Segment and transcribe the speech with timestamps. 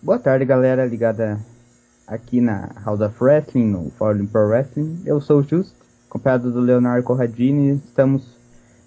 [0.00, 1.40] Boa tarde, galera ligada
[2.06, 5.02] aqui na House of Wrestling, no Fórum Pro Wrestling.
[5.04, 5.74] Eu sou o Justo,
[6.08, 7.82] acompanhado do Leonardo Corradini.
[7.84, 8.22] Estamos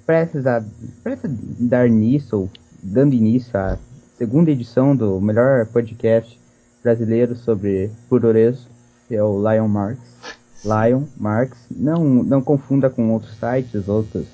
[0.06, 0.64] prestes a,
[1.04, 2.50] prestes a dar início, ou
[2.82, 3.78] dando início à
[4.18, 6.40] segunda edição do melhor podcast
[6.82, 8.70] brasileiro sobre puroreso,
[9.10, 10.16] que é o Lion Marks.
[10.64, 11.60] Lion Marks.
[11.70, 14.28] Não, não confunda com outros sites, outros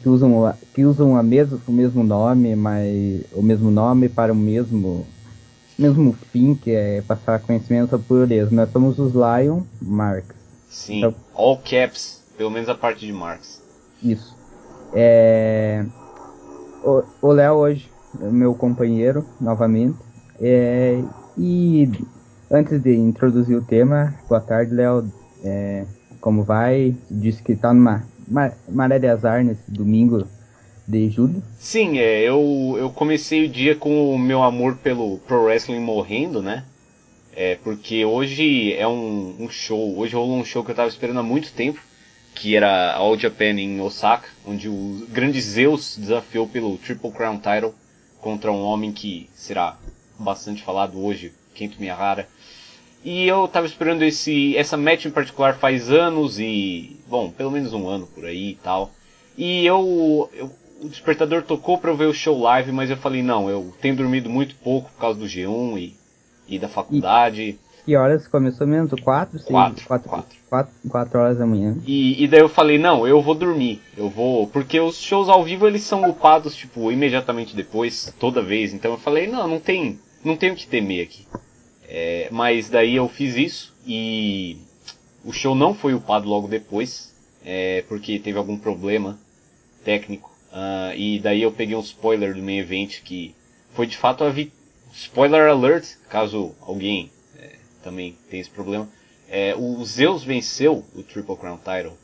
[0.00, 4.36] que usam, que usam a mesmo, o mesmo nome, mas o mesmo nome para o
[4.36, 5.04] mesmo
[5.80, 8.54] mesmo fim, que é passar conhecimento sobre pureza.
[8.54, 10.36] Nós somos os Lion Marks.
[10.68, 13.60] Sim, então, all caps, pelo menos a parte de Marx.
[14.02, 14.36] Isso.
[14.94, 15.84] É...
[17.22, 17.90] O Léo hoje,
[18.20, 19.96] meu companheiro, novamente.
[20.40, 21.02] É...
[21.36, 21.90] E
[22.50, 25.10] antes de introduzir o tema, boa tarde, Léo.
[25.42, 25.84] É...
[26.20, 26.94] Como vai?
[27.10, 28.04] Disse que está numa
[28.68, 30.26] maré de azar nesse domingo
[30.90, 31.42] de julho?
[31.58, 36.42] Sim, é, eu, eu comecei o dia com o meu amor pelo Pro Wrestling morrendo,
[36.42, 36.64] né?
[37.34, 41.20] É, porque hoje é um, um show, hoje rolou um show que eu tava esperando
[41.20, 41.80] há muito tempo,
[42.34, 47.74] que era All Japan em Osaka, onde o grande Zeus desafiou pelo Triple Crown Title
[48.20, 49.78] contra um homem que será
[50.18, 52.28] bastante falado hoje, Kento Miyahara.
[53.02, 57.72] E eu tava esperando esse, essa match em particular faz anos e, bom, pelo menos
[57.72, 58.92] um ano por aí e tal.
[59.38, 63.22] E eu, eu o despertador tocou para eu ver o show live, mas eu falei,
[63.22, 65.96] não, eu tenho dormido muito pouco por causa do G1 e,
[66.48, 67.42] e da faculdade.
[67.42, 68.88] E que horas começou mesmo?
[69.02, 69.38] Quatro?
[69.38, 70.40] Seis, quatro, quatro, quatro.
[70.48, 71.76] Quatro, quatro horas da manhã.
[71.86, 73.80] E, e daí eu falei, não, eu vou dormir.
[73.96, 74.46] Eu vou.
[74.46, 78.72] Porque os shows ao vivo eles são upados, tipo, imediatamente depois, toda vez.
[78.72, 79.98] Então eu falei, não, não tem.
[80.24, 81.26] Não tenho que temer aqui.
[81.88, 84.58] É, mas daí eu fiz isso e
[85.24, 87.12] o show não foi upado logo depois,
[87.44, 89.18] é, porque teve algum problema
[89.84, 93.34] técnico Uh, e daí eu peguei um spoiler do main event que
[93.72, 94.52] foi de fato a vi
[94.92, 98.88] spoiler alert, caso alguém é, também tenha esse problema.
[99.28, 101.96] É, o Zeus venceu o Triple Crown Title.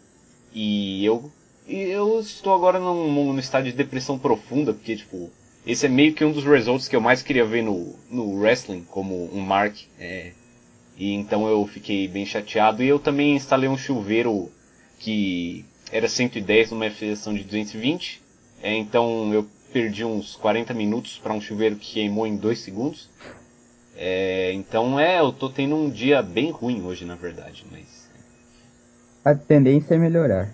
[0.55, 1.30] E eu
[1.66, 5.28] e eu estou agora num, num estado de depressão profunda porque tipo
[5.66, 8.84] esse é meio que um dos results que eu mais queria ver no, no wrestling
[8.84, 10.31] como um mark é,
[10.97, 12.81] e então eu fiquei bem chateado.
[12.82, 14.53] E eu também instalei um chuveiro
[15.00, 18.25] que era 110 numa FSão de 220 é,
[18.62, 23.09] então eu perdi uns 40 minutos para um chuveiro que queimou em 2 segundos.
[23.97, 28.06] É, então é, eu tô tendo um dia bem ruim hoje, na verdade, mas.
[29.25, 30.50] A tendência é melhorar.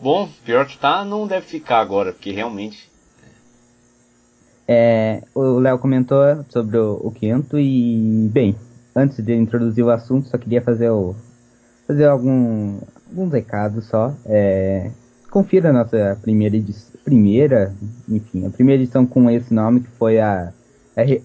[0.00, 2.88] Bom, pior que tá, não deve ficar agora, porque realmente.
[4.66, 8.54] É, o Léo comentou sobre o, o Quinto e, bem,
[8.94, 11.16] antes de introduzir o assunto, só queria fazer o,
[11.86, 12.78] fazer algum,
[13.08, 14.14] alguns recados só.
[14.26, 14.90] É,
[15.30, 17.74] confira a nossa primeira edição primeira,
[18.06, 20.52] enfim, a primeira edição com esse nome, que foi a,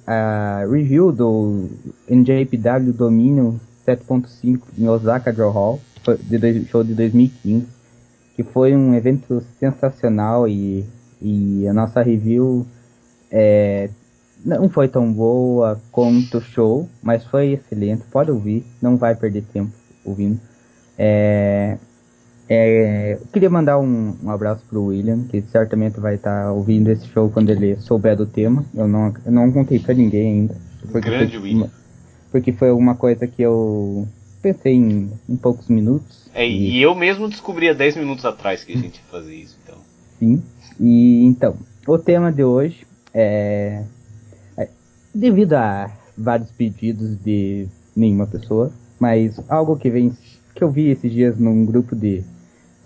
[0.08, 1.68] a, a review do
[2.10, 5.82] NJPW Domínio 7.5 em Osaka Draw Hall,
[6.22, 7.68] de show de 2015,
[8.36, 10.86] que foi um evento sensacional e,
[11.22, 12.66] e a nossa review
[13.30, 13.90] é,
[14.46, 19.44] não foi tão boa quanto o show, mas foi excelente, pode ouvir, não vai perder
[19.52, 19.72] tempo
[20.06, 20.40] ouvindo.
[20.98, 21.78] É,
[22.50, 26.90] é, eu queria mandar um, um abraço pro William, que certamente vai estar tá ouvindo
[26.90, 28.66] esse show quando ele souber do tema.
[28.76, 30.56] Eu não, eu não contei pra ninguém ainda.
[30.92, 31.70] Porque Grande foi, William.
[32.32, 34.08] Porque foi alguma coisa que eu
[34.42, 36.30] pensei em, em poucos minutos.
[36.34, 36.78] É, e...
[36.78, 39.78] e eu mesmo descobri há 10 minutos atrás que a gente ia fazer isso, então.
[40.20, 40.44] Sim.
[40.80, 41.56] E então,
[41.88, 43.84] o tema de hoje é,
[44.58, 44.68] é
[45.14, 50.12] devido a vários pedidos de nenhuma pessoa, mas algo que vem
[50.54, 52.24] que eu vi esses dias num grupo de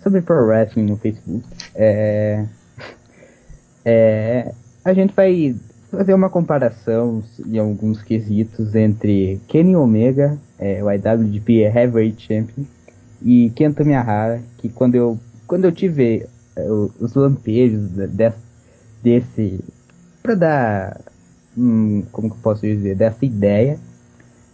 [0.02, 1.44] sobre pro wrestling no Facebook.
[1.74, 2.44] É,
[3.84, 4.52] é,
[4.84, 5.54] a gente vai
[5.90, 12.64] fazer uma comparação em alguns quesitos entre Kenny Omega, é, o IWGP Heavyweight Champion,
[13.22, 18.38] e Kento Miyahara, que quando eu quando eu tive é, os lampejos desse,
[19.02, 19.60] desse
[20.22, 21.00] para dar
[21.56, 23.78] hum, como que eu posso dizer dessa ideia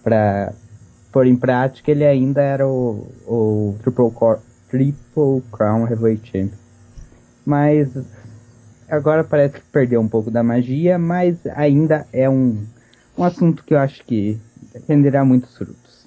[0.02, 0.52] para
[1.14, 4.10] pôr em prática ele ainda era o, o Triple
[4.68, 6.58] Triple Crown Heavyweight Champion.
[7.46, 7.88] Mas
[8.88, 12.66] agora parece que perdeu um pouco da magia, mas ainda é um,
[13.16, 14.40] um assunto que eu acho que
[14.88, 16.04] renderá muitos frutos.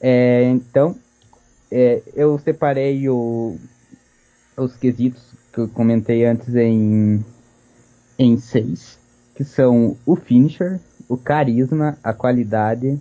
[0.00, 0.96] É, então,
[1.70, 3.56] é, eu separei o,
[4.56, 5.22] os quesitos
[5.52, 7.24] que eu comentei antes em,
[8.18, 8.98] em seis,
[9.36, 12.98] que são o finisher, o carisma, a qualidade,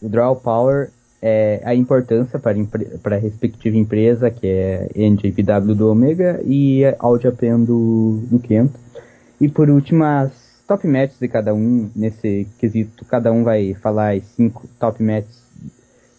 [0.00, 0.90] o draw power
[1.22, 2.56] é, a importância para,
[3.02, 8.78] para a respectiva empresa, que é NJPW do Omega e All Japan do, do Kento.
[9.40, 10.30] E por último, as
[10.66, 13.04] top matches de cada um nesse quesito.
[13.04, 15.42] Cada um vai falar as cinco top matches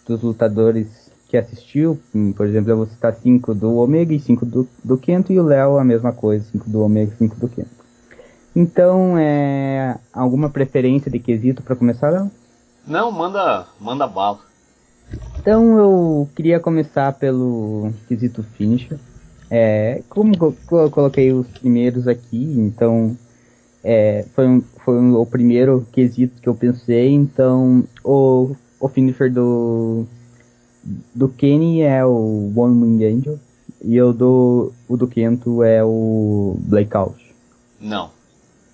[0.05, 1.97] dos lutadores que assistiu.
[2.13, 5.39] Hum, Por exemplo, eu vou citar cinco do Omega e cinco do, do Kento, e
[5.39, 7.81] o Léo a mesma coisa, cinco do Omega e cinco do Kento.
[8.53, 12.29] Então, é, alguma preferência de quesito para começar, Léo?
[12.85, 14.39] Não, manda, manda bala.
[15.39, 18.97] Então eu queria começar pelo quesito finisher.
[19.49, 23.17] É, como co- co- eu coloquei os primeiros aqui, então
[23.83, 29.31] é, foi, um, foi um- o primeiro quesito que eu pensei, então o, o finisher
[29.31, 30.05] do,
[31.13, 33.39] do Kenny é o One Wing Angel
[33.83, 37.15] e o do, o do Kento é o Blackout.
[37.79, 38.11] Não.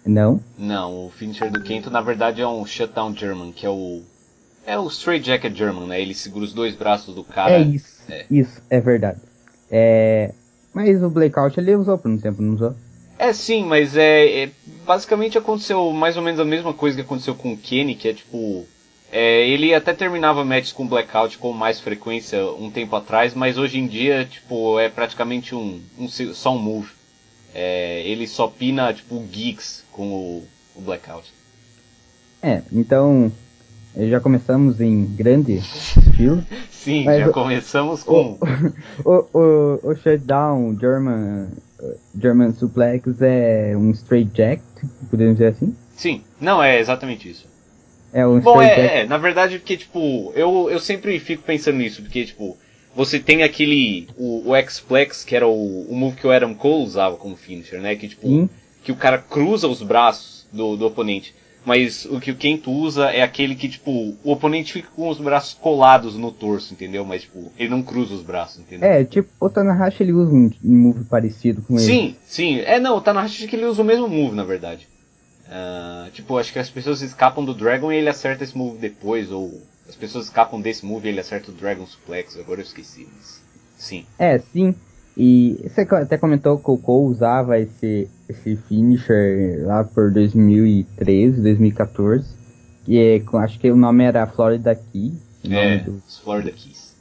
[0.07, 0.39] Não?
[0.57, 4.01] Não, o finisher do Kento na verdade é um shutdown German, que é o.
[4.65, 6.01] É o straight jacket German, né?
[6.01, 7.54] Ele segura os dois braços do cara.
[7.54, 8.25] é isso, é.
[8.30, 9.19] isso, é verdade.
[9.71, 10.33] É,
[10.74, 12.75] mas o Blackout ele usou por um tempo, não usou?
[13.19, 14.51] É sim, mas é, é-
[14.86, 18.13] basicamente aconteceu mais ou menos a mesma coisa que aconteceu com o Kenny, que é
[18.13, 18.65] tipo
[19.12, 23.80] é, ele até terminava matches com blackout com mais frequência um tempo atrás, mas hoje
[23.80, 26.89] em dia tipo é praticamente um, um só um move.
[27.56, 30.44] É, ele só pina tipo geeks com o,
[30.75, 31.27] o blackout.
[32.41, 33.31] É, então
[33.97, 36.44] eh, já começamos em grande estilo.
[36.71, 38.38] Sim, Mas já o- começamos com
[39.03, 41.47] O, o, o shutdown German,
[41.81, 44.61] eh, German Suplex é um straight jack,
[45.09, 45.75] podemos dizer assim?
[45.95, 47.45] sim, não é exatamente isso.
[48.13, 48.95] É um Bom, straight jack.
[48.95, 52.55] é, é, na verdade, porque, tipo, eu, eu sempre fico pensando nisso, porque, tipo,
[52.95, 56.83] você tem aquele, o, o X-Plex, que era o, o move que o Adam Cole
[56.85, 58.49] usava como finisher, né, que, tipo, Sim.
[58.87, 61.35] Que o cara cruza os braços do, do oponente,
[61.65, 63.91] mas o que o Kento usa é aquele que, tipo,
[64.23, 68.13] o oponente fica com os braços colados no torso, entendeu, mas, tipo, ele não cruza
[68.13, 68.87] os braços, entendeu?
[68.89, 71.83] É, tipo, o Tanahashi ele usa um, move parecido com ele.
[71.83, 72.59] Sim, sim.
[72.61, 74.87] É, não, o Tanahashi acho que ele usa o mesmo move, na verdade.
[75.49, 79.29] Ah, tipo, acho que as pessoas escapam do Dragon e ele acerta esse move depois,
[79.33, 83.05] ou as pessoas escapam desse move e ele acerta o Dragon Suplex, agora eu esqueci,
[83.13, 83.45] mas...
[83.77, 84.05] Sim.
[84.17, 84.73] É, sim.
[85.19, 92.23] E você até comentou que o Cole usava esse, esse finisher lá por 2013, 2014.
[92.87, 95.13] E é, acho que o nome era Florida Key.
[95.49, 96.93] É, do- Florida Keys.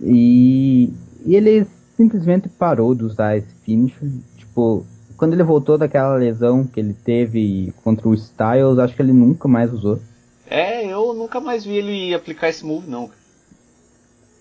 [0.00, 0.90] E,
[1.26, 1.66] e ele
[1.96, 4.08] simplesmente parou de usar esse finisher.
[4.36, 4.86] Tipo,
[5.18, 9.46] quando ele voltou daquela lesão que ele teve contra o Styles, acho que ele nunca
[9.46, 10.00] mais usou.
[10.48, 13.10] É, eu nunca mais vi ele aplicar esse move, não.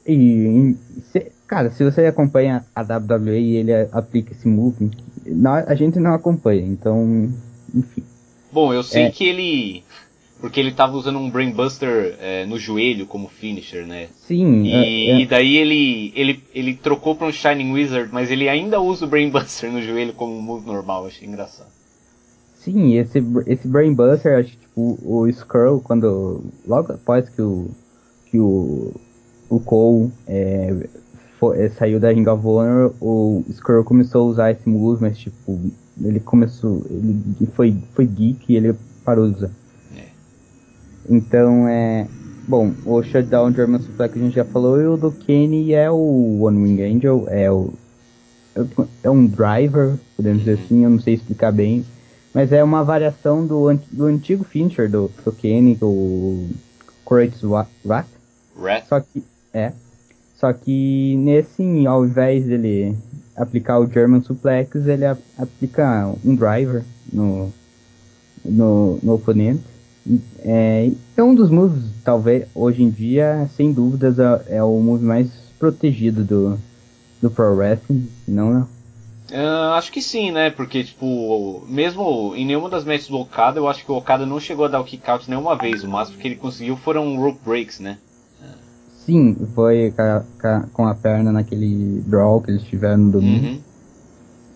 [0.07, 4.89] E, e se- cara, se você acompanha a WWE e ele aplica esse move,
[5.68, 7.30] a gente não acompanha, então,
[7.74, 8.03] enfim.
[8.51, 9.12] Bom, eu sei É.
[9.12, 9.83] que ele...
[10.39, 14.07] Porque ele tava usando um Brainbuster é, no joelho como finisher, né?
[14.27, 18.30] Sim, E, é- é- e daí ele, ele, ele trocou pra um Shining Wizard, mas
[18.30, 21.69] ele ainda usa o Brainbuster no joelho como um move normal, achei engraçado.
[22.59, 26.44] sim, esse, esse Brainbuster, acho que tipo, o Skrull, quando.
[26.68, 27.69] Logo após que o.
[28.30, 28.94] que o.
[29.50, 30.12] o Cole
[31.53, 35.01] é, fo- é, saiu da Ring of Honor, o Skrull começou a usar esse move,
[35.01, 35.59] mas tipo,
[36.01, 36.86] ele começou.
[36.89, 39.51] Ele foi, foi geek e ele parou de usar.
[39.97, 40.03] É.
[41.09, 42.07] Então é.
[42.47, 46.42] Bom, o Shutdown German Suplex a gente já falou, e o do Kenny é o
[46.42, 47.74] One Wing Angel, é o.
[49.03, 51.83] É um driver, podemos dizer assim, eu não sei explicar bem.
[52.33, 56.48] Mas é uma variação do, an- do antigo finisher do, do Kenny, o
[57.44, 58.07] Wa- Rat.
[58.58, 58.86] Rat?
[58.88, 59.24] Só que.
[59.53, 59.72] É.
[60.39, 62.96] Só que nesse, ao invés dele
[63.36, 65.06] aplicar o German Suplex, ele
[65.38, 67.51] aplica um driver no,
[68.44, 69.63] no, no oponente.
[70.44, 75.04] É, é um dos moves, talvez, hoje em dia, sem dúvidas, é, é o move
[75.04, 75.27] mais
[75.58, 76.60] protegido do,
[77.22, 78.68] do Pro Wrestling, não.
[79.34, 80.51] Ah, acho que sim, né?
[80.51, 84.39] Porque, tipo, mesmo em nenhuma das matches do Okada, eu acho que o Okada não
[84.39, 85.84] chegou a dar o kick out nenhuma vez.
[85.84, 87.98] O máximo que ele conseguiu foram rope breaks, né?
[89.05, 89.93] Sim, foi
[90.74, 93.47] com a perna naquele draw que eles tiveram no domingo.
[93.47, 93.59] Uhum.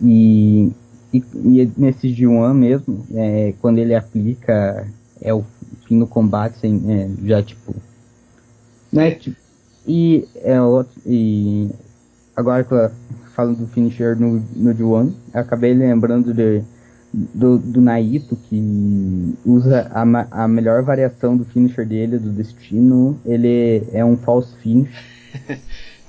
[0.02, 0.72] E,
[1.14, 4.88] e, e nesse G1 mesmo, é, quando ele aplica,
[5.22, 5.44] é o
[5.88, 7.76] fim do combate, sem, é, já tipo.
[8.92, 9.38] Né, tipo,
[9.88, 11.70] e, é, outro, e
[12.36, 12.90] agora que eu
[13.36, 16.64] falo do finisher no, no G1, eu acabei lembrando de,
[17.14, 23.20] do, do Naito, que usa a, a melhor variação do finisher dele, do destino.
[23.26, 24.90] Ele é um false finish.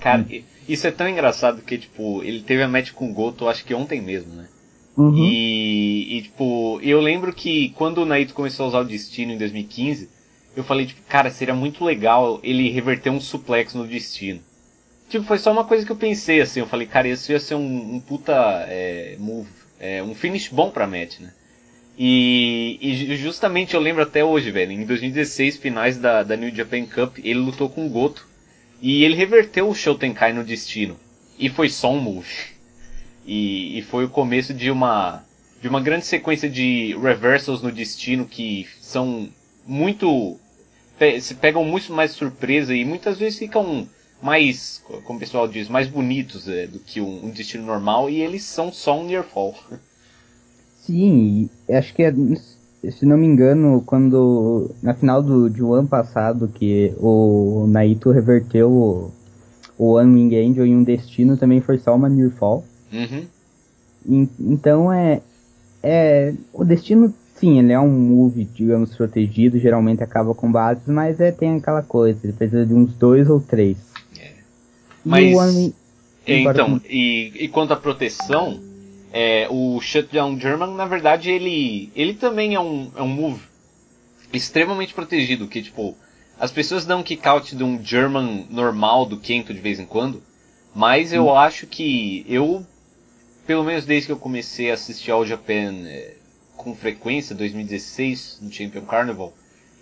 [0.00, 0.26] Cara,
[0.68, 3.74] isso é tão engraçado que, tipo, ele teve a match com o Goto, acho que
[3.74, 4.46] ontem mesmo, né?
[4.96, 5.16] Uhum.
[5.16, 9.38] E, e, tipo, eu lembro que quando o Naito começou a usar o Destino em
[9.38, 10.08] 2015,
[10.56, 14.40] eu falei, tipo, cara, seria muito legal ele reverter um suplex no Destino.
[15.08, 17.54] Tipo, foi só uma coisa que eu pensei, assim, eu falei, cara, isso ia ser
[17.54, 18.32] um, um puta
[18.68, 19.48] é, move,
[19.80, 21.32] é, um finish bom pra match, né?
[21.98, 26.86] E, e, justamente eu lembro até hoje, velho, em 2016, finais da, da New Japan
[26.86, 28.28] Cup, ele lutou com o Goto.
[28.80, 30.98] E ele reverteu o Shotenkai no destino.
[31.38, 32.54] E foi só um move.
[33.26, 35.22] E, e foi o começo de uma,
[35.60, 39.28] de uma grande sequência de reversals no destino que são
[39.66, 40.38] muito.
[41.20, 43.86] se pegam muito mais surpresa e muitas vezes ficam
[44.22, 48.20] mais, como o pessoal diz, mais bonitos é, do que um, um, destino normal e
[48.20, 49.54] eles são só um near fall.
[50.82, 52.12] Sim, acho que é,
[52.90, 58.10] se não me engano, quando na final do de um ano passado que o Naito
[58.10, 59.12] reverteu o,
[59.78, 62.64] o One Wing Angel em um destino também foi só uma near fall.
[62.92, 63.26] Uhum.
[64.06, 65.20] E, então é
[65.82, 71.18] é o destino sim, ele é um move, digamos, protegido, geralmente acaba com bases, mas
[71.20, 73.78] é tem aquela coisa, ele precisa de uns dois ou três.
[75.04, 75.08] É.
[75.08, 75.74] Mas One...
[76.26, 78.60] então, e, e quanto à proteção,
[79.12, 83.40] é, o Shutdown German, na verdade, ele, ele também é um, é um move
[84.32, 85.96] extremamente protegido, que tipo,
[86.38, 90.22] as pessoas dão kick out de um German normal do Kento de vez em quando,
[90.74, 91.36] mas eu hum.
[91.36, 92.64] acho que eu,
[93.46, 96.14] pelo menos desde que eu comecei a assistir ao Japan é,
[96.56, 99.34] com frequência, 2016, no Champion Carnival,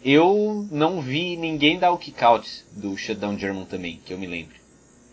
[0.05, 4.27] eu não vi ninguém dar o kick out do Shutdown German também, que eu me
[4.27, 4.58] lembro.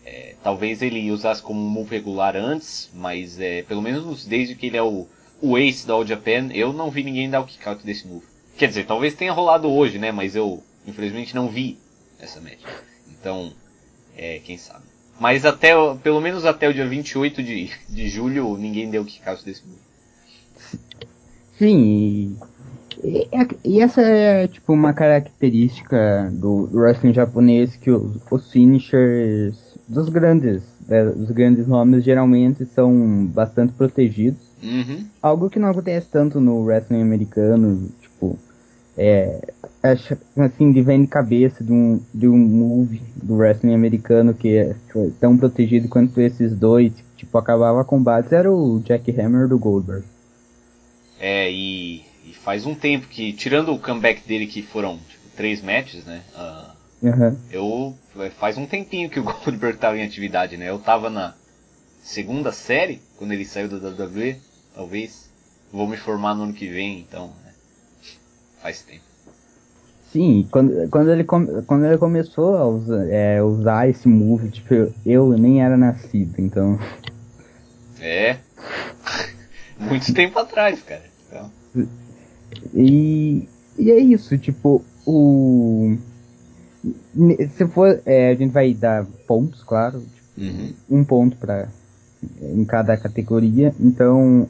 [0.06, 4.76] É, talvez ele usasse como move regular antes, mas é, pelo menos desde que ele
[4.76, 5.08] é o,
[5.42, 8.24] o ace da All Japan, eu não vi ninguém dar o kick out desse move.
[8.56, 10.12] Quer dizer, talvez tenha rolado hoje, né?
[10.12, 11.76] Mas eu, infelizmente, não vi
[12.20, 12.62] essa match.
[13.10, 13.52] Então,
[14.16, 14.84] é, quem sabe.
[15.18, 15.72] Mas até,
[16.02, 19.62] pelo menos até o dia 28 de, de julho, ninguém deu o kick out desse
[19.66, 19.80] move.
[21.58, 22.38] Sim,
[23.02, 23.28] e,
[23.64, 30.08] e, essa é tipo uma característica do, do wrestling japonês que os, os finishers dos
[30.08, 34.40] grandes, né, os grandes nomes geralmente são bastante protegidos.
[34.62, 35.04] Uhum.
[35.22, 38.38] Algo que não acontece tanto no wrestling americano, tipo,
[38.96, 39.52] é,
[39.82, 44.74] assim, de vem de cabeça de um, de um move do wrestling americano que é
[44.86, 50.04] tipo, tão protegido quanto esses dois, tipo, acabava combates, era o Jack Hammer do Goldberg.
[51.20, 55.62] É, e, e faz um tempo que, tirando o comeback dele que foram, tipo, três
[55.62, 56.75] matches, né, uh,
[57.06, 57.36] Uhum.
[57.52, 60.68] Eu é, faz um tempinho que o Goldberg estava em atividade, né?
[60.68, 61.34] Eu tava na
[62.02, 64.36] segunda série quando ele saiu da WWE,
[64.74, 65.30] talvez.
[65.72, 67.52] Vou me formar no ano que vem, então né?
[68.62, 69.04] faz tempo.
[70.12, 75.28] Sim, quando, quando, ele, quando ele começou a usar, é, usar esse move, tipo, eu
[75.36, 76.78] nem era nascido, então.
[78.00, 78.38] É.
[79.78, 81.02] Muito tempo atrás, cara.
[81.26, 81.50] Então.
[82.72, 85.98] E, e é isso, tipo, o
[87.56, 90.00] se for, é, a gente vai dar pontos, claro.
[90.00, 90.72] Tipo, uhum.
[90.90, 91.68] Um ponto para
[92.40, 93.74] em cada categoria.
[93.80, 94.48] Então,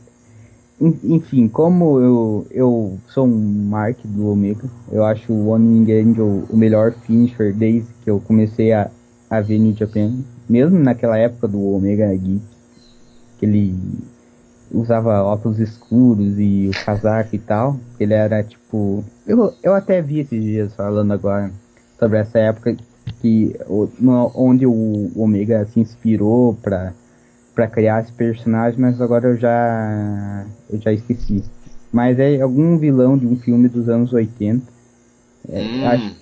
[0.81, 6.45] enfim, como eu, eu sou um Mark do Omega, eu acho o One Wing Angel
[6.51, 8.91] o melhor finisher desde que eu comecei a,
[9.31, 10.13] a ver New Japan.
[10.49, 12.41] Mesmo naquela época do Omega Geek,
[13.39, 13.75] que ele
[14.71, 17.79] usava óculos escuros e o casaco e tal.
[17.99, 19.05] Ele era tipo.
[19.27, 21.51] Eu, eu até vi esses dias falando agora
[21.99, 22.77] sobre essa época
[23.21, 23.57] que
[24.35, 26.93] onde o Omega se inspirou para
[27.55, 31.43] para criar esse personagem, mas agora eu já eu já esqueci.
[31.91, 34.63] Mas é algum vilão de um filme dos anos 80.
[35.49, 35.81] É, hum.
[35.81, 36.17] eu, acho,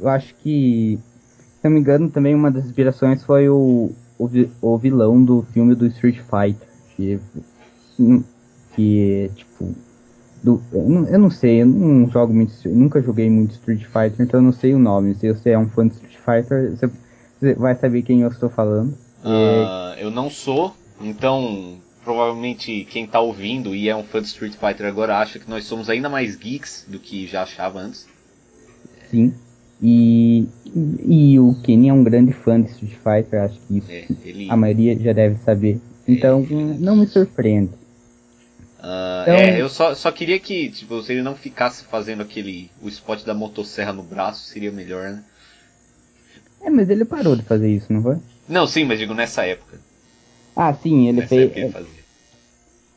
[0.00, 0.98] eu acho que,
[1.38, 4.28] se não me engano, também uma das inspirações foi o, o,
[4.60, 6.68] o vilão do filme do Street Fighter.
[6.96, 7.20] Que,
[8.74, 9.72] que tipo,
[10.46, 14.20] do, eu, não, eu, não, sei, eu não jogo muito, nunca joguei muito Street Fighter,
[14.20, 15.16] então eu não sei o nome.
[15.16, 16.88] Se você é um fã de Street Fighter, você,
[17.40, 18.92] você vai saber quem eu estou falando.
[19.24, 21.74] Uh, eu não sou, então
[22.04, 25.64] provavelmente quem está ouvindo e é um fã de Street Fighter agora acha que nós
[25.64, 28.06] somos ainda mais geeks do que já achava antes.
[29.10, 29.34] Sim.
[29.82, 30.46] E,
[31.04, 34.48] e o Kenny é um grande fã de Street Fighter, acho que isso é, ele...
[34.48, 35.80] a maioria já deve saber.
[36.06, 37.72] Então é, não me surpreende.
[38.78, 39.34] Uh, então...
[39.34, 42.70] É, eu só, só queria que, tipo, se ele não ficasse fazendo aquele.
[42.82, 45.24] o spot da motosserra no braço, seria melhor, né?
[46.60, 48.16] É, mas ele parou de fazer isso, não foi?
[48.48, 49.78] Não, sim, mas digo nessa época.
[50.54, 51.44] Ah, sim, ele nessa fez.
[51.44, 52.06] Época ele fazia.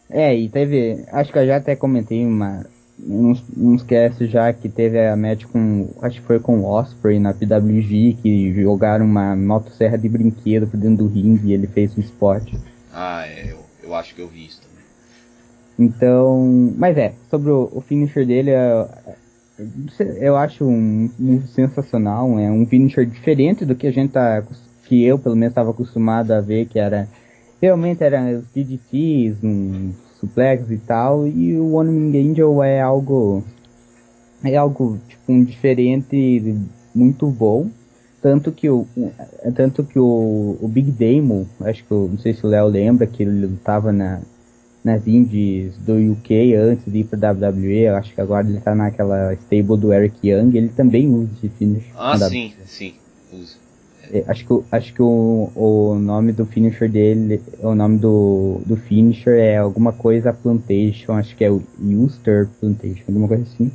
[0.09, 1.05] É, e teve.
[1.11, 2.65] Acho que eu já até comentei uma,
[2.99, 5.89] uns, uns casts já que teve a match com.
[6.01, 10.77] Acho que foi com o Osprey na PWG, que jogaram uma motosserra de brinquedo por
[10.77, 12.53] dentro do ringue e ele fez um spot.
[12.93, 14.68] Ah, é, eu, eu acho que eu vi isso
[15.79, 18.85] então, mas é, sobre o, o finisher dele, é,
[20.19, 24.43] eu acho um move sensacional, é um finisher diferente do que a gente tá,
[24.83, 27.07] que eu pelo menos estava acostumado a ver, que era
[27.61, 33.41] realmente era os DDTs, uns suplex e tal, e o One Wing Angel é algo
[34.43, 36.57] é algo tipo um diferente
[36.93, 37.69] muito bom,
[38.21, 38.85] tanto que o
[39.55, 43.07] tanto que o, o Big Damon, acho que eu, não sei se o Léo lembra
[43.07, 44.19] que ele lutava na
[44.83, 48.73] nas indies do UK antes de ir para WWE, eu acho que agora ele tá
[48.73, 51.85] naquela stable do Eric Young, ele também usa esse finish.
[51.95, 52.93] Ah, sim, sim,
[53.31, 53.57] usa.
[54.11, 58.75] É, acho que, acho que o, o nome do finisher dele, o nome do, do
[58.75, 63.71] finisher é alguma coisa Plantation, acho que é o Uster Plantation, alguma coisa assim.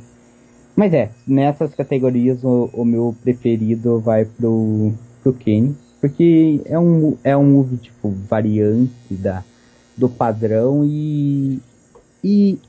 [0.75, 4.91] Mas é, nessas categorias o, o meu preferido vai pro,
[5.23, 9.41] pro Kenny, porque é um, é um move tipo variante da,
[9.97, 11.59] do padrão e,
[12.23, 12.59] e,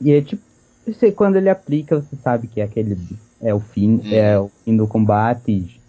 [0.00, 0.42] e é tipo,
[0.86, 2.96] você, quando ele aplica você sabe que é aquele,
[3.42, 5.80] é o fim, é o fim do combate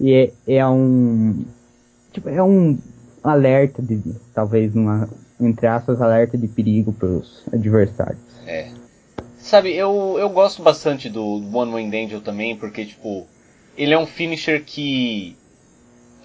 [0.00, 1.44] e é, é um.
[2.12, 2.78] Tipo, é um
[3.22, 4.00] alerta de.
[4.34, 5.08] Talvez uma.
[5.40, 8.18] Entre aspas, alerta de perigo para os adversários.
[8.46, 8.70] É.
[9.38, 13.24] Sabe, eu, eu gosto bastante do One Winged Angel também, porque, tipo,
[13.76, 15.36] ele é um finisher que.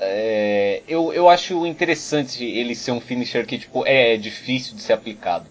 [0.05, 4.81] É, eu, eu acho interessante ele ser um finisher que, tipo, é, é difícil de
[4.81, 5.45] ser aplicado.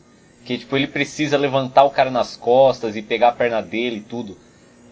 [0.45, 4.01] Que, tipo, ele precisa levantar o cara nas costas e pegar a perna dele e
[4.01, 4.37] tudo.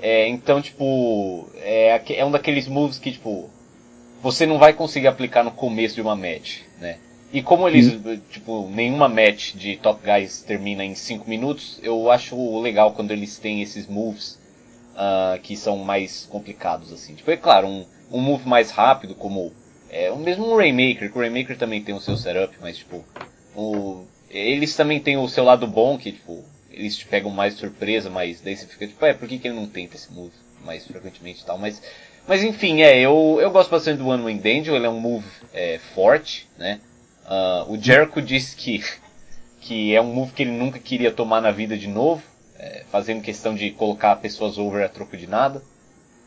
[0.00, 3.50] É, então, tipo, é, é um daqueles moves que, tipo,
[4.22, 6.98] você não vai conseguir aplicar no começo de uma match, né?
[7.32, 8.20] E como eles, hum.
[8.30, 13.38] tipo, nenhuma match de Top Guys termina em 5 minutos, eu acho legal quando eles
[13.38, 14.38] têm esses moves
[14.94, 17.14] uh, que são mais complicados, assim.
[17.14, 19.52] Tipo, é claro, um, um move mais rápido, como
[19.88, 23.04] é, o mesmo Rainmaker, que o Rainmaker também tem o seu setup, mas, tipo,
[23.54, 28.08] o, eles também têm o seu lado bom, que, tipo, eles te pegam mais surpresa,
[28.08, 30.32] mas daí você fica tipo, é, por que, que ele não tenta esse move
[30.64, 31.58] mais frequentemente e tal?
[31.58, 31.82] Mas,
[32.26, 35.26] mas enfim, é, eu, eu gosto bastante do One Wing Angel, ele é um move
[35.52, 36.80] é, forte, né?
[37.26, 38.82] Uh, o Jericho disse que,
[39.60, 42.22] que é um move que ele nunca queria tomar na vida de novo,
[42.58, 45.62] é, fazendo questão de colocar pessoas over a troco de nada.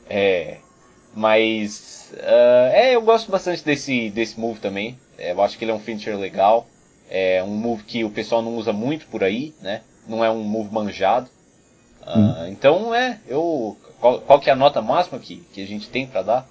[0.10, 0.58] É,
[1.16, 4.98] mas uh, é, eu gosto bastante desse, desse move também.
[5.18, 6.68] É, eu acho que ele é um finisher legal.
[7.10, 9.82] É um move que o pessoal não usa muito por aí, né?
[10.08, 11.30] não é um move manjado.
[12.02, 15.90] Uh, então é, eu qual, qual, que é a nota máxima que, que a gente
[15.90, 16.50] tem para dar?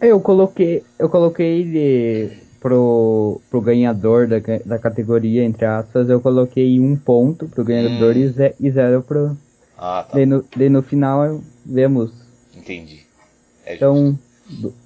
[0.00, 6.80] Eu coloquei, eu coloquei ele pro, pro ganhador da, da categoria, entre aspas, eu coloquei
[6.80, 8.34] um ponto pro ganhador hum.
[8.60, 9.36] e, e zero pro.
[9.76, 10.14] Ah, tá.
[10.14, 12.10] Daí no, daí no final vemos.
[12.56, 13.06] Entendi.
[13.68, 14.18] É então,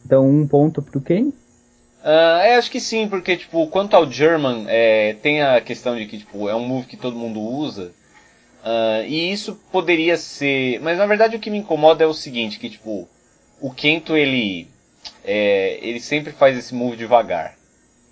[0.04, 1.28] então um ponto pro quem?
[1.28, 6.06] Uh, é, acho que sim, porque, tipo, quanto ao German, é, tem a questão de
[6.06, 7.92] que, tipo, é um move que todo mundo usa.
[8.64, 10.80] Uh, e isso poderia ser...
[10.80, 13.08] Mas, na verdade, o que me incomoda é o seguinte, que, tipo,
[13.60, 14.66] o Kento, ele...
[15.24, 17.56] É, ele sempre faz esse move devagar.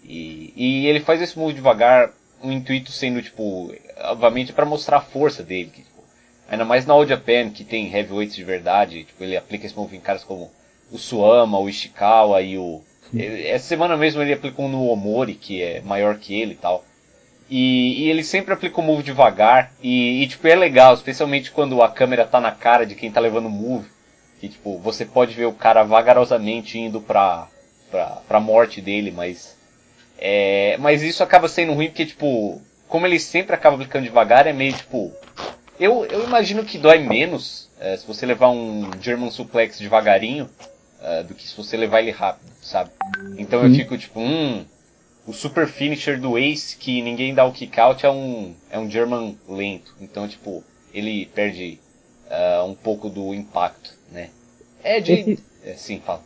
[0.05, 4.99] E, e ele faz esse move devagar, o um intuito sendo, tipo, obviamente para mostrar
[4.99, 5.71] a força dele.
[5.75, 6.05] Que, tipo,
[6.49, 9.97] ainda mais na All Japan, que tem heavyweights de verdade, tipo, ele aplica esse move
[9.97, 10.49] em caras como
[10.91, 12.83] o Suama, o Ishikawa e o
[13.17, 16.85] essa semana mesmo ele aplicou no Omori, que é maior que ele e tal.
[17.51, 19.73] E, e ele sempre aplica o move devagar.
[19.83, 23.19] E, e, tipo, é legal, especialmente quando a câmera tá na cara de quem tá
[23.19, 23.89] levando o move.
[24.41, 27.49] Que tipo, você pode ver o cara vagarosamente indo pra,
[27.91, 29.57] pra, pra morte dele, mas.
[30.17, 34.53] É, mas isso acaba sendo ruim porque, tipo, como ele sempre acaba aplicando devagar, é
[34.53, 35.13] meio tipo.
[35.79, 40.49] Eu, eu imagino que dói menos é, se você levar um German Suplex devagarinho
[41.01, 42.91] uh, do que se você levar ele rápido, sabe?
[43.37, 44.65] Então eu fico tipo, hum,
[45.27, 48.91] o super finisher do Ace que ninguém dá o kick out é um, é um
[48.91, 49.95] German lento.
[50.01, 51.79] Então, tipo, ele perde
[52.27, 54.31] uh, um pouco do impacto, né?
[54.83, 55.13] É de.
[55.13, 55.39] Esse...
[55.65, 56.23] É, sim, fala.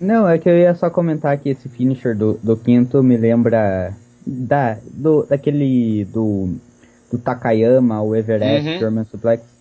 [0.00, 3.94] Não, é que eu ia só comentar que esse finisher do, do quinto me lembra
[4.26, 6.56] da, do, daquele do,
[7.10, 8.78] do Takayama, o Everest uhum.
[8.80, 9.51] German Suplex.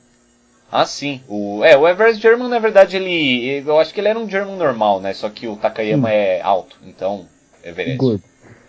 [0.72, 1.20] Ah, sim.
[1.28, 3.62] O, é, o Everest German, na verdade, ele.
[3.68, 5.14] Eu acho que ele era um German normal, né?
[5.14, 6.12] Só que o Takayama hum.
[6.12, 7.26] é alto, então.
[7.64, 7.98] Everest.
[7.98, 8.24] Gordo.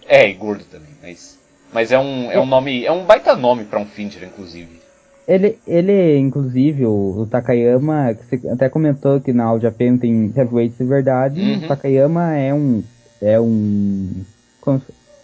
[0.09, 1.39] É, e gordo também, mas.
[1.73, 2.85] Mas é um, é um nome.
[2.85, 4.83] É um baita nome para um Finder, inclusive.
[5.27, 10.77] Ele, ele inclusive, o, o Takayama, você até comentou que na All Japan tem heavyweights
[10.77, 11.59] de verdade, uhum.
[11.59, 12.83] o Takayama é um.
[13.21, 14.25] É um.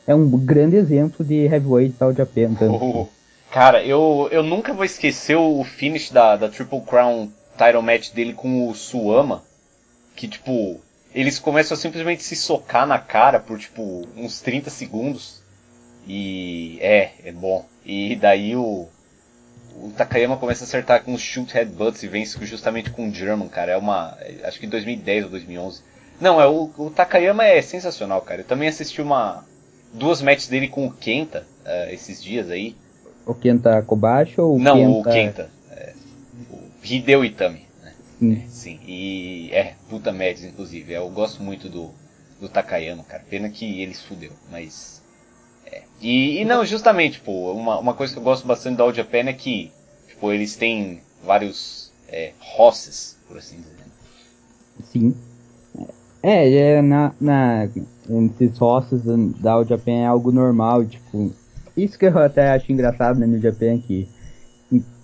[0.06, 2.54] É um grande exemplo de heavyweight da All Japan.
[2.54, 2.74] Tanto.
[2.74, 3.17] Oh.
[3.50, 8.34] Cara, eu, eu nunca vou esquecer o finish da, da Triple Crown title match dele
[8.34, 9.42] com o Suama.
[10.14, 10.80] Que, tipo,
[11.14, 15.42] eles começam a simplesmente se socar na cara por, tipo, uns 30 segundos.
[16.06, 17.66] E é, é bom.
[17.84, 18.86] E daí o,
[19.74, 23.48] o Takayama começa a acertar com os shoot headbutts e vence justamente com o German,
[23.48, 23.72] cara.
[23.72, 24.16] É uma.
[24.44, 25.82] Acho que 2010 ou 2011.
[26.20, 28.42] Não, é o, o Takayama é sensacional, cara.
[28.42, 29.44] Eu também assisti uma.
[29.92, 32.76] Duas matches dele com o Kenta uh, esses dias aí.
[33.28, 34.90] O Kenta Kobashi ou o Não, Kenta...
[34.90, 35.50] o Kenta.
[35.70, 35.92] É,
[36.50, 37.66] o Hideo Itami.
[37.82, 37.92] Né?
[38.18, 38.32] Sim.
[38.32, 38.80] É, sim.
[38.86, 40.94] E é, puta Mads, inclusive.
[40.94, 41.90] Eu gosto muito do,
[42.40, 43.22] do Takayama, cara.
[43.28, 45.02] Pena que ele se fudeu, mas.
[45.66, 45.82] É.
[46.00, 49.28] E, e não, justamente, pô, uma, uma coisa que eu gosto bastante da All Japan
[49.28, 49.70] é que,
[50.08, 53.84] tipo, eles têm vários é, rosses, por assim dizer.
[54.84, 55.14] Sim.
[56.22, 57.68] É, é na, na,
[58.40, 59.02] esses rostos
[59.38, 61.30] da All Japan é algo normal, tipo,
[61.84, 64.08] isso que eu até acho engraçado na New Japan, que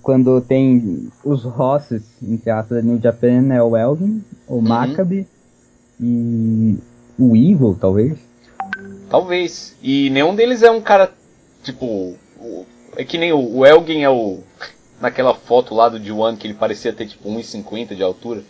[0.04, 5.26] quando tem os rosses, entre aspas, da New Japan é o Elvin, o Maccabi
[5.98, 6.76] e
[7.18, 8.18] o Evil, talvez.
[9.08, 9.74] Talvez.
[9.82, 11.10] E nenhum deles é um cara,
[11.62, 12.14] tipo,
[12.96, 14.40] é que nem o, o Elgin é o,
[15.00, 18.42] naquela foto lá do G1 que ele parecia ter tipo 1,50 de altura.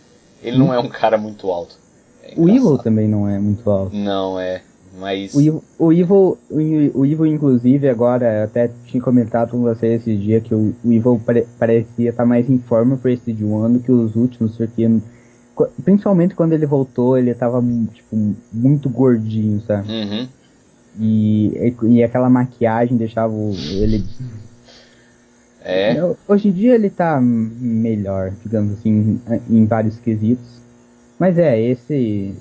[0.43, 1.77] Ele não é um cara muito alto.
[2.21, 3.95] É O Evil também não é muito alto.
[3.95, 4.61] Não, é.
[4.99, 5.33] Mas.
[5.33, 9.61] O Evil, o Evil, o Evil- o Evil, inclusive, agora, eu até tinha comentado com
[9.61, 13.43] você esses dias que o, o pare- parecia estar mais em forma pra esse de
[13.43, 14.87] um ano que os últimos, porque
[15.53, 19.91] qu- principalmente quando ele voltou, ele tava tipo, muito gordinho, sabe?
[19.91, 20.27] Uhum.
[20.97, 24.03] E, e aquela maquiagem deixava o- ele.
[25.63, 25.95] É.
[26.27, 30.61] Hoje em dia ele tá melhor, digamos assim, em, em vários quesitos.
[31.19, 32.33] Mas é, esse.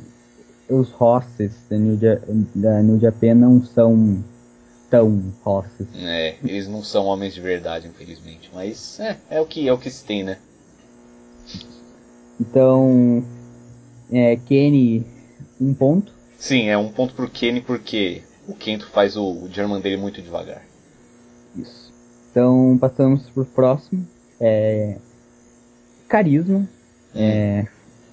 [0.69, 2.21] Os rosses da New, Ja-
[2.55, 4.25] da New Japan não são
[4.91, 5.87] tão rosses.
[5.95, 8.51] É, eles não são homens de verdade, infelizmente.
[8.53, 10.39] Mas é, é o que é o que se tem, né?
[12.41, 13.25] Então.
[14.11, 15.05] É, Kenny,
[15.61, 16.13] um ponto.
[16.39, 20.21] Sim, é um ponto pro Kenny porque o Kento faz o, o German dele muito
[20.21, 20.63] devagar.
[21.57, 21.93] Isso.
[22.31, 24.07] Então passamos pro próximo.
[24.41, 24.97] É,
[26.09, 26.69] carisma.
[27.15, 27.67] É,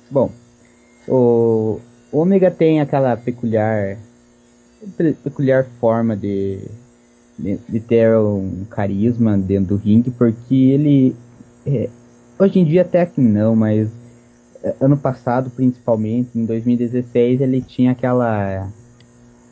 [0.10, 0.32] bom,
[1.08, 1.82] o o
[2.12, 3.98] Ômega tem aquela peculiar
[4.98, 6.60] pe- peculiar forma de,
[7.38, 11.16] de, de ter um carisma dentro do ringue, porque ele
[11.66, 11.90] é,
[12.38, 13.90] hoje em dia até que não, mas
[14.64, 18.68] é, ano passado principalmente, em 2016, ele tinha aquela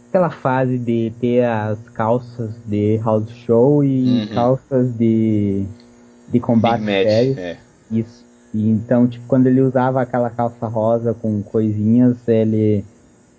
[0.09, 4.27] aquela fase de ter as calças de house show e Uhum.
[4.33, 5.63] calças de
[6.27, 7.37] de combate Big match.
[7.37, 7.57] É.
[7.91, 8.23] Isso.
[8.53, 12.83] E então, tipo, quando ele usava aquela calça rosa com coisinhas, ele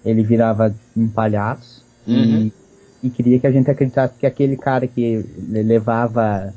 [0.05, 2.51] ele virava um palhaço Uhum.
[3.03, 6.53] e, e queria que a gente acreditasse que aquele cara que le- levava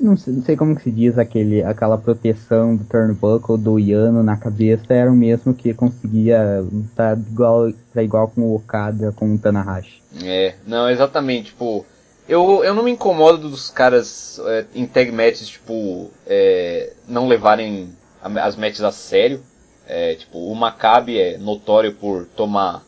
[0.00, 4.22] não sei, não sei como que se diz aquele aquela proteção do turnbuckle do Yano
[4.22, 9.34] na cabeça era o mesmo que conseguia lutar igual pra igual com o Okada com
[9.34, 10.02] o Tanahashi.
[10.24, 11.84] É, não, exatamente, tipo,
[12.28, 17.88] eu, eu não me incomodo dos caras é, em tag matches, tipo, é, não levarem
[18.22, 19.42] a- as matches a sério.
[19.86, 22.84] É, tipo, o Maccabi é notório por tomar,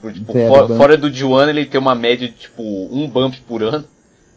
[0.00, 3.60] por, tipo, Zero fora, do D1 ele tem uma média de, tipo, um bump por
[3.60, 3.84] ano,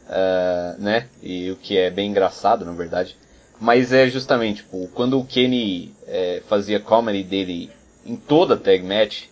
[0.10, 3.16] ah, né, e o que é bem engraçado, na verdade.
[3.60, 7.70] Mas é justamente, tipo, quando o Kenny é, fazia comedy dele
[8.04, 9.26] em toda tag match,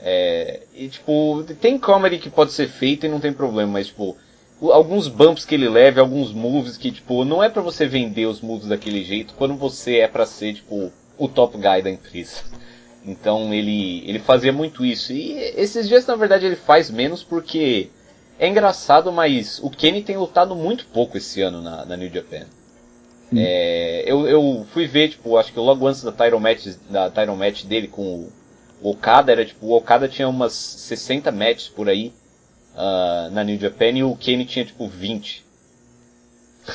[0.00, 4.16] é, e tipo, tem comedy que pode ser feito e não tem problema, mas tipo,
[4.60, 8.40] alguns bumps que ele leva, alguns moves que tipo, não é pra você vender os
[8.40, 12.42] moves daquele jeito quando você é pra ser tipo o top guy da empresa.
[13.04, 15.12] Então ele ele fazia muito isso.
[15.12, 17.88] E esses dias na verdade ele faz menos porque
[18.38, 22.46] é engraçado, mas o Kenny tem lutado muito pouco esse ano na, na New Japan.
[23.36, 27.36] É, eu, eu fui ver, tipo, acho que logo antes da title match, da title
[27.36, 28.32] match dele com o
[28.80, 32.12] o Okada, era tipo, o Okada tinha umas 60 matches por aí
[32.78, 35.44] ah, na New Japan e o Kenny tinha tipo 20.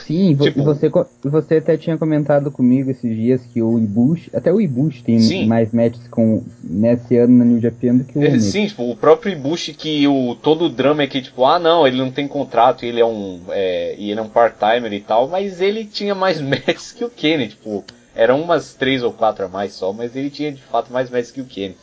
[0.05, 0.91] Sim, Tipo- e você,
[1.23, 5.45] você até tinha comentado comigo esses dias que o Ibushi, até o Ibushi tem Sim.
[5.45, 8.39] mais matches com, nesse ano na New Japan do que o É.
[8.39, 11.87] Sim, tipo, o próprio Ibushi que o, todo o drama é que, tipo, ah não,
[11.87, 13.39] ele não tem contrato, ele é um.
[13.49, 17.09] É, e ele é um part-timer e tal, mas ele tinha mais matches que o
[17.09, 17.83] Kenny, tipo,
[18.15, 21.31] eram umas três ou quatro a mais só, mas ele tinha de fato mais matches
[21.31, 21.75] que o Kenny.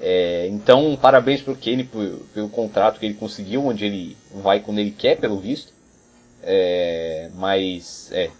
[0.00, 4.78] É, então, parabéns pro Kenny por- pelo contrato que ele conseguiu, onde ele vai quando
[4.78, 5.72] ele quer, pelo visto.
[6.42, 8.30] É, mas, é,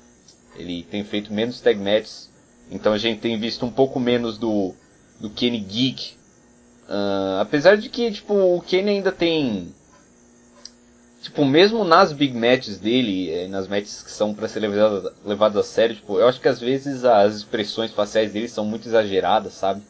[0.57, 2.31] ele tem feito menos tag matches,
[2.71, 4.75] então a gente tem visto um pouco menos do,
[5.19, 6.15] do Geek,
[6.89, 9.75] ah, apesar de que, tipo, o Kenny ainda tem.
[11.23, 15.57] Tipo, mesmo nas big matches dele, eh, nas matches que são pra ser levadas, levadas
[15.57, 19.55] a sério, tipo, eu acho que às vezes as expressões faciais dele são muito exageradas,
[19.55, 19.83] sabe?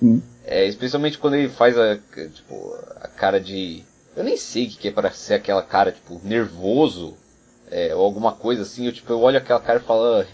[0.00, 0.22] Sim.
[0.44, 3.82] É, especialmente quando ele faz a, tipo, a cara de.
[4.16, 7.14] Eu nem sei o que que é para ser aquela cara, tipo, nervoso,
[7.70, 8.86] é, ou alguma coisa assim.
[8.86, 10.26] Eu, tipo, eu olho aquela cara e falo, "Ah,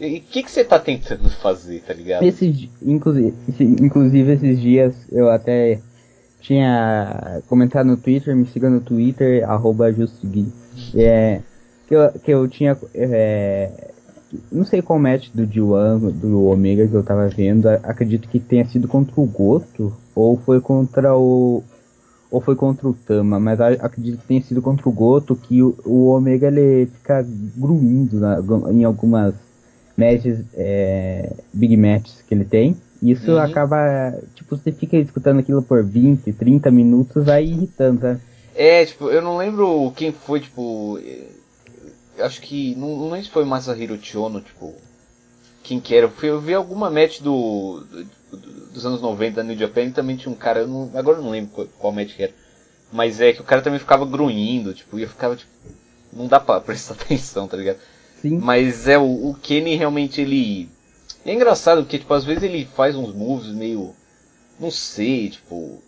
[0.00, 2.24] e o que, que você tá tentando fazer, tá ligado?
[2.24, 5.78] Esses, di- inclusive, esse- inclusive esses dias eu até
[6.40, 10.46] tinha comentado no Twitter, me siga no Twitter, arroba justogui.
[10.94, 11.40] É,
[11.88, 12.76] que eu, que eu tinha.
[12.94, 13.92] É,
[14.50, 17.66] não sei qual match do D1, do Omega que eu tava vendo.
[17.66, 19.92] Acredito que tenha sido contra o Goto.
[20.14, 21.62] Ou foi contra o.
[22.30, 25.76] Ou foi contra o Tama, mas acredito que tenha sido contra o Goto que o,
[25.84, 27.24] o Omega ele fica
[27.56, 28.40] gruindo na,
[28.72, 29.34] em algumas
[29.96, 32.76] matches, é, big matches que ele tem.
[33.00, 33.38] Isso uhum.
[33.38, 38.20] acaba, tipo, você fica escutando aquilo por 20, 30 minutos, vai irritando, sabe?
[38.54, 40.98] É, tipo, eu não lembro quem foi, tipo.
[42.18, 42.74] Acho que.
[42.74, 44.74] Não, não lembro se foi Masahiro Chono, tipo.
[45.62, 46.10] Quem que era?
[46.22, 47.80] Eu vi alguma match do,
[48.30, 48.36] do,
[48.70, 51.22] dos anos 90 da New Japan e também tinha um cara, eu não, agora eu
[51.22, 52.34] não lembro qual, qual match que era.
[52.92, 55.50] Mas é que o cara também ficava grunhindo, tipo, e eu ficava, tipo.
[56.12, 57.78] Não dá pra prestar atenção, tá ligado?
[58.20, 58.38] Sim.
[58.38, 60.68] Mas é, o, o Kenny realmente ele.
[61.24, 63.94] É engraçado porque, tipo, às vezes ele faz uns moves meio.
[64.60, 65.82] Não sei, tipo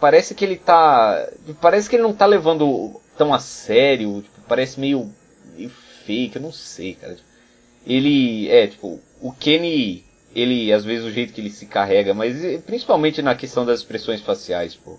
[0.00, 1.28] parece que ele tá.
[1.60, 4.22] Parece que ele não tá levando tão a sério.
[4.22, 5.12] Tipo, parece meio,
[5.56, 5.70] meio
[6.04, 7.16] fake, eu não sei, cara.
[7.86, 8.48] Ele.
[8.48, 10.04] É, tipo, o Kenny.
[10.34, 13.80] Ele, às vezes, o jeito que ele se carrega, mas eh, principalmente na questão das
[13.80, 14.98] expressões faciais, pô.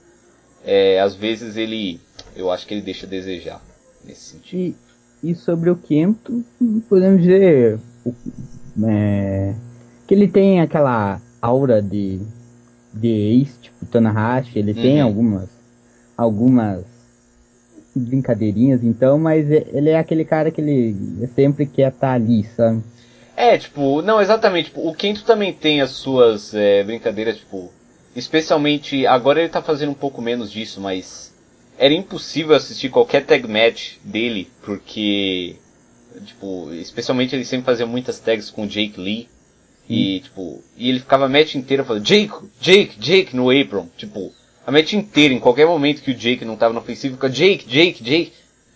[0.65, 2.01] É, às vezes ele.
[2.35, 3.61] Eu acho que ele deixa a desejar
[4.03, 4.75] nesse sentido.
[5.23, 6.43] E, e sobre o Kento,
[6.89, 7.79] podemos dizer.
[8.87, 9.53] É,
[10.07, 12.19] que ele tem aquela aura de
[12.93, 14.81] de ex, tipo Tanahashi, ele uhum.
[14.81, 15.49] tem algumas
[16.17, 16.83] algumas
[17.97, 22.83] brincadeirinhas então, mas ele é aquele cara que ele sempre quer estar tá ali, sabe?
[23.35, 27.71] É, tipo, não, exatamente, tipo, o Kento também tem as suas é, brincadeiras, tipo,
[28.15, 31.31] especialmente, agora ele tá fazendo um pouco menos disso, mas
[31.77, 35.55] era impossível assistir qualquer tag match dele, porque,
[36.25, 39.29] tipo, especialmente ele sempre fazia muitas tags com Jake Lee,
[39.89, 43.87] e, tipo, e ele ficava a match inteira falando Jake, Jake, Jake no apron.
[43.95, 44.33] Tipo,
[44.67, 47.65] a match inteira, em qualquer momento que o Jake não tava no ofensivo, fica Jake,
[47.65, 48.33] Jake, Jake,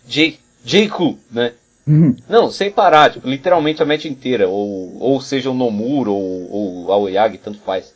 [0.07, 1.51] Jake, Jake, né?
[1.85, 2.15] Uhum.
[2.29, 4.47] Não, sem parar, tipo, literalmente a match inteira.
[4.47, 7.93] Ou, ou seja o Nomuro ou, ou Aoyagi, tanto faz.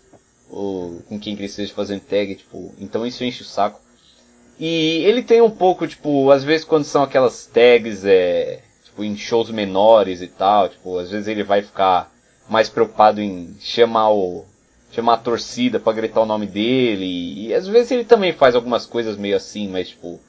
[0.49, 3.79] Ou com quem que ele esteja fazendo tag, tipo, então isso enche o saco.
[4.59, 9.15] E ele tem um pouco, tipo, às vezes quando são aquelas tags, é, tipo, em
[9.15, 12.11] shows menores e tal, tipo, às vezes ele vai ficar
[12.49, 14.43] mais preocupado em chamar o
[14.95, 17.05] chamar a torcida para gritar o nome dele.
[17.05, 20.19] E, e, às vezes ele também faz algumas coisas meio assim, mas tipo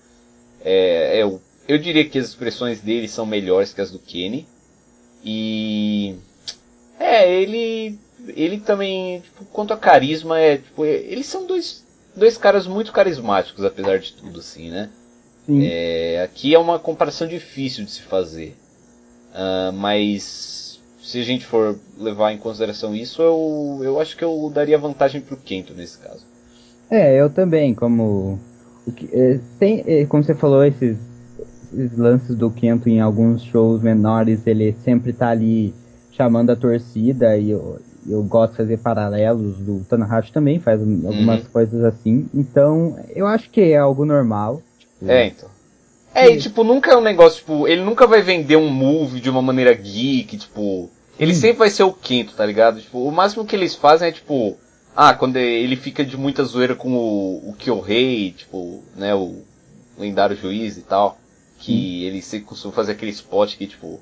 [0.65, 4.47] é, eu, eu diria que as expressões dele são melhores que as do Kenny.
[5.25, 6.17] E
[6.99, 7.99] é ele
[8.29, 13.65] ele também tipo, quanto a carisma é tipo, eles são dois dois caras muito carismáticos
[13.65, 14.91] apesar de tudo assim, né?
[15.49, 18.57] É, aqui é uma comparação difícil de se fazer,
[19.31, 20.56] uh, mas
[21.07, 25.21] se a gente for levar em consideração isso, eu, eu acho que eu daria vantagem
[25.21, 26.27] pro Kento nesse caso.
[26.91, 28.41] É, eu também, como.
[29.13, 30.99] É, tem, é, como você falou, esses,
[31.73, 35.73] esses, lances do Kento em alguns shows menores, ele sempre tá ali
[36.11, 41.45] chamando a torcida e eu, eu gosto de fazer paralelos do Tanahashi também faz algumas
[41.45, 41.51] uhum.
[41.53, 42.29] coisas assim.
[42.35, 44.61] Então, eu acho que é algo normal.
[44.79, 45.49] Tipo, é, então.
[46.13, 49.29] É, e tipo, nunca é um negócio, tipo, ele nunca vai vender um move de
[49.29, 51.37] uma maneira geek, tipo, ele hum.
[51.37, 52.81] sempre vai ser o quinto, tá ligado?
[52.81, 54.57] Tipo, o máximo que eles fazem é tipo.
[54.95, 59.43] Ah, quando ele fica de muita zoeira com o, o Kyohei, tipo, né, o
[59.99, 61.19] lendário juiz e tal.
[61.59, 62.07] Que hum.
[62.07, 64.01] ele sempre costuma fazer aquele spot que, tipo,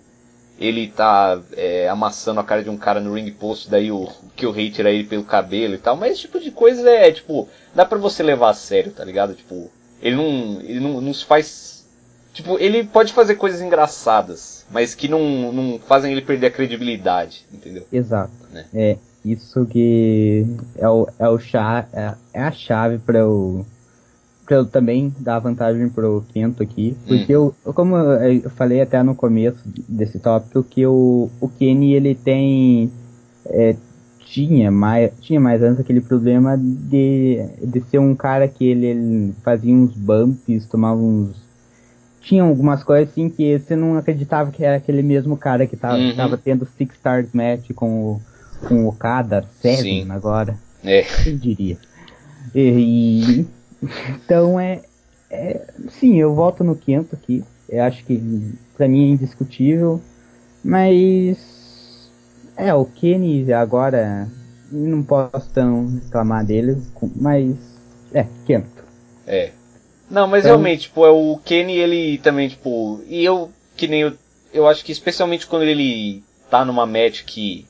[0.59, 4.31] ele tá é, amassando a cara de um cara no ring post, daí o, o
[4.37, 5.97] Kyohei tira ele pelo cabelo e tal.
[5.97, 9.35] Mas esse tipo de coisa é, tipo, dá pra você levar a sério, tá ligado?
[9.35, 11.74] Tipo, ele não, ele não, não se faz.
[12.35, 17.47] Tipo, ele pode fazer coisas engraçadas mas que não, não fazem ele perder a credibilidade,
[17.53, 17.85] entendeu?
[17.93, 18.33] Exato.
[18.53, 18.65] Né?
[18.75, 23.65] É isso que é, o, é, o chá, é, é a chave para eu,
[24.45, 27.53] pra eu também dar vantagem pro Kento aqui, porque hum.
[27.65, 32.91] eu, como eu falei até no começo desse tópico, que o, o Kenny ele tem
[33.47, 33.77] é,
[34.19, 39.35] tinha mais, tinha mais antes aquele problema de, de ser um cara que ele, ele
[39.45, 41.44] fazia uns bumps, tomava uns
[42.25, 45.99] tinha algumas coisas assim que você não acreditava que era aquele mesmo cara que tava,
[45.99, 46.17] uhum.
[46.17, 48.23] tava tendo Six Stars Match com o,
[48.67, 50.59] com o Okada, Seven agora.
[50.83, 51.03] É.
[51.03, 51.77] Quem diria?
[52.55, 53.47] E, e,
[54.11, 54.81] então é,
[55.31, 55.67] é.
[56.01, 57.45] Sim, eu volto no quinto aqui.
[57.69, 60.01] Eu acho que pra mim é indiscutível.
[60.63, 62.11] Mas.
[62.57, 64.29] É, o Kenny agora.
[64.73, 66.81] Não posso tão reclamar dele,
[67.15, 67.55] mas.
[68.13, 68.83] É, quinto.
[69.27, 69.53] É,
[70.11, 70.57] não, mas então...
[70.57, 73.01] realmente, tipo, é o Kenny, ele também, tipo.
[73.09, 74.13] E eu, que nem eu.
[74.53, 77.67] Eu acho que especialmente quando ele tá numa match que.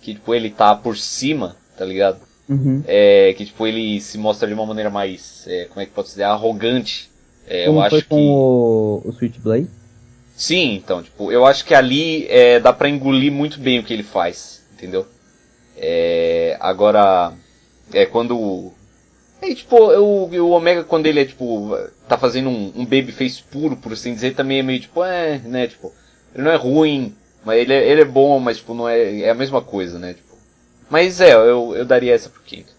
[0.00, 2.20] Que, tipo, ele tá por cima, tá ligado?
[2.48, 2.82] Uhum.
[2.86, 5.46] É, que, tipo, ele se mostra de uma maneira mais.
[5.46, 6.24] É, como é que pode dizer?
[6.24, 7.10] Arrogante.
[7.46, 8.22] É, como eu foi acho com que.
[8.22, 9.68] O, o Switchblade?
[10.36, 13.92] Sim, então, tipo, eu acho que ali é, dá pra engolir muito bem o que
[13.92, 15.06] ele faz, entendeu?
[15.76, 17.32] É, agora,
[17.92, 18.72] é quando.
[19.44, 21.76] É, tipo, o, o Omega, quando ele é, tipo,
[22.08, 25.66] tá fazendo um, um babyface puro, por assim dizer, também é meio, tipo, é, né,
[25.66, 25.92] tipo,
[26.34, 29.30] ele não é ruim, mas ele é, ele é bom, mas, tipo, não é, é
[29.30, 30.34] a mesma coisa, né, tipo.
[30.88, 32.72] Mas é, eu, eu daria essa pro Quinto.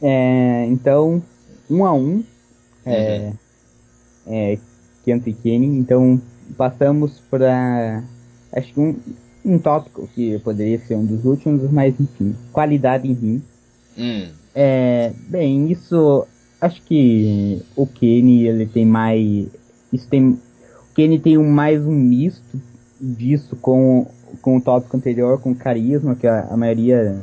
[0.00, 1.22] É, então,
[1.70, 2.24] um a um,
[2.84, 3.38] é, Uhum.
[4.26, 4.58] é,
[5.04, 6.20] Kento e Kenny, então
[6.56, 8.02] passamos para
[8.52, 8.96] acho que um,
[9.44, 13.42] um tópico que poderia ser um dos últimos, mas enfim, qualidade em rim.
[13.96, 16.26] Hum, É, bem, isso
[16.60, 19.48] acho que o Kenny ele tem mais
[19.92, 22.60] isso tem o Kenny tem um, mais um misto
[23.00, 24.06] disso com
[24.40, 27.20] com o tópico anterior com carisma que a, a maioria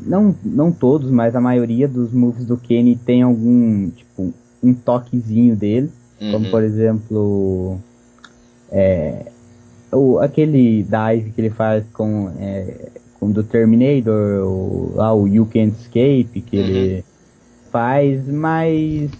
[0.00, 5.54] não não todos, mas a maioria dos moves do Kenny tem algum tipo um toquezinho
[5.54, 6.50] dele, como uhum.
[6.50, 7.78] por exemplo
[8.72, 9.26] é,
[9.92, 15.46] o, aquele dive que ele faz com, é, com do Terminator, o, lá o You
[15.46, 17.04] Can't Escape que ele
[17.70, 19.10] faz, mas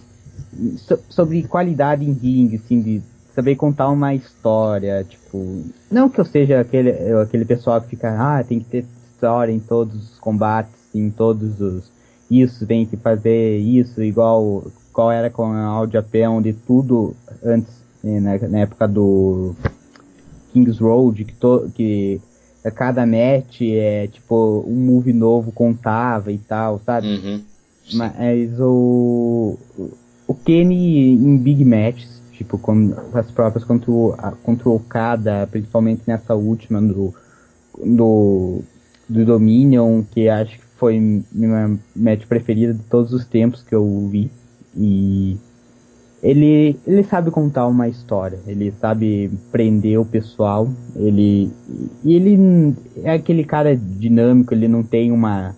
[0.77, 3.01] so- sobre qualidade em ringue, assim, de
[3.33, 8.43] saber contar uma história, tipo, não que eu seja aquele, aquele pessoal que fica, ah,
[8.43, 11.91] tem que ter história em todos os combates, em todos os,
[12.31, 17.73] isso, tem que fazer isso, igual, qual era com a All Japan, onde tudo antes,
[18.03, 19.53] eh, na, na época do
[20.53, 22.21] Kings Road, que, to, que
[22.65, 27.07] a cada match é, tipo, um move novo contava e tal, sabe?
[27.07, 27.41] Uhum.
[27.93, 29.57] Mas o.
[30.27, 35.47] O Kenny em Big Matches, tipo, com as próprias contra o, a- contra o Okada,
[35.51, 37.13] principalmente nessa última do,
[37.83, 38.61] do,
[39.07, 40.99] do Dominion, que acho que foi
[41.31, 44.31] minha match preferida de todos os tempos que eu vi.
[44.75, 45.37] E
[46.25, 51.51] ele, ele sabe contar uma história, ele sabe prender o pessoal, ele
[52.03, 55.55] e ele é aquele cara dinâmico, ele não tem uma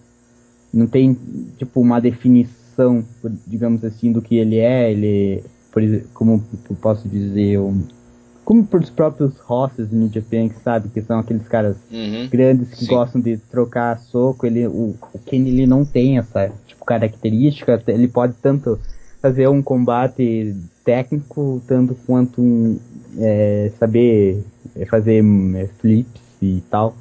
[0.74, 1.18] não tem
[1.58, 3.02] tipo uma definição,
[3.48, 5.82] digamos assim, do que ele é, ele por
[6.14, 7.82] como eu posso dizer, um,
[8.44, 12.28] como por os próprios rosses no Japan, que sabe, que são aqueles caras Uhum.
[12.30, 12.88] grandes que Sim.
[12.88, 18.08] gostam de trocar soco, ele, o, o Kenny ele não tem essa tipo, característica, ele
[18.08, 18.78] pode tanto
[19.28, 22.80] fazer um combate técnico, tanto quanto um,
[23.20, 24.42] é, saber
[24.74, 25.22] é, fazer
[25.56, 26.96] é, flips e tal.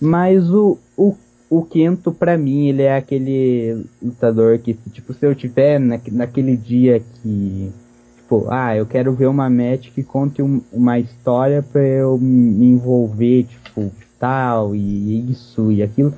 [0.00, 1.14] Mas o, o,
[1.48, 6.56] o Kento, pra mim, ele é aquele lutador que, tipo, se eu tiver na, naquele
[6.56, 7.70] dia que,
[8.16, 12.66] tipo, ah, eu quero ver uma match que conte um- uma história pra eu me
[12.66, 16.12] envolver, tipo, tal, e isso e aquilo,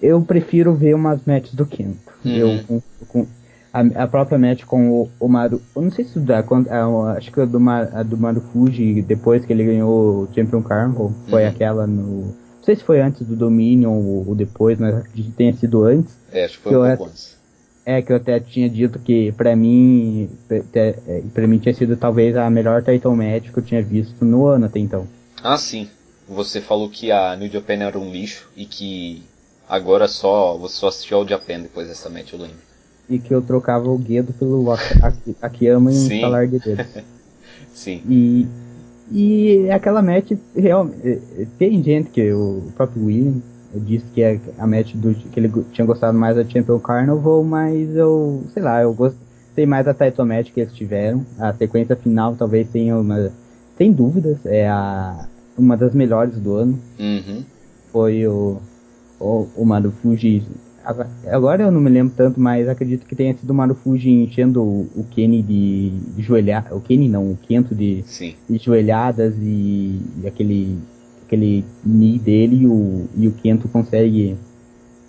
[0.00, 2.08] eu prefiro ver umas matches do Kento.
[2.24, 2.36] Uhum.
[2.36, 2.82] Eu,
[3.72, 7.12] a, a própria match com o, o Maru, eu não sei se dá, quando- a-
[7.12, 10.62] acho que a do, Ma- a do Maru Fuji, depois que ele ganhou o Champion
[10.62, 11.48] Carnival, foi Uhum.
[11.48, 12.20] aquela no...
[12.26, 15.84] Não sei se foi antes do Dominion ou, ou depois, mas acredito que tenha sido
[15.84, 16.14] antes.
[16.32, 17.38] É, acho que foi Eu um é- pouco antes.
[17.86, 20.28] É que eu até tinha dito que pra mim,
[20.74, 24.46] é, pra mim tinha sido talvez a melhor title match que eu tinha visto no
[24.46, 25.06] ano até então.
[25.42, 25.88] Ah, sim.
[26.28, 29.22] Você falou que a New Japan era um lixo e que
[29.66, 32.67] agora só você só assistiu ao Japan depois dessa match, eu lembro.
[33.10, 36.86] E que eu trocava o Guedo pelo Ak- Ak- Akiyama em um salar de dedos.
[37.72, 38.02] Sim.
[38.08, 38.46] E,
[39.10, 43.34] e aquela match, real, eh, eh, tem gente que o próprio William
[43.74, 47.94] disse que é a match do, que ele tinha gostado mais da Champion Carnival, mas
[47.96, 51.24] eu, sei lá, eu gostei mais da title match que eles tiveram.
[51.38, 53.30] A sequência final talvez tenha uma,
[53.78, 56.78] sem dúvidas, é a, uma das melhores do ano.
[56.98, 57.42] Uhum.
[57.92, 58.58] Foi o,
[59.18, 60.42] o, o Marufuji.
[60.42, 60.67] Agora-
[61.26, 65.06] Agora eu não me lembro tanto, mas acredito que tenha sido o Marufuji enchendo o,
[65.10, 66.66] Kenny de, de joelhar.
[66.70, 68.02] O Kenny não, o Kento de,
[68.48, 70.78] de joelhadas e, e aquele
[71.26, 74.34] aquele knee dele e o, e o Kento consegue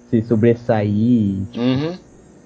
[0.10, 1.98] se sobressair tipo, Uhum.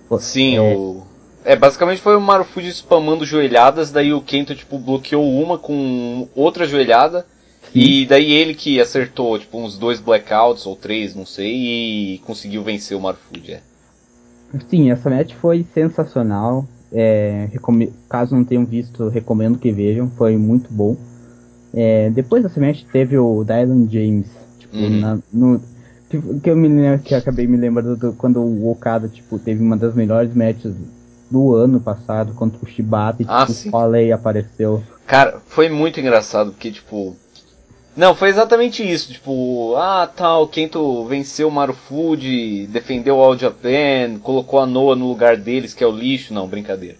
[0.07, 1.01] pô, Sim, é, o.
[1.43, 6.65] É, basicamente foi o Marufuji spamando joelhadas, daí o Kento, tipo, bloqueou uma com outra
[6.65, 7.25] joelhada,
[7.73, 12.63] e daí ele que acertou, tipo, uns dois blackouts ou três, não sei, e conseguiu
[12.63, 13.53] vencer o Marufuji.
[13.53, 13.61] É.
[14.69, 16.67] Sim, essa match foi sensacional.
[16.95, 17.49] É,
[18.07, 20.95] caso não tenham visto, recomendo que vejam, foi muito bom.
[21.73, 24.27] É, depois dessa match teve o Dylan James,
[24.59, 24.99] tipo, Uhum.
[24.99, 25.61] na- no,
[26.07, 29.39] tipo, que eu me lembro, que eu acabei me lembrando do- quando o Okada, tipo,
[29.39, 30.71] teve uma das melhores matches
[31.31, 33.69] do ano passado contra o Shibata e Ah, tipo, sim.
[33.69, 34.83] o Foley apareceu.
[35.07, 37.15] Cara, foi muito engraçado, porque, tipo.
[37.95, 44.17] Não, foi exatamente isso, tipo, ah, tal, Kento venceu o Marufuji, defendeu o All Japan,
[44.21, 46.97] colocou a Noah no lugar deles, que é o lixo, não, brincadeira.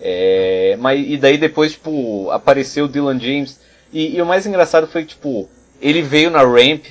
[0.00, 3.58] É, mas, e daí depois, tipo, apareceu o Dylan James,
[3.92, 5.48] E, e, o mais engraçado foi que, tipo,
[5.80, 6.84] ele veio na ramp,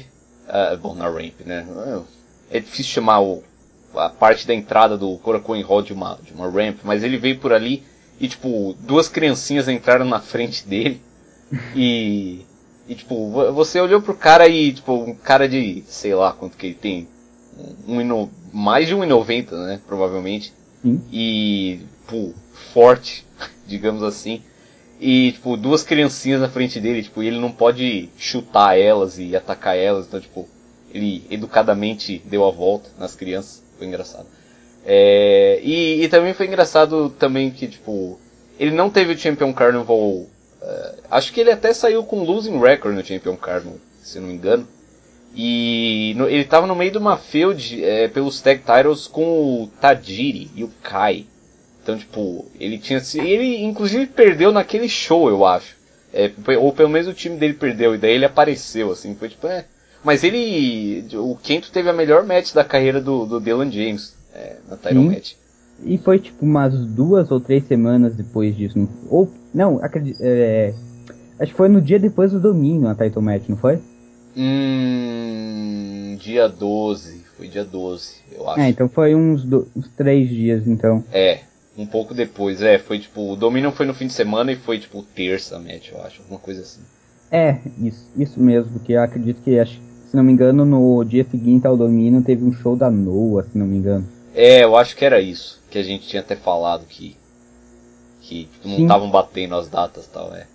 [0.50, 1.66] uh, bom, na ramp, né?
[2.52, 3.44] É difícil chamar o,
[3.96, 7.38] a parte da entrada do Korakuen Hall de uma, de uma ramp, mas ele veio
[7.40, 7.84] por ali
[8.20, 11.00] e, tipo, duas criancinhas entraram na frente dele
[11.76, 12.47] e,
[12.88, 16.68] e tipo, você olhou pro cara e, tipo, um cara de, sei lá quanto que
[16.68, 17.08] ele tem,
[17.88, 21.02] um, mais de 1,90, né, provavelmente, Sim.
[21.12, 22.32] e, pô,
[22.74, 23.26] forte,
[23.68, 24.42] digamos assim,
[25.00, 29.78] e, tipo, duas criancinhas na frente dele, tipo, ele não pode chutar elas e atacar
[29.78, 30.48] elas, então, tipo,
[30.94, 34.26] ele educadamente deu a volta nas crianças, foi engraçado.
[34.86, 38.18] É, e, e, também foi engraçado também que, tipo,
[38.58, 40.26] ele não teve o Champion Carnival,
[41.10, 44.68] acho que ele até saiu com losing record no Champion Carnival, se não me engano.
[45.36, 49.24] E no, ele tava no meio de uma field é, pelos tag titles com
[49.64, 51.28] o Tajiri e o Kai.
[51.84, 53.02] Então, tipo, ele tinha.
[53.16, 55.78] Ele inclusive perdeu naquele show, eu acho.
[56.14, 59.48] É, ou pelo menos o time dele perdeu, e daí ele apareceu, assim, foi tipo,
[59.48, 59.66] é.
[60.04, 61.06] Mas ele.
[61.14, 65.04] O Kento teve a melhor match da carreira do, do Dylan James é, na title
[65.04, 65.10] Sim.
[65.10, 65.34] match.
[65.84, 68.78] E foi tipo umas duas ou três semanas depois disso.
[68.78, 69.32] Não, ou.
[69.54, 70.18] Não, acredito.
[70.22, 70.74] É,
[71.40, 73.80] acho que foi no dia depois do domínio a title match, não foi?
[74.36, 76.18] Hum.
[76.20, 77.28] Dia 12.
[77.38, 78.60] Foi dia 12, eu acho.
[78.60, 81.04] É, então foi uns, do, uns três dias então.
[81.12, 81.42] É,
[81.78, 84.80] um pouco depois, é, foi tipo, o Dominion foi no fim de semana e foi
[84.80, 86.82] tipo terça match, eu acho, alguma coisa assim.
[87.32, 91.24] É, isso, isso mesmo, porque eu acredito que, acho, se não me engano, no dia
[91.30, 94.08] seguinte ao Dominion teve um show da Noah, se não me engano.
[94.34, 97.16] É, eu acho que era isso, que a gente tinha até falado que,
[98.22, 100.48] que tipo, não estavam batendo as datas tal, é.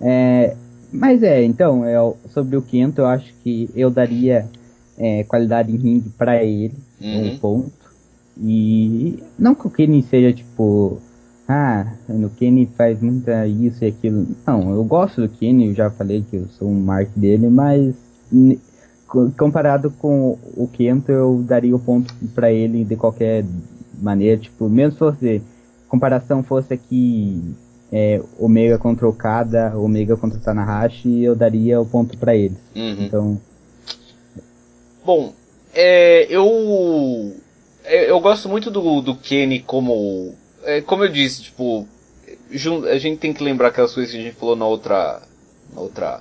[0.00, 0.56] É,
[0.92, 1.96] mas é, então, é,
[2.28, 4.48] sobre o Kento, eu acho que eu daria
[4.96, 7.32] é, qualidade em ringue para ele, uhum.
[7.32, 7.72] um ponto.
[8.40, 10.98] E não que o Kenny seja tipo,
[11.48, 14.26] ah, o Kenny faz muita isso e aquilo.
[14.46, 17.94] Não, eu gosto do Kenny, eu já falei que eu sou um mark dele, mas
[19.36, 23.44] comparado com o Kento, eu daria o ponto para ele de qualquer
[24.00, 25.42] maneira, tipo, mesmo se fosse
[25.88, 27.54] comparação fosse aqui
[27.90, 32.58] é, Omega contra Okada, Omega contra Tanahashi, eu daria o ponto para eles.
[32.74, 33.04] Uhum.
[33.04, 33.40] Então,
[35.04, 35.32] bom,
[35.74, 37.34] é, eu
[37.88, 40.34] é, eu gosto muito do, do Kenny como.
[40.62, 41.88] É, como eu disse, tipo.
[42.90, 45.22] A gente tem que lembrar aquelas coisas que a gente falou na outra.
[45.74, 46.20] Na outra.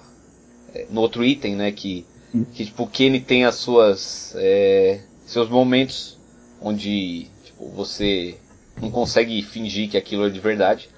[0.73, 1.71] É, no outro item, né?
[1.73, 2.05] Que,
[2.53, 4.33] que tipo, o Kenny tem as suas.
[4.37, 6.17] É, seus momentos
[6.61, 7.27] onde
[7.59, 8.37] você
[8.81, 10.89] não consegue fingir que aquilo é de verdade.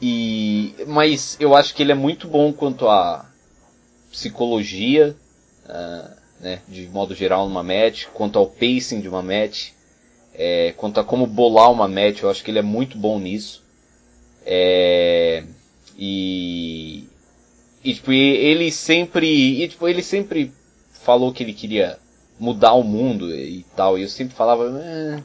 [0.00, 3.28] E, mas eu acho que ele é muito bom quanto a
[4.10, 5.16] psicologia,
[5.64, 9.70] uh, né, de modo geral numa match, quanto ao pacing de uma match,
[10.34, 13.64] é, quanto a como bolar uma match, eu acho que ele é muito bom nisso.
[14.46, 15.42] É,
[15.98, 17.08] e,
[17.82, 20.52] e tipo, ele sempre, e, tipo, ele sempre
[20.92, 21.98] falou que ele queria
[22.38, 25.22] mudar o mundo e tal, e eu sempre falava, eh,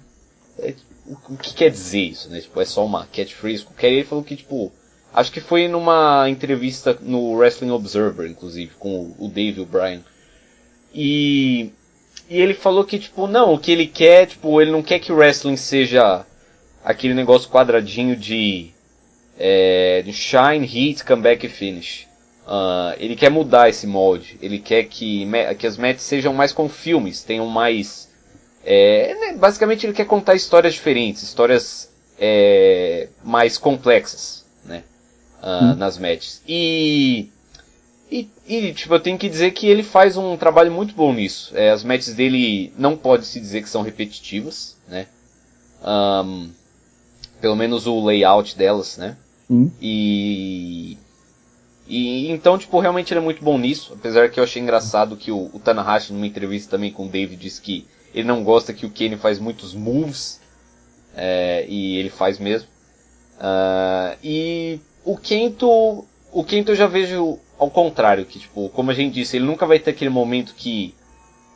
[1.05, 2.41] o que quer dizer isso, né?
[2.41, 3.91] Tipo, é só uma catchphrase qualquer.
[3.91, 4.71] Ele falou que, tipo,
[5.13, 10.03] acho que foi numa entrevista no Wrestling Observer, inclusive, com o Dave O'Brien.
[10.93, 11.71] E,
[12.29, 15.11] e ele falou que, tipo, não, o que ele quer, tipo, ele não quer que
[15.11, 16.25] o wrestling seja
[16.83, 18.71] aquele negócio quadradinho de,
[19.37, 22.07] é, shine, hit, comeback e finish.
[22.45, 24.37] Uh, ele quer mudar esse molde.
[24.41, 25.25] Ele quer que,
[25.57, 28.02] que as matches sejam mais com filmes, tenham mais.
[28.63, 34.83] É, né, basicamente ele quer contar histórias diferentes, histórias é, mais complexas, né?
[35.43, 35.75] Hum.
[35.75, 36.41] Nas matches.
[36.47, 37.29] E
[38.13, 41.51] e, e, tipo, eu tenho que dizer que ele faz um trabalho muito bom nisso.
[41.55, 45.07] É, as matches dele não pode se dizer que são repetitivas, né?
[45.83, 46.51] Um,
[47.41, 49.17] pelo menos o layout delas, né?
[49.49, 49.71] Hum.
[49.81, 50.95] E,
[51.87, 53.93] e então, tipo, realmente ele é muito bom nisso.
[53.93, 57.41] Apesar que eu achei engraçado que o, o Tanahashi, numa entrevista também com o David,
[57.41, 60.41] disse que ele não gosta que o Kenny faz muitos moves.
[61.15, 62.67] É, e ele faz mesmo.
[63.37, 68.93] Uh, e o Kento, o Kento eu já vejo ao contrário, que tipo, como a
[68.93, 70.95] gente disse, ele nunca vai ter aquele momento que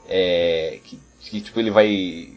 [0.08, 2.30] é, que, que, tipo ele vai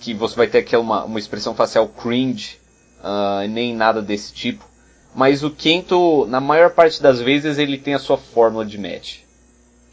[0.00, 2.58] que você vai ter aquela uma, uma expressão facial cringe,
[3.00, 4.68] uh, nem nada desse tipo.
[5.14, 9.18] Mas o Kento, na maior parte das vezes, ele tem a sua fórmula de match.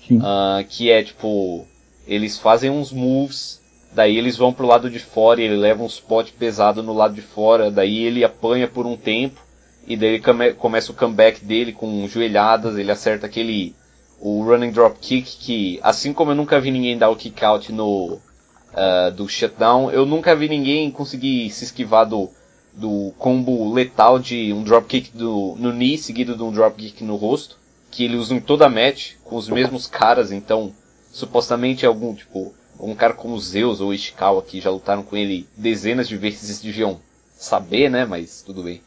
[0.09, 1.67] Uh, que é tipo,
[2.07, 3.61] eles fazem uns moves,
[3.93, 7.13] daí eles vão pro lado de fora e ele leva um spot pesado no lado
[7.13, 9.41] de fora, daí ele apanha por um tempo,
[9.85, 13.75] e daí come, começa o comeback dele com joelhadas, ele acerta aquele
[14.19, 17.71] o running drop kick que assim como eu nunca vi ninguém dar o kick out
[17.71, 22.29] no uh, do shutdown, eu nunca vi ninguém conseguir se esquivar do
[22.77, 27.57] do combo letal de um dropkick do, no knee seguido de um dropkick no rosto,
[27.89, 30.71] que ele usa em toda a match, com os mesmos caras, então
[31.17, 36.07] supostamente algum, tipo, um cara como Zeus ou Ishikawa que já lutaram com ele dezenas
[36.07, 36.99] de vezes deviam
[37.35, 38.81] saber, né, mas tudo bem.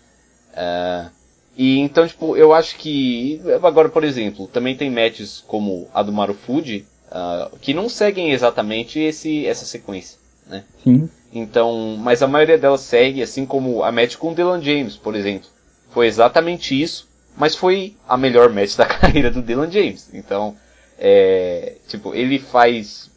[0.52, 1.10] Uh,
[1.56, 6.12] e então, tipo, eu acho que, agora por exemplo, também tem matches como a do
[6.12, 10.16] Marufuji, uh, que não seguem exatamente esse, essa sequência,
[10.46, 10.62] né?
[10.84, 11.10] Sim.
[11.32, 15.16] Então, mas a maioria delas segue, assim como a match com o Dylan James, por
[15.16, 15.48] exemplo.
[15.90, 20.10] Foi exatamente isso, mas foi a melhor match da carreira do Dylan James.
[20.14, 20.56] Então,
[21.02, 23.10] é, tipo, ele faz.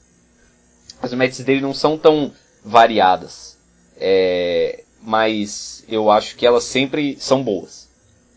[1.02, 2.32] As matches dele não são tão
[2.64, 3.58] variadas.
[3.98, 7.90] É, mas eu acho que elas sempre são boas,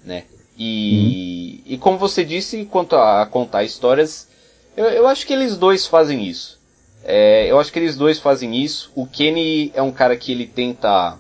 [0.05, 0.25] né?
[0.59, 1.73] E, uhum.
[1.75, 4.29] e como você disse, quanto a, contar histórias,
[4.77, 6.59] eu, eu acho que eles dois fazem isso.
[7.05, 8.91] É, eu acho que eles dois fazem isso.
[8.97, 11.17] O Kenny é um cara que ele tenta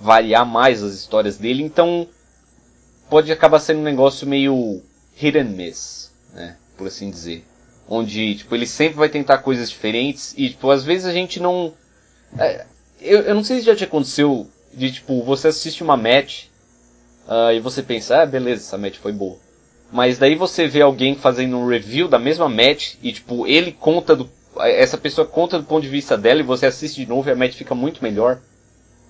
[0.00, 2.08] variar mais as histórias dele, então
[3.10, 4.82] pode acabar sendo um negócio meio
[5.14, 6.56] hit and miss, né?
[6.78, 7.44] Por assim dizer.
[7.86, 11.74] Onde, tipo, ele sempre vai tentar coisas diferentes e, tipo, às vezes a gente não...
[12.38, 12.64] É,
[13.00, 16.44] eu, eu não sei se já te aconteceu de, tipo, você assiste uma match
[17.26, 19.36] uh, e você pensa, ah, beleza, essa match foi boa.
[19.92, 24.14] Mas daí você vê alguém fazendo um review da mesma match e, tipo, ele conta
[24.14, 27.32] do essa pessoa conta do ponto de vista dela e você assiste de novo e
[27.32, 28.40] a match fica muito melhor.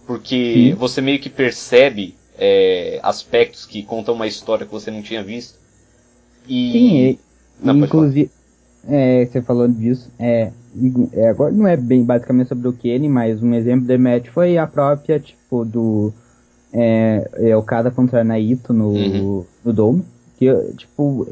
[0.07, 0.75] Porque Sim.
[0.75, 5.59] você meio que percebe é, aspectos que contam uma história que você não tinha visto.
[6.49, 6.73] E...
[6.73, 7.19] Sim,
[7.63, 8.31] não, inclusive,
[8.87, 10.51] é, você falando disso, é,
[11.13, 14.57] é, agora não é bem basicamente sobre o Kenny, mas um exemplo de match foi
[14.57, 16.13] a própria, tipo, do
[16.73, 19.45] é, é o cara contra Naito no, uhum.
[19.65, 20.05] no Dome.
[20.39, 21.27] Que, tipo,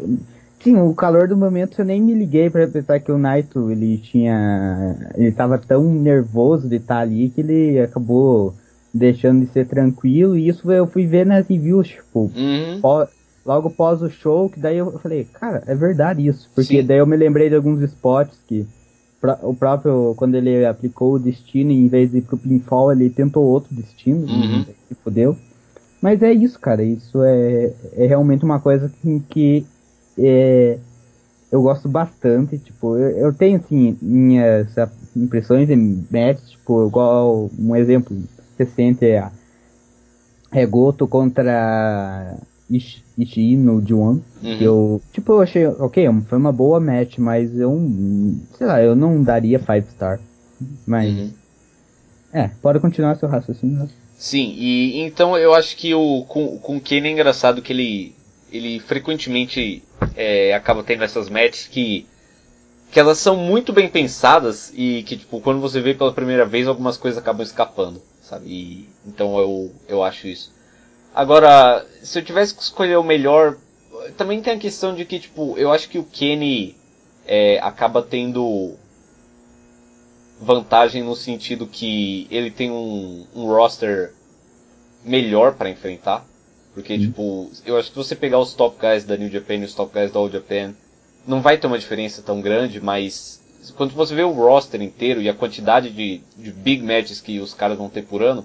[0.67, 3.99] Sim, o calor do momento eu nem me liguei para pensar que o Naito ele
[3.99, 4.97] tinha.
[5.15, 8.53] Ele tava tão nervoso de estar ali que ele acabou
[8.93, 10.37] deixando de ser tranquilo.
[10.37, 12.81] E isso eu fui ver nas reviews, tipo, uhum.
[12.81, 13.09] pós,
[13.47, 16.51] logo pós o show, que daí eu falei, cara, é verdade isso.
[16.55, 16.87] Porque Sim.
[16.87, 18.67] daí eu me lembrei de alguns spots que
[19.43, 23.45] o próprio, quando ele aplicou o destino, em vez de ir pro pinfall, ele tentou
[23.45, 24.65] outro destino, uhum.
[24.91, 25.37] e fodeu.
[26.01, 26.83] Mas é isso, cara.
[26.83, 29.67] Isso é, é realmente uma coisa que, que
[30.19, 30.79] é,
[31.51, 34.69] eu gosto bastante, tipo, eu, eu, tenho assim minhas
[35.17, 38.17] impressões de matches, tipo, igual um exemplo
[38.59, 39.29] recente é,
[40.53, 42.37] é Goto contra
[43.19, 44.23] Ishii no D1, uhum.
[44.61, 47.75] eu, tipo, eu achei, ok, foi uma boa match, mas eu,
[48.57, 50.21] sei lá, eu não daria 5 star,
[50.87, 51.31] mas, uhum.
[52.33, 53.79] é, pode continuar seu raciocínio.
[53.79, 53.89] Né?
[54.19, 58.15] Sim, e então eu acho que o com, com o Ken é engraçado que ele
[58.51, 59.83] ele frequentemente
[60.15, 62.07] é, acaba tendo essas matches que
[62.91, 66.67] que elas são muito bem pensadas e que tipo quando você vê pela primeira vez
[66.67, 68.47] algumas coisas acabam escapando, sabe?
[68.47, 70.56] E, então eu eu acho isso.
[71.17, 73.57] Agora, se eu tivesse que escolher o melhor,
[74.17, 76.77] também tem a questão de que tipo eu acho que o Kenny
[77.27, 78.75] é, acaba tendo
[80.41, 84.13] vantagem no sentido que ele tem um, um roster
[85.03, 86.25] melhor para enfrentar
[86.77, 86.99] porque, hum.
[86.99, 89.73] tipo, eu acho que se você pegar os top guys da New Japan e os
[89.73, 90.75] top guys da All Japan,
[91.27, 93.43] não vai ter uma diferença tão grande, mas
[93.77, 97.55] quando você vê o roster inteiro e a quantidade de, de big matches que os
[97.55, 98.45] caras vão ter por ano,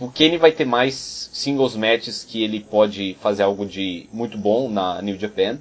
[0.00, 4.68] o Kenny vai ter mais singles matches que ele pode fazer algo de muito bom
[4.68, 5.58] na New Japan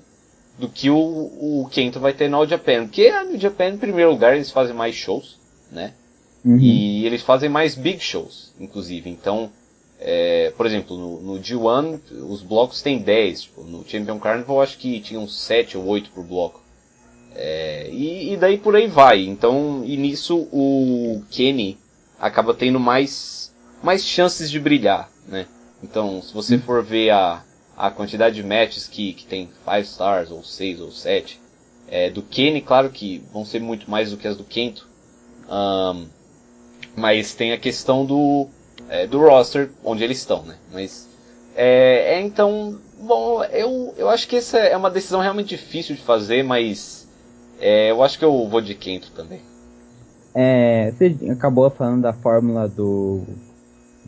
[0.57, 2.85] do que o, o Kento vai ter na All Japan.
[2.85, 5.37] Porque a New Japan, em primeiro lugar, eles fazem mais shows,
[5.71, 5.93] né?
[6.43, 6.57] Uhum.
[6.57, 9.09] E eles fazem mais big shows, inclusive.
[9.09, 9.51] Então,
[9.99, 14.77] é, por exemplo, no, no, G1 os blocos têm 10, tipo, no Champion Carnival acho
[14.77, 16.61] que tinham 7 ou 8 por bloco.
[17.35, 19.25] É, e, e, daí por aí vai.
[19.25, 21.77] Então, e nisso o Kenny
[22.19, 23.38] acaba tendo mais,
[23.81, 25.45] mais chances de brilhar, né?
[25.81, 27.43] Então, se você for ver a,
[27.77, 31.39] a quantidade de matches que, que tem 5 stars, ou 6 ou 7,
[31.87, 34.87] é, do Kenny, claro que vão ser muito mais do que as do Kento.
[35.49, 36.07] Um,
[36.95, 38.47] mas tem a questão do,
[38.89, 40.57] é, do roster onde eles estão, né?
[40.71, 41.07] Mas
[41.55, 46.01] é, é, então, bom, eu, eu acho que essa é uma decisão realmente difícil de
[46.01, 47.07] fazer, mas
[47.59, 49.41] é, eu acho que eu vou de Kento também.
[50.35, 53.23] É, você acabou falando da fórmula do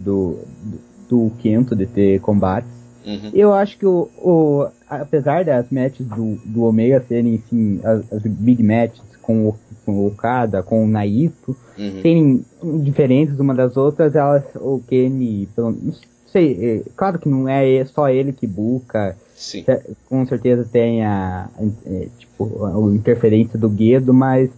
[0.04, 0.80] do, do,
[1.10, 2.70] do Kento de ter combates.
[3.06, 3.32] Uhum.
[3.34, 8.22] Eu acho que o, o, apesar das matches do, do Omega serem sim, as, as
[8.24, 12.02] big matches com o, com o Okada, com o Naito, uhum.
[12.02, 12.45] serem
[12.84, 15.93] diferentes uma das outras, elas, o Kenny, pelo, não
[16.28, 19.66] sei, é, claro que não é só ele que busca, Sim.
[20.08, 21.49] com certeza tem a,
[21.86, 24.49] é, tipo, a interferência do Guedo, mas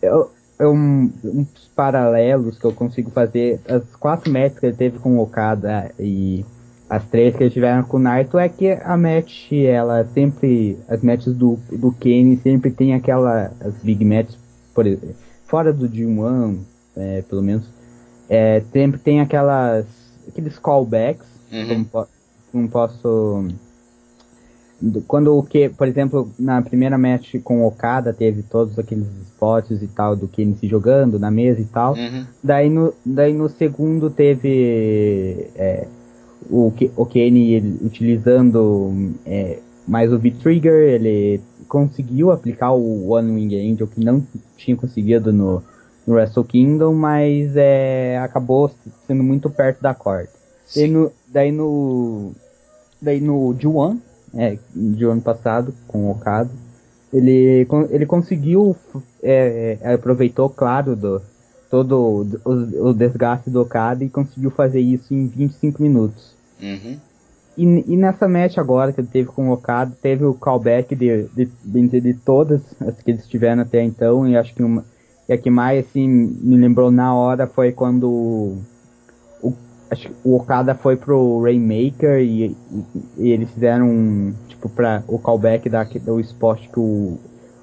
[0.00, 3.60] eu, é um, uns paralelos que eu consigo fazer.
[3.68, 6.44] As quatro matches que ele teve com o Okada e
[6.90, 10.76] as três que eles tiveram com o Naito é que a match, ela sempre.
[10.88, 13.52] As matches do, do Kenny sempre tem aquela.
[13.60, 14.36] As big matches,
[14.74, 16.58] por exemplo, fora do G1,
[16.96, 17.64] é, pelo menos,
[18.28, 19.86] é, sempre tem aquelas.
[20.26, 21.28] aqueles callbacks.
[21.52, 21.84] Uhum.
[21.84, 22.08] Como,
[22.52, 23.46] não posso.
[25.06, 29.82] Quando o que, por exemplo, na primeira match com o Okada teve todos aqueles spots
[29.82, 31.94] e tal do Kenny se jogando na mesa e tal.
[31.94, 32.24] Uhum.
[32.42, 35.86] Daí no, daí no segundo teve é,
[36.48, 43.86] o, o Kenny utilizando é, mais o V-Trigger, ele conseguiu aplicar o One Wing Angel
[43.86, 44.26] que não
[44.56, 45.62] tinha conseguido no,
[46.06, 48.70] no Wrestle Kingdom, mas é, acabou
[49.06, 50.28] sendo muito perto da corda.
[50.74, 52.32] Daí no, daí no,
[53.00, 53.98] daí no G1,
[54.34, 56.50] é, de ano passado, com o Okada,
[57.12, 58.76] ele, ele conseguiu,
[59.22, 61.20] é, é, aproveitou, claro, do,
[61.68, 66.34] todo o, o, desgaste do Okada e conseguiu fazer isso em 25 minutos.
[66.62, 66.96] Uhum.
[67.56, 71.26] E, e, nessa match agora que ele teve com o Okada, teve o callback de,
[71.34, 74.84] de, de, todas as que eles tiveram até então, e acho que uma,
[75.28, 78.56] e a que mais assim, me lembrou na hora foi quando
[79.90, 82.56] acho que o Okada foi pro Rainmaker e, e,
[83.18, 87.18] e eles fizeram um, tipo para o callback da, do spot que o,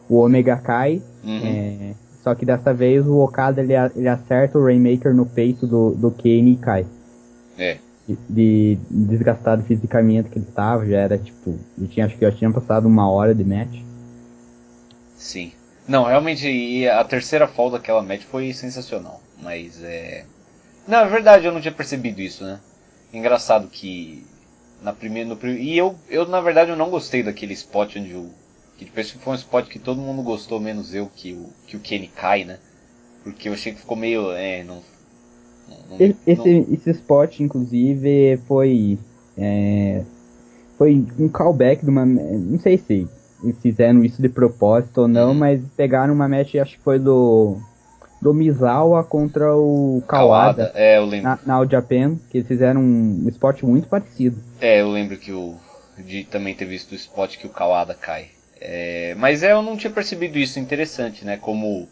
[0.09, 1.01] o Omega cai.
[1.23, 1.41] Uhum.
[1.43, 5.91] É, só que dessa vez o Okada ele, ele acerta o Rainmaker no peito do,
[5.91, 6.85] do Kane e cai.
[7.57, 7.77] É.
[8.07, 12.31] De, de desgastado fisicamente que ele estava, já era tipo, eu tinha, acho que já
[12.31, 13.81] tinha passado uma hora de match.
[15.15, 15.51] Sim.
[15.87, 19.21] Não, realmente, a terceira fall daquela match foi sensacional.
[19.41, 20.25] Mas é.
[20.87, 22.59] Não, é verdade, eu não tinha percebido isso, né?
[23.13, 24.25] Engraçado que
[24.81, 28.29] na primeira, no, e eu, eu na verdade eu não gostei daquele spot onde o
[28.77, 31.79] que depois foi um spot que todo mundo gostou menos eu que o que o
[31.79, 32.59] Kenny cai, né?
[33.23, 34.81] Porque eu achei que ficou meio, é, não,
[35.89, 36.73] não esse, não...
[36.73, 38.99] esse spot inclusive foi
[39.37, 40.03] é,
[40.77, 43.07] foi um callback de uma não sei se
[43.61, 45.35] fizeram isso de propósito ou não, uhum.
[45.35, 47.57] mas pegaram uma match acho que foi do
[48.27, 51.29] do Misawa contra o Kawada, Kawada é, eu lembro.
[51.29, 54.37] na, na All Japan, que eles fizeram um, um spot muito parecido.
[54.59, 55.55] É, eu lembro que o
[55.97, 58.27] de também ter visto o spot que o Kawada cai.
[58.59, 61.37] É, mas é, eu não tinha percebido isso, interessante, né?
[61.37, 61.87] Como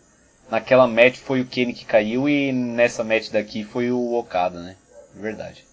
[0.51, 4.75] naquela match foi o Kenny que caiu e nessa match daqui foi o Okada, né?
[5.15, 5.65] Verdade.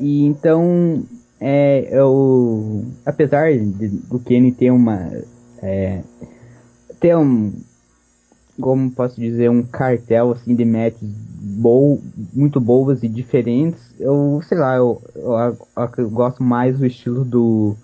[0.00, 1.04] E então,
[1.40, 5.10] é, eu, apesar de, do Kenny ter uma,
[5.62, 6.00] é,
[6.98, 7.52] ter um,
[8.60, 11.08] como posso dizer, um cartel assim de matches
[11.40, 12.00] bo
[12.32, 13.80] muito boas e diferentes.
[13.98, 15.58] Eu, sei lá, eu, eu,
[15.98, 17.74] eu, gosto mais do estilo do,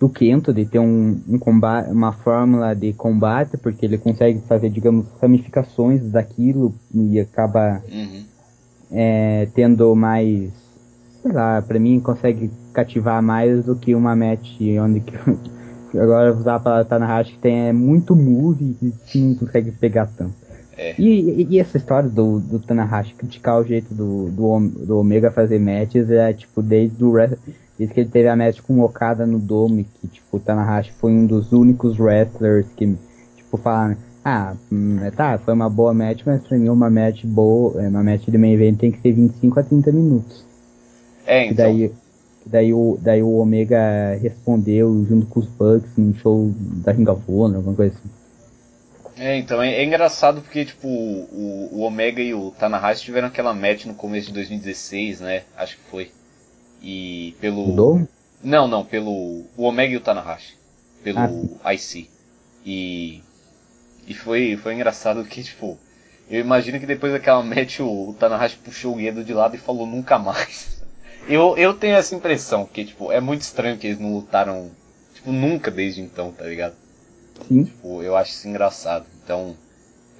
[0.00, 4.70] do Kento, de ter um, um combate, uma fórmula de combate, porque ele consegue fazer,
[4.70, 8.24] digamos, ramificações daquilo e acaba uhum.
[8.90, 10.50] é, tendo mais,
[11.22, 15.16] sei lá, pra mim consegue cativar mais do que uma match onde que
[15.98, 20.34] agora usar a palavra Tanahashi que tem é muito move e não consegue pegar tanto.
[20.76, 20.94] É.
[20.98, 25.60] E, e, essa história do, do Tanahashi criticar o jeito do, do, do Omega fazer
[25.60, 29.38] matches é tipo desde, do, desde que ele teve a match com o Okada no
[29.38, 32.96] Dome, que tipo, o Tanahashi foi um dos únicos wrestlers que
[33.36, 37.80] tipo falaram, ah, hum, tá, foi uma boa match, mas pra mim uma match boa,
[37.82, 40.44] uma match de main event tem que ser 25 a 30 minutos.
[41.26, 41.66] É, então.
[41.66, 41.92] E daí,
[42.46, 46.52] Daí o, daí o Omega respondeu junto com os Bucks num show
[46.84, 48.10] da Ring of Honor, alguma coisa assim.
[49.16, 53.54] É, então é, é engraçado porque tipo o, o, Omega e o Tanahashi tiveram aquela
[53.54, 55.44] match no começo de 2016, né?
[55.56, 56.10] Acho que foi.
[56.82, 58.08] E pelo Mudou?
[58.42, 60.56] Não, não, pelo o Omega e o Tanahashi,
[61.02, 61.18] pelo
[61.64, 62.10] ah, IC.
[62.66, 63.22] E
[64.06, 65.78] e foi foi engraçado que tipo
[66.28, 69.58] eu imagino que depois daquela match o, o Tanahashi puxou o Gedo de lado e
[69.58, 70.83] falou nunca mais.
[71.28, 74.70] Eu, eu tenho essa impressão, que, tipo, é muito estranho que eles não lutaram,
[75.14, 76.74] tipo, nunca desde então, tá ligado?
[77.48, 77.64] Sim.
[77.64, 79.06] Tipo, eu acho isso engraçado.
[79.24, 79.54] Então,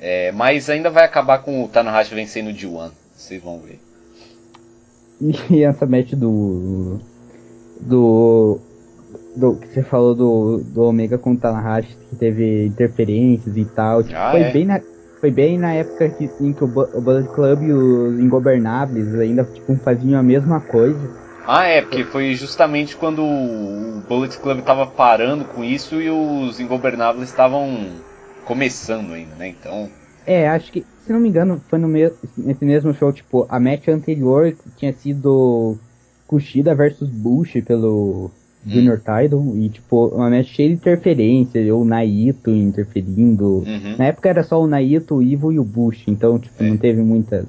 [0.00, 3.80] é, mas ainda vai acabar com o Tanahashi vencendo o D1, vocês vão ver.
[5.50, 6.98] E essa match do.
[7.80, 8.58] Do.
[9.36, 14.02] Do que você falou do, do Omega com o Tanahashi, que teve interferências e tal.
[14.02, 14.52] Tipo, Ah, foi, é?
[14.52, 14.80] bem na,
[15.24, 19.42] foi bem na época que, em que o, o Bullet Club e os Ingobernáveis ainda
[19.42, 21.00] tipo, faziam a mesma coisa.
[21.46, 26.60] Ah, é, porque foi justamente quando o Bullet Club tava parando com isso e os
[26.60, 27.86] Ingobernáveis estavam
[28.44, 29.48] começando ainda, né?
[29.48, 29.88] Então,
[30.26, 33.58] É, acho que, se não me engano, foi no me nesse mesmo show, tipo, a
[33.58, 35.78] match anterior tinha sido
[36.26, 38.30] Kushida versus Bush pelo,
[38.66, 43.58] Junior Title, e tipo, uma match cheia de interferência, o Naito interferindo.
[43.58, 43.96] Uhum.
[43.98, 46.68] Na época era só o Naito, o Ivo e o Bush, então tipo, É.
[46.68, 47.46] não teve muitas.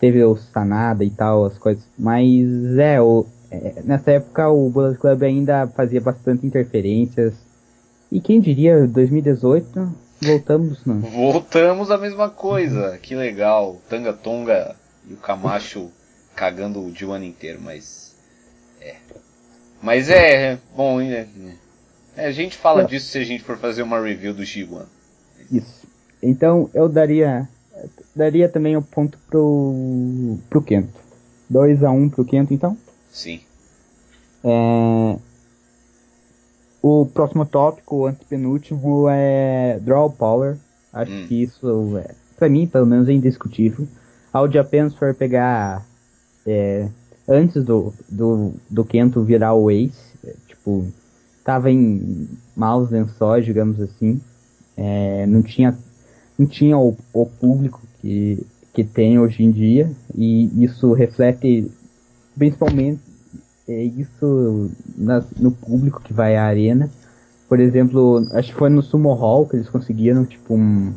[0.00, 1.84] Teve o Sanada e tal, as coisas.
[1.98, 2.26] Mas
[2.78, 7.34] é, o, é, nessa época o Bullet Club ainda fazia bastante interferências.
[8.10, 9.88] E quem diria, 2018,
[10.20, 11.00] voltamos no.
[11.00, 12.98] Voltamos à mesma coisa.
[13.00, 13.80] Que legal.
[13.88, 14.74] Tanga Tonga
[15.08, 15.88] e o Camacho
[16.34, 18.14] cagando o G1 inteiro, mas.
[18.80, 18.96] É.
[19.84, 20.58] Mas é.
[20.74, 21.26] Bom, é,
[22.16, 24.86] é, a gente fala disso se a gente for fazer uma review do G1.
[25.52, 25.86] Isso.
[26.22, 27.46] Então eu daria
[28.16, 31.04] daria também o ponto pro pro Kento.
[31.50, 32.78] 2 a 1 um pro Kento, então.
[33.12, 33.40] Sim.
[34.42, 35.18] É...
[36.80, 40.56] O próximo tópico, o antepenúltimo, é Draw Power.
[40.92, 41.26] Acho Hum.
[41.28, 43.86] que isso, é, pra mim, pelo menos, é indiscutível.
[44.32, 45.84] Ao Japan, se for pegar
[46.46, 46.88] é,
[47.28, 50.86] antes do, do, do Kento virar o Ace, é, tipo,
[51.44, 54.20] tava em maus lençóis, digamos assim.
[54.76, 55.76] É, não tinha,
[56.38, 61.70] não tinha o, o público que, que tem hoje em dia, e isso reflete
[62.36, 63.00] principalmente
[63.66, 66.90] é isso na- no público que vai à arena.
[67.48, 70.92] Por exemplo, acho que foi no Sumo Hall que eles conseguiram, tipo, um.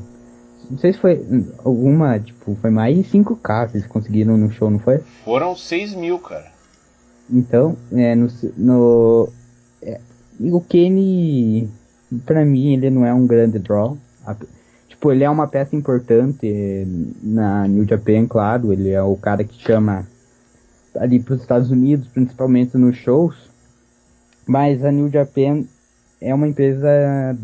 [0.70, 1.26] Não sei se foi
[1.64, 5.00] alguma, tipo, foi mais de 5K que eles conseguiram no show, não foi?
[5.24, 6.52] Foram 6 mil, cara.
[7.30, 8.28] Então, é, no.
[8.58, 9.30] no
[9.82, 10.00] é,
[10.40, 11.70] o Kenny,
[12.26, 13.98] pra mim, ele não é um grande draw.
[14.26, 14.36] A-
[14.90, 16.88] Tipo, ele é uma peça importante
[17.22, 18.74] na New Japan, claro.
[18.74, 20.08] Ele é o cara que chama
[20.96, 23.36] ali para os Estados Unidos, principalmente nos shows.
[24.48, 25.66] Mas a New Japan
[26.20, 26.90] é uma empresa.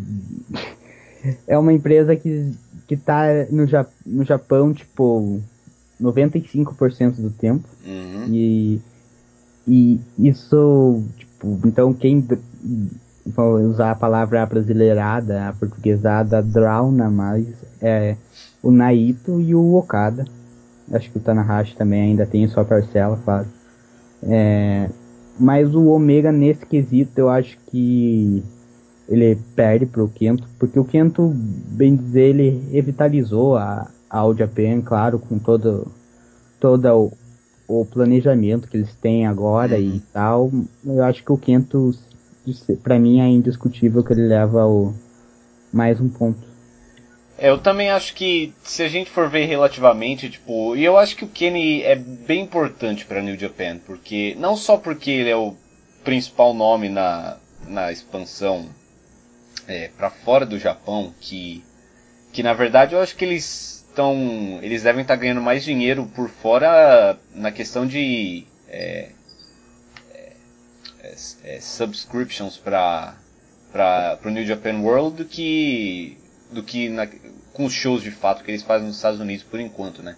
[1.45, 2.51] é uma empresa que,
[2.87, 5.39] que tá no, Ja- no Japão, tipo,
[6.01, 7.67] 95% do tempo.
[7.85, 8.25] Uhum.
[8.27, 8.81] E,
[9.67, 12.25] e isso, tipo, então quem
[13.25, 17.47] vou usar a palavra brasileirada, a portuguesada, drauna mais,
[17.81, 18.15] é
[18.61, 20.25] o Naito e o Okada.
[20.91, 23.47] Acho que o Tanahashi também ainda tem sua parcela, claro.
[24.23, 24.89] É,
[25.39, 28.43] mas o Omega nesse quesito eu acho que
[29.07, 34.81] ele perde pro Kento, porque o Kento, bem dizer, ele revitalizou a, a All Japan,
[34.81, 35.91] claro, com todo,
[36.59, 40.51] todo o, o planejamento que eles têm agora e tal.
[40.85, 41.93] Eu acho que o Kento,
[42.81, 44.93] pra mim, é indiscutível que ele leva o
[45.71, 46.53] mais um ponto.
[47.37, 51.15] É, eu também acho que se a gente for ver relativamente, tipo, e eu acho
[51.15, 55.35] que o Kenny é bem importante para New Japan, porque não só porque ele é
[55.35, 55.55] o
[56.03, 57.37] principal nome na,
[57.67, 58.67] na expansão
[59.67, 61.63] é, para fora do Japão, que
[62.31, 66.27] que na verdade eu acho que eles estão, eles devem estar ganhando mais dinheiro por
[66.27, 69.09] fora na questão de é,
[70.11, 73.15] é, é, subscriptions para
[73.71, 76.17] para o New Japan World do que
[76.51, 77.07] do que na,
[77.53, 80.15] com os shows de fato que eles fazem nos Estados Unidos por enquanto, né?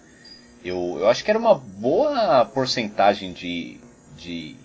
[0.64, 3.78] Eu, eu acho que era uma boa porcentagem de,
[4.16, 4.56] de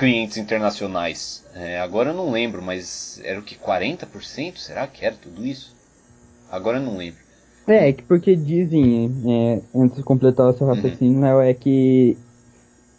[0.00, 1.44] clientes internacionais.
[1.54, 4.58] É, agora eu não lembro, mas era o que 40%?
[4.58, 5.76] Será que era tudo isso?
[6.50, 7.20] Agora eu não lembro.
[7.66, 12.18] É, que porque dizem, é, antes de completar o seu raciocínio, né, é que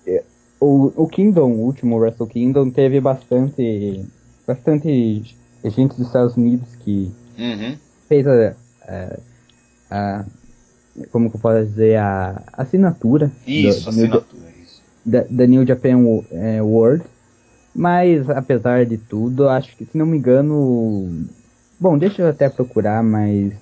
[0.08, 0.26] é,
[0.60, 4.06] o, o Kingdom, o último Wrestle Kingdom, teve bastante,
[4.48, 5.24] bastante
[5.66, 7.78] gente dos Estados Unidos que Uhum.
[8.10, 9.20] fez a, a,
[9.92, 10.26] a-
[11.12, 14.41] como que eu posso dizer, a assinatura Isso, do- do assinatura, isso.
[15.06, 15.98] Da, da New Japan
[16.32, 17.04] é, World.
[17.74, 21.26] Mas, apesar de tudo, acho que, se não me engano.
[21.80, 23.54] Bom, deixa eu até procurar, mas.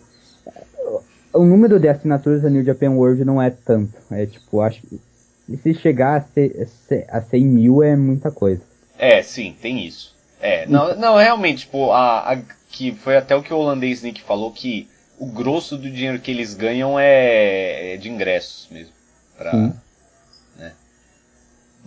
[1.32, 3.94] O número de assinaturas da New Japan World não é tanto.
[4.12, 5.00] É tipo, acho que.
[5.64, 8.62] Se chegar a, ser, a 100 mil é muita coisa.
[8.98, 10.16] É, sim, tem isso.
[10.42, 14.22] É, não, não realmente, tipo, a, a- que foi até o que o holandês Nick
[14.22, 14.88] falou que
[15.18, 18.94] o grosso do dinheiro que eles ganham é, é de ingressos mesmo.
[19.38, 19.74] Pra, Sim.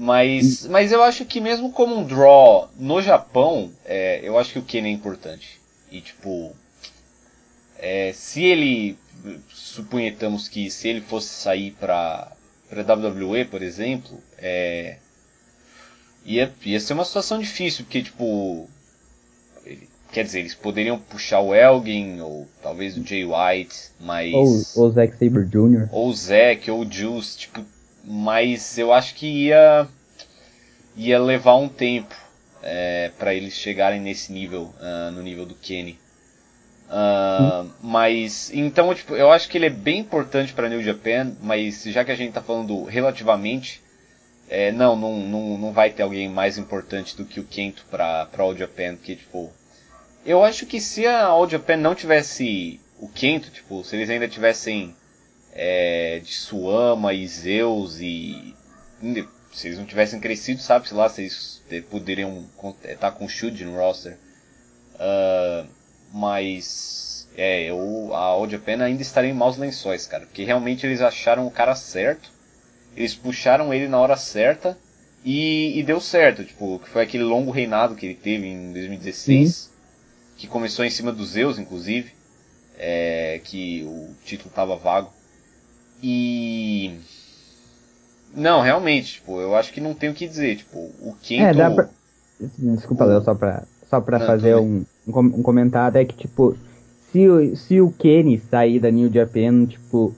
[0.02, 4.58] Mas, mas eu acho que mesmo como um draw no Japão, é, eu acho que
[4.58, 5.60] o Ken é importante.
[5.92, 6.56] E tipo,
[7.78, 8.98] é, se ele,
[9.48, 12.32] suponhamos que se ele fosse sair pra,
[12.68, 14.96] pra WWE, por exemplo, é,
[16.24, 18.68] ia, ia ser uma situação difícil, porque tipo,
[19.64, 24.84] ele- quer dizer, eles poderiam puxar o Elgin, ou talvez o Jay White, mas Ou,
[24.86, 25.88] ou Zack Sabre Jr.
[25.92, 27.64] ou o Zack, ou o Juice, tipo,
[28.04, 29.86] mas eu acho que ia
[30.96, 32.14] ia levar um tempo
[32.62, 35.98] é, para eles chegarem nesse nível, ah, no nível do Kenny.
[36.94, 41.82] Ah, mas então, tipo, eu acho que ele é bem importante para New Japan, mas
[41.84, 43.82] já que a gente tá falando relativamente,
[44.48, 48.26] é, não, não, não, não vai ter alguém mais importante do que o Kento pra,
[48.26, 49.50] pra All Japan, que tipo.
[50.24, 54.28] Eu acho que se a All Japan não tivesse o Kento, tipo, se eles ainda
[54.28, 54.94] tivessem
[55.52, 58.54] é, de Suama e Zeus e.
[59.52, 62.46] Se eles não tivessem crescido, sabe, sei lá, se eles poderiam
[62.84, 64.16] estar com o no roster.
[64.94, 65.66] Uh,
[66.12, 67.28] mas.
[67.36, 70.26] É, eu, a All Japan ainda estaria em maus lençóis, cara.
[70.26, 72.30] Porque realmente eles acharam o cara certo
[72.96, 74.78] eles puxaram ele na hora certa
[75.24, 76.44] e, e deu certo.
[76.44, 79.70] Tipo, que foi aquele longo reinado que ele teve em 2016, Sim.
[80.36, 82.12] que começou em cima dos Zeus, inclusive,
[82.78, 85.12] é, que o título tava vago.
[86.02, 86.98] E.
[88.34, 90.56] Não, realmente, tipo, eu acho que não tem o que dizer.
[90.56, 91.44] Tipo, o Kento.
[91.44, 91.88] É, dá pra...
[92.58, 93.06] Desculpa, o...
[93.06, 96.56] Léo, só pra, só pra não, fazer um, um comentário, é que, tipo,
[97.12, 100.14] se, se o Kenny sair da New Japan, tipo,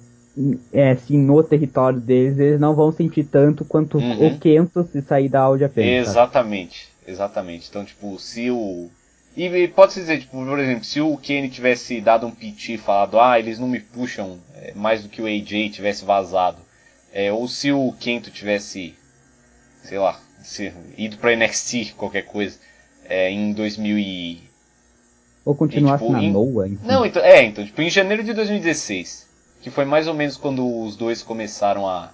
[0.72, 4.28] é, assim, no território deles, eles não vão sentir tanto quanto uhum.
[4.28, 6.08] o Kento se sair da Audi apenas.
[6.08, 7.68] Exatamente, exatamente.
[7.68, 8.88] Então, tipo, se o.
[9.36, 13.18] E pode-se dizer, tipo, por exemplo, se o Kenny tivesse dado um piti e falado,
[13.18, 16.58] ah, eles não me puxam é, mais do que o AJ tivesse vazado.
[17.12, 18.94] É, ou se o Kento tivesse,
[19.82, 22.58] sei lá, se, ido pra NXT, qualquer coisa,
[23.04, 24.42] é, em 2000 e...
[25.44, 26.32] Ou continuasse e, tipo, na em...
[26.32, 26.86] Noah, enfim.
[26.86, 29.24] Não, então, é, então, tipo, em janeiro de 2016
[29.64, 32.10] que foi mais ou menos quando os dois começaram a.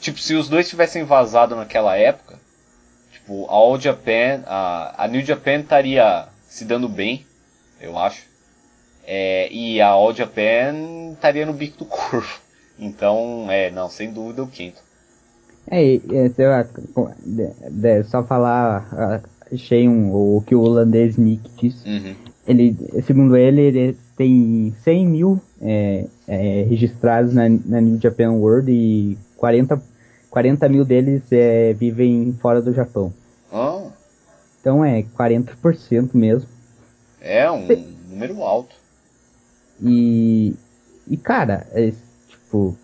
[0.00, 2.38] Tipo, se os dois tivessem vazado naquela época,
[3.10, 7.26] tipo, a All Japan, a, a New Japan estaria se dando bem,
[7.80, 8.22] eu acho.
[9.04, 12.38] É, e a All Japan estaria no bico do corvo.
[12.78, 14.80] Então, é, não, sem dúvida o quinto.
[15.68, 16.64] É, é sei lá,
[18.04, 19.20] só falar,
[19.52, 21.88] achei um, o que o holandês Nick disse.
[21.88, 22.14] Uhum.
[22.46, 28.70] Ele, segundo ele, ele tem 100 mil é, é, registrados na, na New Japan World
[28.70, 29.82] e 40,
[30.30, 33.12] 40 mil deles é, vivem fora do Japão.
[34.64, 36.48] Então é 40% mesmo.
[37.20, 37.66] É um
[38.08, 38.74] número alto.
[39.82, 40.54] E,
[41.06, 41.92] e cara, é,
[42.26, 42.74] tipo,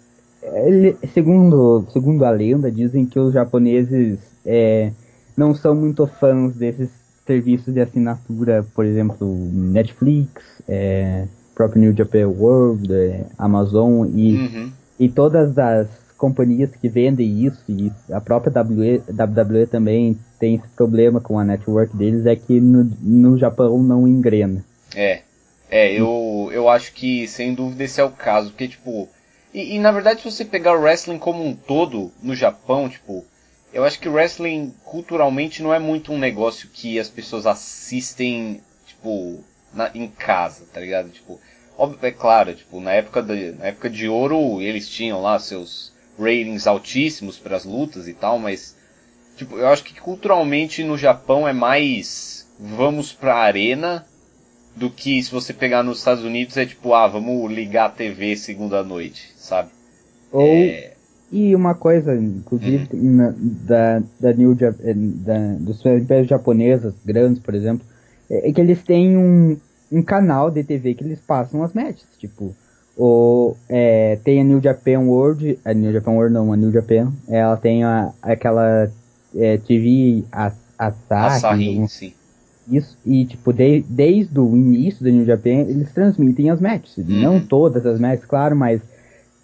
[0.42, 4.92] ele, segundo, segundo a lenda, dizem que os japoneses é,
[5.34, 6.90] não são muito fãs desses
[7.26, 14.72] serviços de assinatura, por exemplo, Netflix, é, próprio New Japan World, é, Amazon e, uhum.
[14.98, 15.88] e todas as
[16.20, 21.96] companhias que vendem isso, e a própria WWE, também tem esse problema com a network
[21.96, 24.62] deles, é que no, no Japão não engrena.
[24.94, 25.22] É,
[25.70, 29.08] é, eu, eu acho que sem dúvida esse é o caso, porque tipo,
[29.54, 33.24] e, e na verdade se você pegar o wrestling como um todo no Japão, tipo,
[33.72, 38.60] eu acho que o wrestling culturalmente não é muito um negócio que as pessoas assistem,
[38.86, 39.42] tipo,
[39.72, 41.08] na, em casa, tá ligado?
[41.08, 41.40] Tipo,
[41.78, 45.89] óbvio, é claro, tipo, na época, de, na época de ouro eles tinham lá seus
[46.20, 48.76] ratings altíssimos para as lutas e tal, mas,
[49.36, 54.04] tipo, eu acho que culturalmente no Japão é mais vamos pra arena
[54.76, 58.36] do que se você pegar nos Estados Unidos é tipo, ah, vamos ligar a TV
[58.36, 59.70] segunda noite, sabe?
[60.30, 60.92] Ou é...
[61.32, 63.16] E uma coisa, inclusive, uhum.
[63.16, 67.86] na, da, da New eh, da, dos impérios japonesas grandes, por exemplo,
[68.28, 69.56] é, é, que eles têm um,
[69.92, 72.54] um canal de TV que eles passam as matches, tipo,
[73.02, 77.10] o, é, tem a New Japan World, a New Japan World não, a New Japan,
[77.26, 78.90] ela tem a, aquela
[79.34, 82.12] é, TV a, Asahi, Asahi sim.
[82.70, 86.98] Isso, e tipo, de, desde o início da New Japan, eles transmitem as matches.
[86.98, 87.22] Uhum.
[87.22, 88.82] Não todas as matches, claro, mas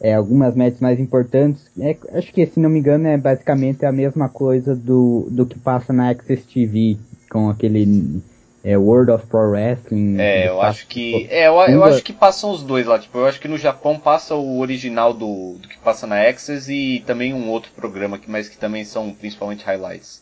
[0.03, 1.63] é, algumas matches mais importantes.
[1.81, 5.59] É, acho que, se não me engano, é basicamente a mesma coisa do, do que
[5.59, 6.99] passa na Access TV,
[7.31, 8.21] com aquele
[8.67, 10.17] é, World of Pro Wrestling.
[10.19, 11.29] É, eu acho que.
[11.31, 12.99] É, eu, eu, acho que passam os dois lá.
[12.99, 16.69] Tipo, eu acho que no Japão passa o original do, do que passa na Access
[16.69, 20.21] e também um outro programa, que, mas que também são principalmente highlights.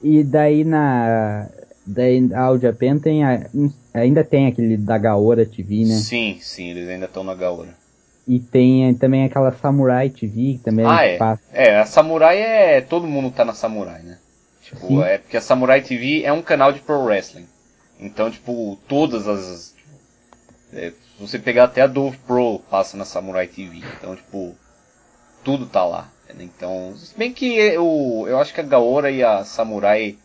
[0.00, 1.48] E daí na.
[1.84, 3.46] Daí a All Japan tem a,
[3.92, 5.94] ainda tem aquele da Gaora TV, né?
[5.94, 7.74] Sim, sim, eles ainda estão na Gaora.
[8.28, 11.16] E tem também aquela Samurai TV que também ah, é.
[11.16, 11.42] Passa.
[11.52, 12.80] É, a Samurai é.
[12.80, 14.18] Todo mundo tá na Samurai, né?
[14.62, 15.02] Tipo, Sim.
[15.02, 17.46] é porque a Samurai TV é um canal de pro wrestling.
[17.98, 19.74] Então, tipo, todas as.
[20.72, 23.82] É, se você pegar até a Dove Pro passa na Samurai TV.
[23.98, 24.54] Então, tipo,
[25.44, 26.10] tudo tá lá.
[26.34, 26.44] Né?
[26.44, 30.18] Então, se bem que eu, eu acho que a Gaora e a Samurai.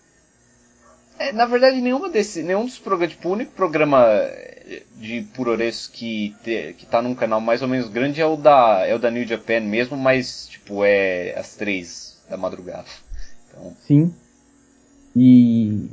[1.17, 4.05] É, na verdade, nenhuma desse, nenhum dos programas, tipo, o único programa
[4.95, 6.35] de Puroresu que,
[6.77, 9.25] que tá num canal mais ou menos grande é o da, é o da New
[9.25, 12.85] Japan mesmo, mas tipo, é às três da madrugada.
[13.47, 13.75] Então...
[13.85, 14.13] Sim.
[15.15, 15.89] E.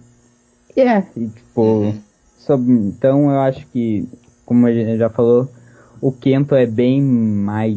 [0.77, 1.95] É, e, tipo.
[2.39, 4.09] Sobre, então eu acho que,
[4.47, 5.49] como a gente já falou,
[6.01, 7.77] o Kento é bem mais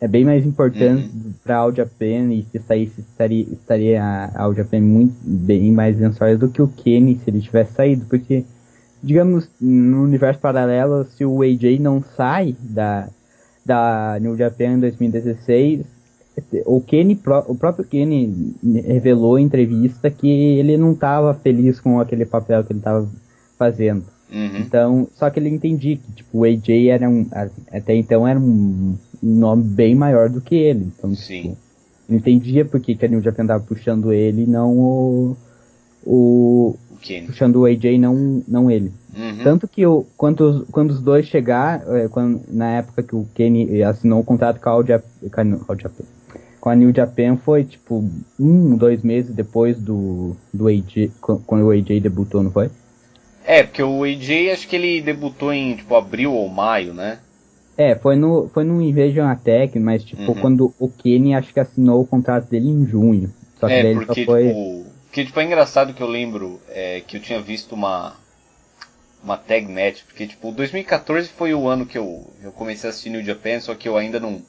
[0.00, 1.32] é bem mais importante uhum.
[1.42, 5.96] para a All Japan e se saísse estaria, estaria a All Japan muito bem mais
[5.96, 8.44] vencedora do que o Kenny se ele tivesse saído, porque
[9.02, 13.08] digamos no universo paralelo se o AJ não sai da
[13.64, 15.84] da New Japan em 2016
[16.66, 18.54] o Kenny o próprio Kenny
[18.86, 23.08] revelou em entrevista que ele não estava feliz com aquele papel que ele estava
[23.58, 24.58] fazendo Uhum.
[24.58, 27.26] Então, só que ele entendia que, tipo, o AJ era um,
[27.72, 30.92] até então era um, nome bem maior do que ele.
[30.96, 31.42] Então, Sim.
[31.42, 31.56] Tipo,
[32.08, 35.36] ele entendia por que, a New Japan tava puxando ele e não o,
[36.04, 38.92] o, o puxando o AJ não, não ele.
[39.16, 39.42] Uhum.
[39.42, 39.82] Tanto que
[40.16, 44.24] quando, os, quando os dois chegaram, é, quando, na época que o Kenny assinou o
[44.24, 46.04] contrato com a, All Japan,
[46.60, 48.04] com, a, New Japan foi tipo
[48.38, 52.70] um, dois meses depois do, do AJ, quando o AJ debutou, não foi?
[53.44, 57.18] É, porque o AJ acho que ele debutou em tipo abril ou maio, né?
[57.76, 60.40] É, foi no, foi no Invasion Attack, mas tipo, uhum.
[60.40, 63.32] quando o Kenny acho que assinou o contrato dele em junho.
[63.60, 64.48] Só que é, daí porque, só foi...
[64.48, 68.14] tipo, porque, tipo, é engraçado que eu lembro é, que eu tinha visto uma,
[69.22, 73.10] uma tag match, porque, tipo, 2014 foi o ano que eu, eu comecei a assistir
[73.10, 74.42] New Japan, só que eu ainda não,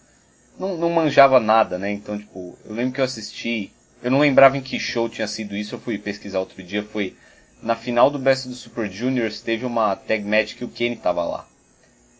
[0.60, 1.90] não, não manjava nada, né?
[1.92, 3.72] Então, tipo, eu lembro que eu assisti,
[4.04, 7.16] eu não lembrava em que show tinha sido isso, eu fui pesquisar outro dia, foi
[7.64, 11.24] na final do Best do Super Juniors teve uma tag match que o Kenny tava
[11.24, 11.48] lá.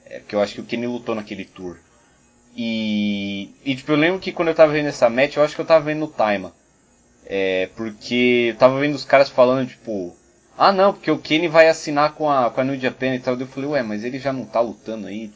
[0.06, 1.78] É, porque eu acho que o Kenny lutou naquele tour.
[2.56, 5.62] E, e tipo, eu lembro que quando eu tava vendo essa match, eu acho que
[5.62, 6.50] eu tava vendo no Time.
[7.26, 10.16] É, porque eu tava vendo os caras falando, tipo,
[10.58, 13.40] ah não, porque o Kenny vai assinar com a, com a New Japan e tal.
[13.40, 15.32] Eu falei, ué, mas ele já não tá lutando aí?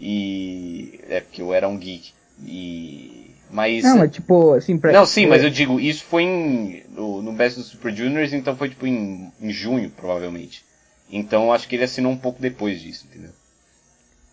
[0.00, 1.00] E.
[1.08, 2.12] É porque eu era um geek.
[2.44, 3.30] E.
[3.50, 3.84] Mas.
[3.84, 4.92] Não, é tipo, assim, pra...
[4.92, 8.56] Não, sim, mas eu digo, isso foi em, no, no Best dos Super Juniors, então
[8.56, 10.64] foi tipo em, em junho, provavelmente.
[11.10, 13.30] Então acho que ele assinou um pouco depois disso, entendeu?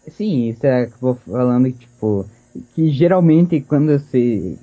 [0.09, 2.25] Sim, isso é que eu vou falando, tipo,
[2.73, 4.57] que geralmente quando você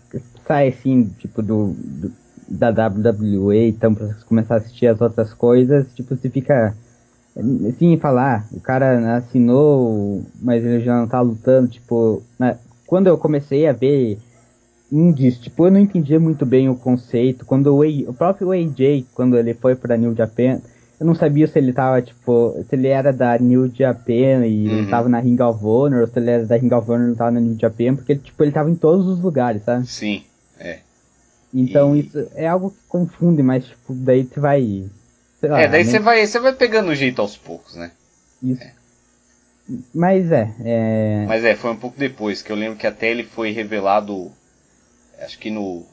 [0.46, 2.12] sai assim, tipo, do, do
[2.50, 6.76] da WWE, então pra você começar a assistir as outras coisas, tipo, você fica
[7.68, 13.18] assim, falar, o cara assinou, mas ele já não tá lutando, tipo, na, quando eu
[13.18, 14.18] comecei a ver
[14.90, 17.44] indies, tipo, eu não entendia muito bem o conceito.
[17.44, 20.60] Quando o, o próprio AJ, quando ele foi pra New Japan,
[20.98, 24.78] eu não sabia se ele tava, tipo, se ele era da New Japan e uhum.
[24.78, 27.08] ele tava na Ring of Honor, ou se ele era da Ring of Honor e
[27.08, 29.86] não tava na New Japan, porque ele, tipo, ele tava em todos os lugares, sabe?
[29.86, 30.22] Sim,
[30.58, 30.80] é.
[31.54, 32.00] Então e...
[32.00, 34.84] isso é algo que confunde, mas, tipo, daí você vai.
[35.42, 36.04] Lá, é, daí você né?
[36.04, 37.90] vai, você vai pegando o jeito aos poucos, né?
[38.42, 38.62] Isso.
[38.62, 38.72] É.
[39.94, 41.24] Mas é, é.
[41.26, 44.32] Mas é, foi um pouco depois, que eu lembro que até ele foi revelado
[45.20, 45.84] acho que no.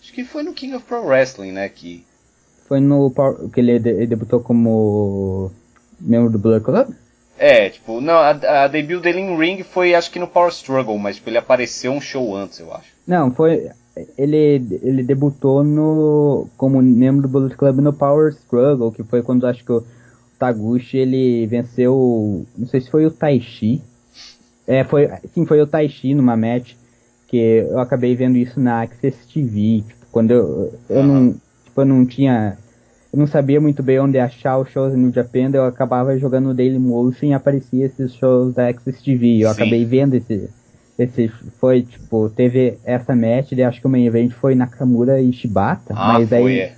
[0.00, 1.68] Acho que foi no King of Pro Wrestling, né?
[1.68, 2.04] Que.
[2.66, 3.12] Foi no.
[3.52, 5.50] que ele, ele debutou como.
[6.00, 6.94] membro do Blood Club?
[7.38, 8.30] É, tipo, não, a,
[8.64, 11.90] a, debut dele em Ring foi acho que no Power Struggle, mas tipo, ele apareceu
[11.90, 12.88] um show antes, eu acho.
[13.06, 13.70] Não, foi.
[14.16, 19.46] Ele, ele debutou no como membro do Bullet Club no Power Struggle, que foi quando
[19.46, 19.84] acho que o
[20.38, 22.46] Taguchi ele venceu.
[22.56, 23.82] Não sei se foi o Taishi.
[24.66, 25.08] É, foi.
[25.34, 26.74] Sim, foi o Taishi numa match
[27.30, 31.32] que eu acabei vendo isso na Access TV, tipo, quando eu, eu não,
[31.64, 32.58] tipo, eu não tinha,
[33.12, 36.54] eu não sabia muito bem onde achar os shows no Japan, eu acabava jogando no
[36.54, 39.54] Dailymotion e aparecia esses shows da Access TV, eu Sim.
[39.54, 40.50] acabei vendo esse,
[41.02, 41.28] esse,
[41.58, 45.94] foi, tipo, teve essa match, e acho que o main event foi Nakamura e Shibata,
[45.96, 46.58] ah, mas foi, aí...
[46.60, 46.76] É.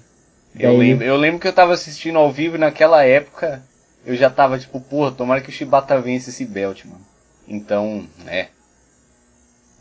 [0.55, 3.63] Eu, lembro, eu lembro que eu tava assistindo ao vivo naquela época,
[4.05, 7.01] eu já tava tipo, porra, tomara que o Shibata vence esse belt, mano.
[7.49, 8.49] Então, é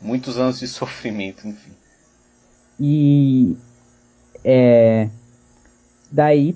[0.02, 1.72] muitos anos de sofrimento, enfim.
[2.80, 3.56] E
[4.44, 5.08] é
[6.12, 6.56] daí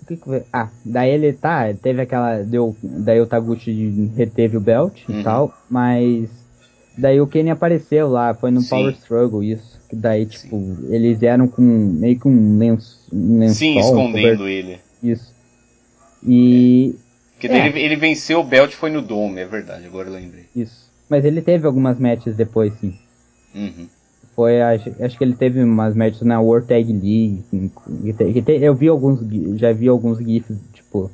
[0.00, 4.60] o que que ah, daí ele tá, teve aquela deu, daí o Taguchi reteve o
[4.60, 5.20] belt uhum.
[5.20, 6.30] e tal, mas
[6.98, 8.68] daí o Kenny apareceu lá, foi no Sim.
[8.68, 10.86] Power Struggle isso, que daí tipo, Sim.
[10.90, 14.78] eles eram com meio que um lenço, um lençol, Sim, escondendo ele.
[15.02, 15.32] Isso.
[16.26, 17.08] E é.
[17.38, 17.68] Porque é.
[17.68, 20.46] ele, ele venceu o belt foi no Dome, é verdade, agora eu lembrei.
[20.54, 20.90] Isso.
[21.08, 22.94] Mas ele teve algumas matches depois, sim.
[23.54, 23.86] Uhum.
[24.34, 27.44] Foi, acho, acho, que ele teve umas matches na World Tag League.
[28.60, 29.20] Eu vi alguns,
[29.58, 31.10] já vi alguns gifs, tipo,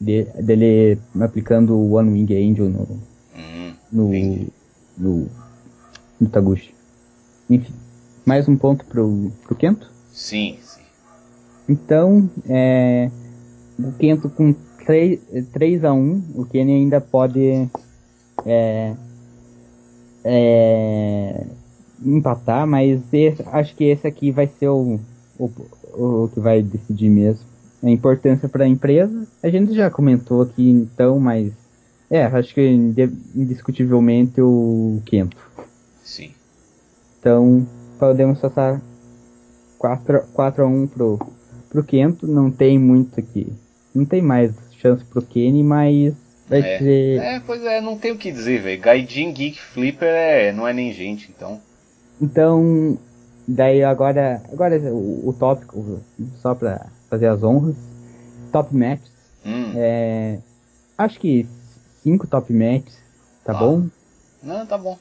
[0.00, 3.00] de, dele aplicando o One Wing Angel no,
[3.36, 3.72] uhum.
[3.92, 4.46] no,
[5.00, 5.26] no,
[6.20, 6.74] no Taguchi.
[7.48, 7.72] Enfim,
[8.24, 9.90] mais um ponto pro, pro Kento?
[10.12, 10.82] Sim, sim.
[11.68, 13.10] Então, é,
[13.78, 15.20] o Kento com 3,
[15.52, 17.68] 3 a 1 o Kenny ainda pode
[18.44, 18.94] é,
[20.24, 21.46] é,
[22.04, 24.98] empatar, mas esse, acho que esse aqui vai ser o,
[25.38, 25.50] o,
[25.94, 27.48] o que vai decidir mesmo.
[27.82, 31.52] A importância para a empresa, a gente já comentou aqui então, mas
[32.10, 32.60] É, acho que
[33.36, 35.36] indiscutivelmente o Kento.
[36.02, 36.32] Sim.
[37.20, 37.64] Então,
[38.00, 38.82] podemos passar
[39.78, 41.18] 4, 4 a 1 pro,
[41.68, 42.26] pro Kento.
[42.26, 43.52] Não tem muito aqui.
[43.94, 46.14] Não tem mais chance pro Kenny, mas
[46.48, 46.78] vai é.
[46.78, 47.20] ser.
[47.20, 48.82] É, pois é, não tem o que dizer, velho.
[48.82, 51.60] Gaijin Geek Flipper é, não é nem gente, então.
[52.20, 52.98] Então,
[53.46, 56.00] daí agora, agora o, o tópico,
[56.42, 57.76] só pra fazer as honras.
[58.50, 59.12] Top matches.
[59.46, 59.72] Hum.
[59.76, 60.38] É,
[60.98, 61.46] acho que
[62.02, 62.96] cinco top matches,
[63.44, 63.58] tá Ah.
[63.58, 63.86] bom?
[64.42, 64.98] Não, tá bom.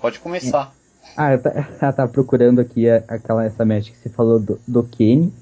[0.00, 0.72] Pode começar.
[1.16, 1.50] Ah, eu tá,
[1.80, 5.32] ela tá procurando aqui a- aquela essa match que você falou do, do Kenny.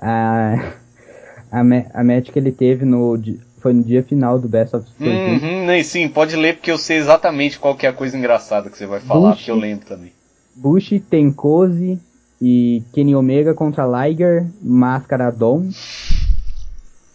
[0.00, 0.72] A,
[1.50, 3.20] a, ma- a match que ele teve no,
[3.60, 5.08] foi no dia final do Best of Super.
[5.08, 8.78] Uhum, sim, pode ler porque eu sei exatamente qual que é a coisa engraçada que
[8.78, 9.38] você vai falar, Bushi.
[9.40, 10.12] porque eu lembro também.
[10.54, 11.98] Bushi, Tenkoze
[12.40, 15.68] e Kenny Omega contra Liger, Máscara Dom,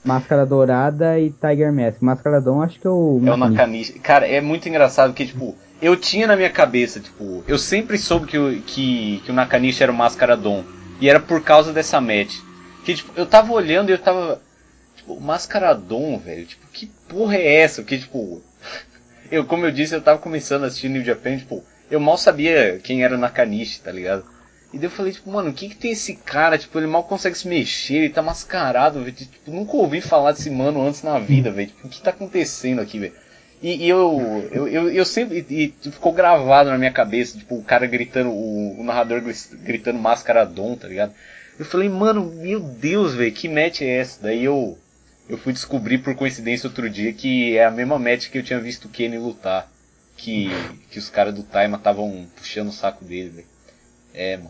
[0.04, 2.02] Máscara Dourada e Tiger Mask.
[2.02, 3.94] Máscara Dom acho que é o É o Nakanishi.
[4.00, 8.28] Cara, é muito engraçado que, tipo, eu tinha na minha cabeça, tipo, eu sempre soube
[8.28, 10.64] que, o- que, que o Nakanishi era o Máscara Dom.
[11.00, 12.36] E era por causa dessa match.
[12.86, 14.42] Que, tipo, eu tava olhando e eu tava.
[14.98, 16.46] Tipo, Máscara Dom, velho.
[16.46, 17.82] Tipo, que porra é essa?
[17.82, 18.42] Porque, tipo.
[19.32, 22.80] Eu, como eu disse, eu tava começando a assistir New Japan, tipo, eu mal sabia
[22.84, 24.24] quem era o Nakanishi, tá ligado?
[24.74, 26.58] E daí eu falei, tipo, mano, o que que tem esse cara?
[26.58, 29.16] Tipo, ele mal consegue se mexer, ele tá mascarado, velho.
[29.16, 31.68] Tipo, nunca ouvi falar desse mano antes na vida, velho.
[31.68, 33.14] Tipo, o que tá acontecendo aqui, velho?
[33.62, 35.46] E, e eu, eu, eu, eu sempre.
[35.48, 39.22] E, e ficou gravado na minha cabeça, tipo, o cara gritando, o, o narrador
[39.62, 41.14] gritando máscara Dom, tá ligado?
[41.60, 44.24] Eu falei, mano, meu Deus, velho, que match é essa?
[44.24, 44.78] Daí eu.
[45.30, 48.60] Eu fui descobrir por coincidência outro dia que é a mesma match que eu tinha
[48.60, 49.72] visto o Kenny lutar.
[50.18, 50.50] Que,
[50.92, 53.53] que os caras do Taima estavam puxando o saco dele, velho.
[54.14, 54.50] É, mano.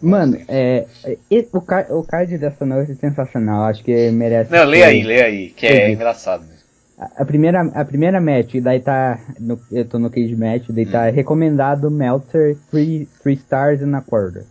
[0.00, 3.64] Mano, é, é- o, ca- o card dessa noite é sensacional.
[3.64, 4.50] Acho que merece.
[4.50, 5.92] Não, lê aí, lê aí, que é Entendi.
[5.92, 6.40] engraçado.
[6.44, 6.62] mesmo.
[6.98, 9.20] A, a primeira, a primeira match, daí tá.
[9.38, 11.12] No, eu tô no cage match, daí tá Hum.
[11.12, 13.06] recomendado Meltzer 3
[13.38, 14.44] stars na corda.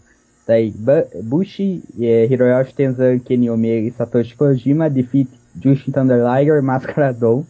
[0.48, 5.30] Daí Bu- Bushi, é, Hiroyoshi Tenzan, Kenny Omega e Satoshi Kojima defeat
[5.62, 7.44] Jushin Thunder Liger, Máscara Dom,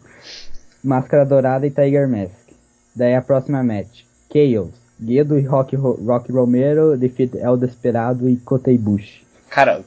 [0.82, 2.34] Máscara Dourada e Tiger Mask.
[2.94, 4.02] Daí a próxima match,
[4.32, 4.70] Chaos,
[5.06, 9.22] Gedo e Rock, Ro- Rock Romero defeat El Desperado e Kotei Bushi.
[9.50, 9.82] Cara,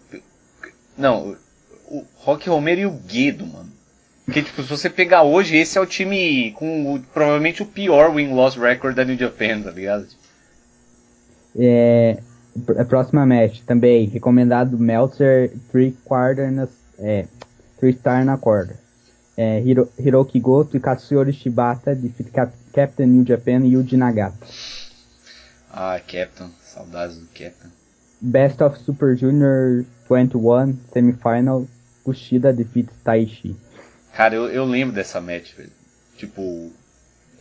[0.97, 1.35] não,
[1.89, 3.69] o Rock Romero e o Guedo, mano.
[4.25, 8.11] Porque, tipo, se você pegar hoje, esse é o time com o- provavelmente o pior
[8.13, 10.07] win-loss record da New Japan, tá ligado?
[11.57, 12.17] É,
[12.77, 17.25] a próxima match também, recomendado Meltzer 3 quarter nas, é,
[17.79, 18.75] 3 star na corda.
[19.37, 21.97] É, Hiro, Hiroki Goto e Katsuyori Shibata
[22.33, 24.37] Cap, Captain New Japan e Yuji Nagata.
[25.77, 27.69] Ah, Captain, saudades do Captain.
[28.21, 31.67] Best of Super Junior 21 semifinal,
[32.01, 33.57] Kushida defeats Taishi.
[34.13, 35.73] Cara, eu, eu lembro dessa match, velho.
[36.15, 36.71] Tipo,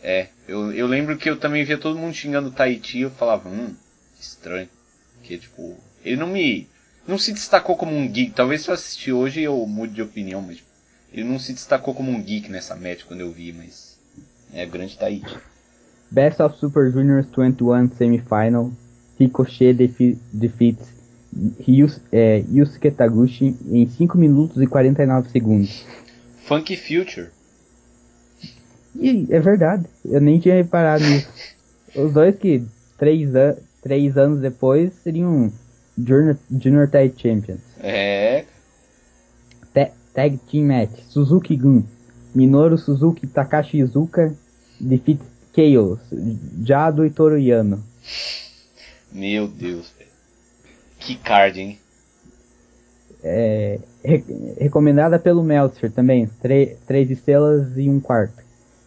[0.03, 3.47] é, eu, eu lembro que eu também via todo mundo xingando o Tahiti eu falava,
[3.47, 3.73] hum,
[4.19, 4.67] estranho.
[5.13, 6.67] Porque, tipo, ele não me.
[7.07, 8.33] Não se destacou como um geek.
[8.33, 10.67] Talvez se eu assistir hoje eu mude de opinião, mas tipo,
[11.13, 13.97] ele não se destacou como um geek nessa match quando eu vi, mas.
[14.53, 15.37] É grande Tahiti.
[16.15, 18.71] Best of Super Juniors 21 semifinal,
[19.19, 20.87] Ricochet defi defeats
[21.67, 25.85] Ryus, é, Yusuke Taguchi em 5 minutos e 49 segundos.
[26.47, 27.27] Funky Future.
[28.97, 31.27] E é verdade, eu nem tinha reparado nisso.
[31.95, 32.63] Os dois que
[32.97, 35.51] três, an três anos depois seriam
[35.97, 37.59] Junior, Junior Tag Champions.
[37.81, 38.45] É.
[39.73, 41.83] Ta- Tag Team Match, Suzuki Gun,
[42.33, 44.33] Minoru Suzuki Takashi Izuka
[44.79, 45.25] defeats
[45.55, 45.99] Chaos,
[46.63, 47.81] Jado e Toru Yano.
[49.11, 49.91] Meu Deus.
[50.99, 51.79] Que card, hein?
[53.23, 54.23] É, re-
[54.59, 58.43] recomendada pelo Meltzer também, três estrelas e um quarto.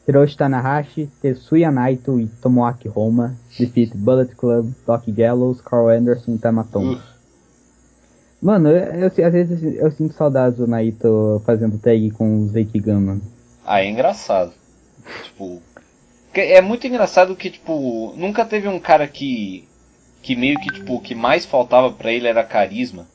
[0.07, 6.39] Hiroshi Tanahashi, Tetsuya Naito e Tomoaki Roma defeat Bullet Club, Doc Gallows, Carl Anderson e
[6.39, 6.99] Tamatonga.
[6.99, 7.19] Uh,
[8.41, 13.01] Mano, eu, eu- às vezes eu sinto saudades do Naito fazendo tag com o Zeikigan,
[13.01, 13.23] mano.
[13.67, 14.53] Ah, é engraçado.
[15.25, 15.61] Tipo.
[16.41, 19.67] É muito engraçado que, tipo, nunca teve um cara que.
[20.23, 23.07] Que meio que, tipo, o que mais faltava pra ele era carisma.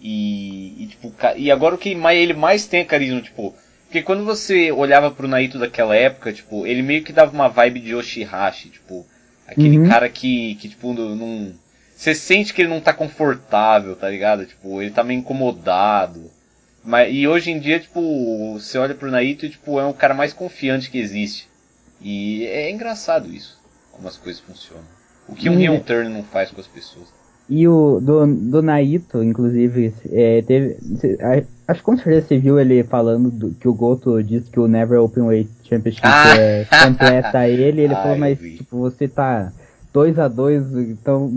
[0.00, 3.54] E, e, tipo, e agora o que mais, ele mais tem é carisma, tipo.
[3.84, 7.80] Porque quando você olhava pro Naito daquela época, tipo, ele meio que dava uma vibe
[7.80, 9.06] de Yoshihashi, tipo,
[9.46, 9.88] aquele Uhum.
[9.88, 11.52] cara que, que, tipo, não-
[11.96, 14.46] Você sente que ele não tá confortável, tá ligado?
[14.46, 16.30] Tipo, ele tá meio incomodado.
[16.84, 20.14] Mas, e hoje em dia, tipo, você olha pro Naito e, tipo, é o cara
[20.14, 21.47] mais confiante que existe.
[22.00, 23.58] E é engraçado isso,
[23.92, 24.84] como as coisas funcionam.
[25.28, 25.60] O que um Hum.
[25.60, 27.06] heel turn não faz com as pessoas.
[27.50, 30.76] E o do, do Naito, inclusive, é, teve.
[31.66, 34.68] Acho que com certeza você viu ele falando do, que o Goto disse que o
[34.68, 36.36] Never Openweight Championship ah.
[36.38, 37.82] é, completa ele.
[37.82, 39.50] Ele ah, falou, mas tipo, você tá
[39.94, 41.32] 2 a 2 então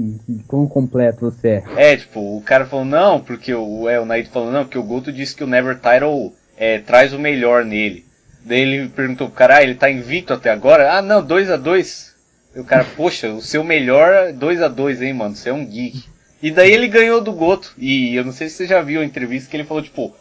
[0.48, 1.94] quão completo você é?
[1.94, 4.84] É, tipo, o cara falou, não, porque o, é, o Naito falou, não, porque o
[4.84, 8.06] Goto disse que o Never Title é, traz o melhor nele.
[8.44, 10.94] Daí ele perguntou pro cara, ah, ele tá invicto até agora?
[10.94, 12.12] Ah, não, 2 a 2
[12.56, 15.36] e o cara, poxa, o seu melhor 2 a 2 hein, mano?
[15.36, 16.04] Você é um geek.
[16.42, 17.74] E daí ele ganhou do Goto.
[17.78, 20.14] E eu não sei se você já viu a entrevista que ele falou, tipo,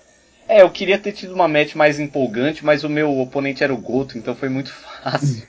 [0.48, 3.80] é, eu queria ter tido uma match mais empolgante, mas o meu oponente era o
[3.80, 4.72] Goto, então foi muito
[5.02, 5.42] fácil.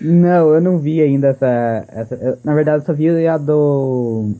[0.00, 1.84] Não, eu não vi ainda essa.
[1.88, 4.34] essa eu, na verdade, eu só vi a do.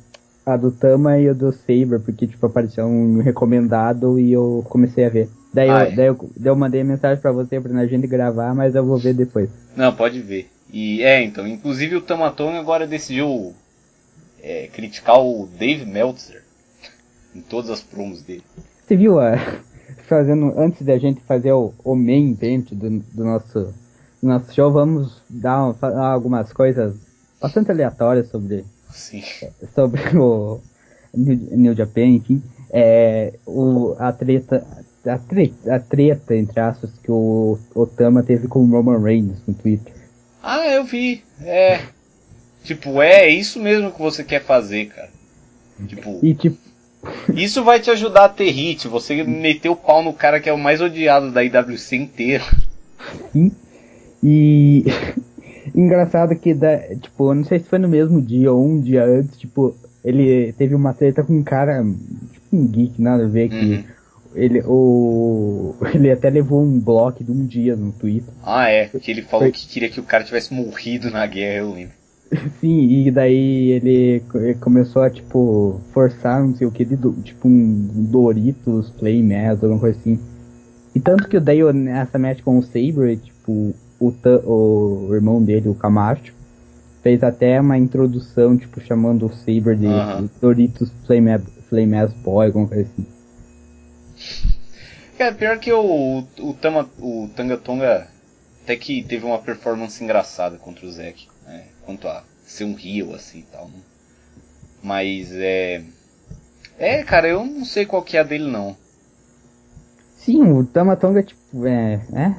[0.46, 5.06] A do Tama e a do Saber, porque tipo, apareceu um recomendado e eu comecei
[5.06, 5.28] a ver.
[5.54, 5.90] Daí, ah, eu, é.
[5.92, 9.14] daí, eu, daí eu mandei mensagem para você pra gente gravar, mas eu vou ver
[9.14, 9.48] depois.
[9.76, 10.50] Não, pode ver.
[10.72, 13.54] E é, então, inclusive o Tamatong agora decidiu
[14.42, 16.42] é, criticar o Dave Meltzer
[17.32, 18.42] em todas as promos dele.
[18.84, 19.34] Você viu a.
[20.08, 23.72] Fazendo, antes da gente fazer o, o main event do, do nosso,
[24.20, 26.94] do nosso show, vamos dar falar algumas coisas
[27.40, 29.22] bastante aleatórias sobre, Sim.
[29.74, 30.60] sobre o
[31.14, 32.42] New, New Japan, enfim.
[32.70, 34.66] É, o, a treta,
[35.06, 39.54] a treta, a treta, entre aspas, que o Otama teve com o Roman Reigns no
[39.54, 39.92] Twitter.
[40.42, 41.22] Ah, eu vi.
[41.42, 41.80] É.
[42.62, 45.10] Tipo, é isso mesmo que você quer fazer, cara.
[45.86, 46.18] Tipo.
[46.22, 46.56] E tipo.
[47.34, 48.88] Isso vai te ajudar a ter hit.
[48.88, 52.44] Você meter o pau no cara que é o mais odiado da IWC inteira.
[53.32, 53.52] Sim.
[54.22, 54.84] E.
[55.74, 59.04] Engraçado que, da, tipo, eu não sei se foi no mesmo dia ou um dia
[59.04, 59.74] antes, tipo,
[60.04, 63.84] ele teve uma treta com um cara, tipo um geek, nada a ver, que uhum.
[64.34, 68.32] Ele, o, ele até levou um bloco de um dia no Twitter.
[68.42, 68.86] Ah, é.
[68.88, 69.52] Que ele falou Foi...
[69.52, 71.94] que queria que o cara tivesse morrido na guerra, eu lembro.
[72.60, 74.22] Sim, e daí ele,
[74.60, 79.80] começou a, tipo, forçar não sei o que, de, tipo, um Doritos Play Mass, alguma
[79.80, 80.18] coisa assim.
[80.94, 85.68] E tanto que daí nessa match com o Saber, tipo, o, o, o irmão dele,
[85.68, 86.32] o Camacho,
[87.02, 90.30] fez até uma introdução, tipo, chamando o Saber de uh -huh.
[90.40, 91.38] Doritos Flame,
[91.68, 93.13] Flame Boy, alguma coisa assim.
[95.16, 98.08] Cara, pior que o, o, Tama, o Tanga Tonga
[98.62, 101.66] até que teve uma performance engraçada contra o Zack, né?
[101.84, 103.80] Quanto a ser um rio assim e tal, né?
[104.82, 105.82] Mas é.
[106.78, 108.76] É, cara, eu não sei qual que é a dele não.
[110.16, 112.00] Sim, o Tamatonga, tipo, é.
[112.12, 112.34] é?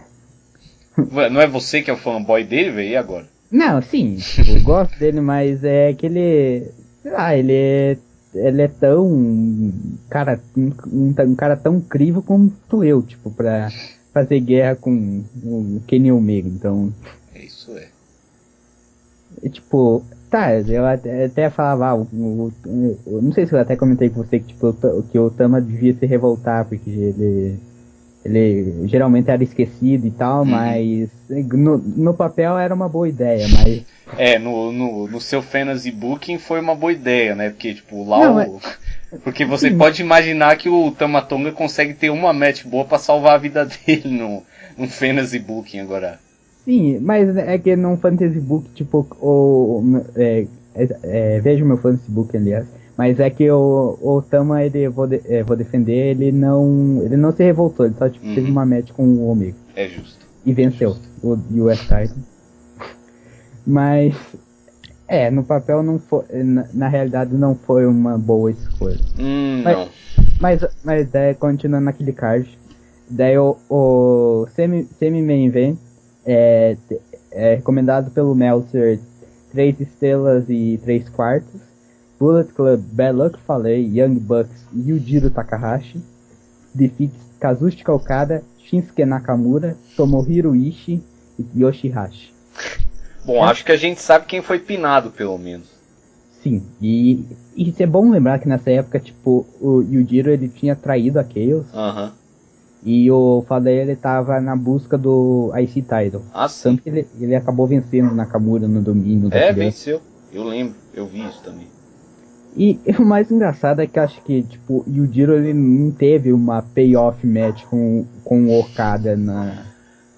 [1.30, 2.90] Não é você que é o fanboy dele, velho?
[2.90, 3.28] E agora?
[3.52, 6.72] Não, sim, eu gosto dele, mas é que ele.
[7.04, 7.98] Sei lá, ele é
[8.36, 9.72] ele é tão
[10.10, 10.72] cara um,
[11.18, 13.70] um, cara tão incrível quanto eu, tipo, pra
[14.14, 16.94] fazer guerra com o Kenny Omega, então.
[17.36, 17.88] Isso é.
[19.44, 23.60] é tipo, tá, eu até, até falava, ah, o, o, o, não sei se eu
[23.60, 24.74] até comentei com você que tipo,
[25.12, 27.60] que o Tama devia se revoltar, porque ele
[28.26, 30.46] ele geralmente era esquecido e tal, uhum.
[30.46, 33.86] mas no, no papel era uma boa ideia, mas
[34.18, 37.50] é, no, no, no seu fantasy booking foi uma boa ideia, né?
[37.50, 38.62] Porque, tipo, lá Não, o...
[39.24, 39.78] Porque você Sim.
[39.78, 44.10] pode imaginar que o Tamatonga consegue ter uma match boa para salvar a vida dele
[44.10, 44.44] no,
[44.78, 46.20] no fantasy booking agora.
[46.66, 50.46] Sim, mas é que no fantasy book, tipo, o, é,
[50.76, 52.66] é, é, veja o meu fantasy book, aliás,
[52.98, 57.18] mas é que o, o Tama, ele, vou, de, é, vou defender, ele não, ele
[57.18, 58.36] não se revoltou, ele só tipo, uhum.
[58.36, 59.56] teve uma match com o Omega.
[59.76, 60.26] É justo.
[60.46, 61.34] E venceu é o
[61.66, 62.22] US Titan.
[63.68, 64.16] Mas
[65.08, 69.00] é, no papel não foi, na, na, realidade não foi uma boa escolha.
[69.20, 69.90] Hum, mas, não.
[70.40, 72.58] Mas, mas daí, continuando naquele card,
[73.10, 75.78] daí o, o semi, semi main event
[76.26, 76.78] é,
[77.32, 79.00] é recomendado pelo Meltzer
[79.52, 81.62] 3 estrelas e 3 quartos.
[82.20, 86.02] Bullet Club, Bad Luck Falei, Young Bucks e Yujiro Takahashi.
[86.74, 91.02] Defeats Kazuchika Okada, Shinsuke Nakamura, Tomohiro Ishii
[91.40, 92.34] e Yoshihashi.
[93.26, 93.50] Bom, é.
[93.50, 95.68] acho que a gente sabe quem foi pinado, pelo menos.
[96.42, 97.26] Sim, e,
[97.56, 101.66] e é bom lembrar que nessa época, tipo, o Yujiro ele tinha traído a Chaos.
[101.74, 102.14] Aham.
[102.84, 106.22] E o Fadei ele tava na busca do IC Title.
[106.32, 106.70] Ah, sim.
[106.70, 109.30] Tanto que ele, ele acabou vencendo Nakamura no domingo.
[109.32, 110.00] É, venceu.
[110.32, 111.68] Eu lembro, eu vi isso também.
[112.56, 116.62] E o mais engraçado é que acho que, tipo, o Yujiro ele não teve uma
[116.62, 119.66] payoff match com, com o Okada na.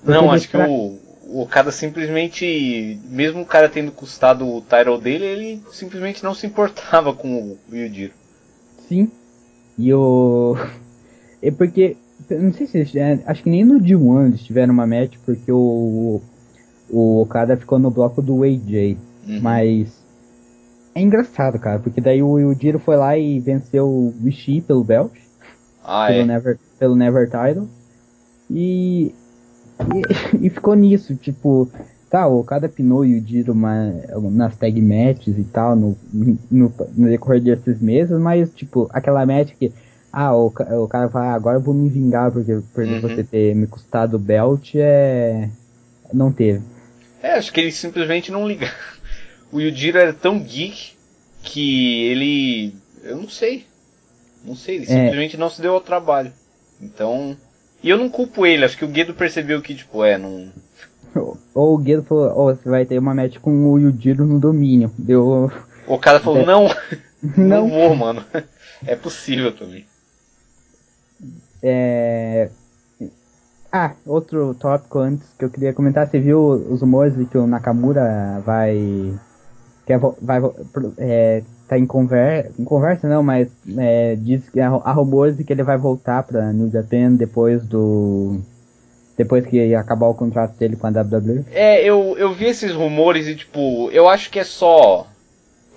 [0.04, 5.26] Não, acho que o, o Okada simplesmente, mesmo o cara tendo custado o title dele,
[5.26, 8.14] ele simplesmente não se importava com o Yujiro.
[8.88, 9.12] Sim.
[9.78, 10.56] E o.
[11.40, 11.96] É porque.
[12.32, 12.92] Não sei se eles.
[13.28, 16.20] Acho que nem no D1 eles tiveram uma match, porque o.
[16.90, 18.98] O Okada ficou no bloco do AJ.
[19.28, 19.40] Uhum.
[19.40, 20.07] Mas.
[20.98, 25.12] É engraçado, cara, porque daí o Yujiro foi lá e venceu o Vichy pelo belt.
[25.84, 26.26] Ah, pelo, é.
[26.26, 27.68] Never, pelo Never Title.
[28.50, 29.14] E,
[29.96, 31.70] e, e ficou nisso, tipo,
[32.10, 33.94] tá, o cara pinou o Yujiro uma,
[34.32, 35.98] nas tag matches e tal, no,
[36.50, 39.72] no, no decorrer desses meses, mas, tipo, aquela match que,
[40.12, 43.02] ah, o, o cara vai, ah, agora eu vou me vingar porque, por Uhum.
[43.02, 45.50] você ter me custado o belt, é.
[46.14, 46.62] Não teve.
[47.22, 48.72] É, acho que ele simplesmente não liga.
[49.52, 50.94] O Yujiro era tão geek
[51.44, 52.76] que ele.
[53.04, 53.66] Eu não sei.
[54.44, 54.88] Não sei, ele É.
[54.88, 56.32] simplesmente não se deu ao trabalho.
[56.82, 57.36] Então.
[57.84, 60.52] E eu não culpo ele, acho que o Guedo percebeu que, tipo, é, não.
[61.54, 64.92] Ou o Guedo falou, ó, você vai ter uma match com o Yujiro no domínio.
[64.98, 65.52] Deu.
[65.88, 66.46] O cara falou, É.
[66.46, 66.68] não,
[67.38, 67.70] não Não.
[67.70, 68.24] vou, mano.
[68.86, 69.86] É possível também.
[71.62, 72.50] É...
[73.72, 77.46] Ah, outro tópico antes que eu queria comentar, você viu os rumores de que o
[77.48, 79.14] Nakamura vai.
[79.88, 80.40] Quer, vo- vai
[80.98, 82.52] é, tá em conversa.
[82.60, 83.48] Em conversa não, mas
[83.78, 87.66] é, diz que há, há rumores de que ele vai voltar pra New Japan depois
[87.66, 88.42] do.
[89.18, 91.46] Depois que acabar o contrato dele com a WWE.
[91.52, 95.08] É, eu, eu vi esses rumores e, tipo, eu acho que é só.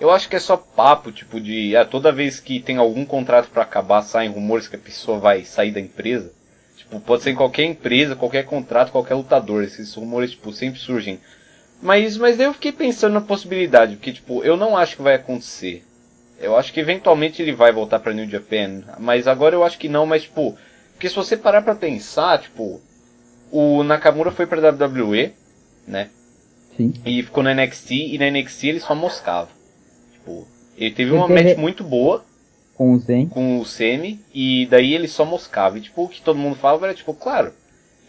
[0.00, 1.76] Eu acho que é só papo, tipo, de.
[1.76, 5.44] Ah, toda vez que tem algum contrato pra acabar, saem rumores que a pessoa vai
[5.44, 6.32] sair da empresa.
[6.76, 9.62] Tipo, pode ser em qualquer empresa, qualquer contrato, qualquer lutador.
[9.62, 11.20] Esses rumores, tipo, sempre surgem.
[11.82, 15.14] Mas, mas daí eu fiquei pensando na possibilidade, porque, tipo, eu não acho que vai
[15.14, 15.82] acontecer.
[16.38, 19.88] Eu acho que eventualmente ele vai voltar pra New Japan, mas agora eu acho que
[19.88, 20.56] não, mas, tipo,
[20.92, 22.80] porque se você parar pra pensar, tipo,
[23.50, 25.32] o Nakamura foi pra WWE,
[25.86, 26.08] né?
[26.76, 26.92] Sim.
[27.04, 29.48] E ficou na NXT, e na NXT ele só moscava.
[30.12, 30.46] Tipo,
[30.76, 32.24] ele teve Ele uma teve- match muito boa
[32.74, 33.26] Com o Zen.
[33.26, 35.76] com o Semi, e daí ele só moscava.
[35.78, 37.52] E tipo, o que todo mundo falava era tipo, claro,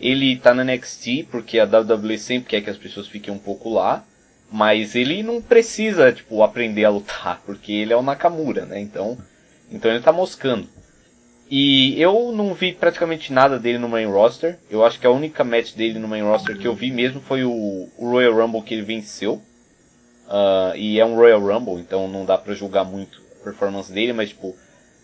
[0.01, 3.69] ele tá na NXT porque a WWE sempre quer que as pessoas fiquem um pouco
[3.69, 4.03] lá,
[4.51, 8.79] mas ele não precisa, tipo, aprender a lutar, porque ele é o Nakamura, né?
[8.79, 9.17] Então,
[9.71, 10.67] então ele tá moscando.
[11.49, 14.57] E eu não vi praticamente nada dele no main roster.
[14.69, 17.43] Eu acho que a única match dele no main roster que eu vi mesmo foi
[17.43, 19.41] o, o Royal Rumble que ele venceu.
[20.29, 24.13] Ah, e é um Royal Rumble, então não dá pra julgar muito a performance dele,
[24.13, 24.55] mas tipo,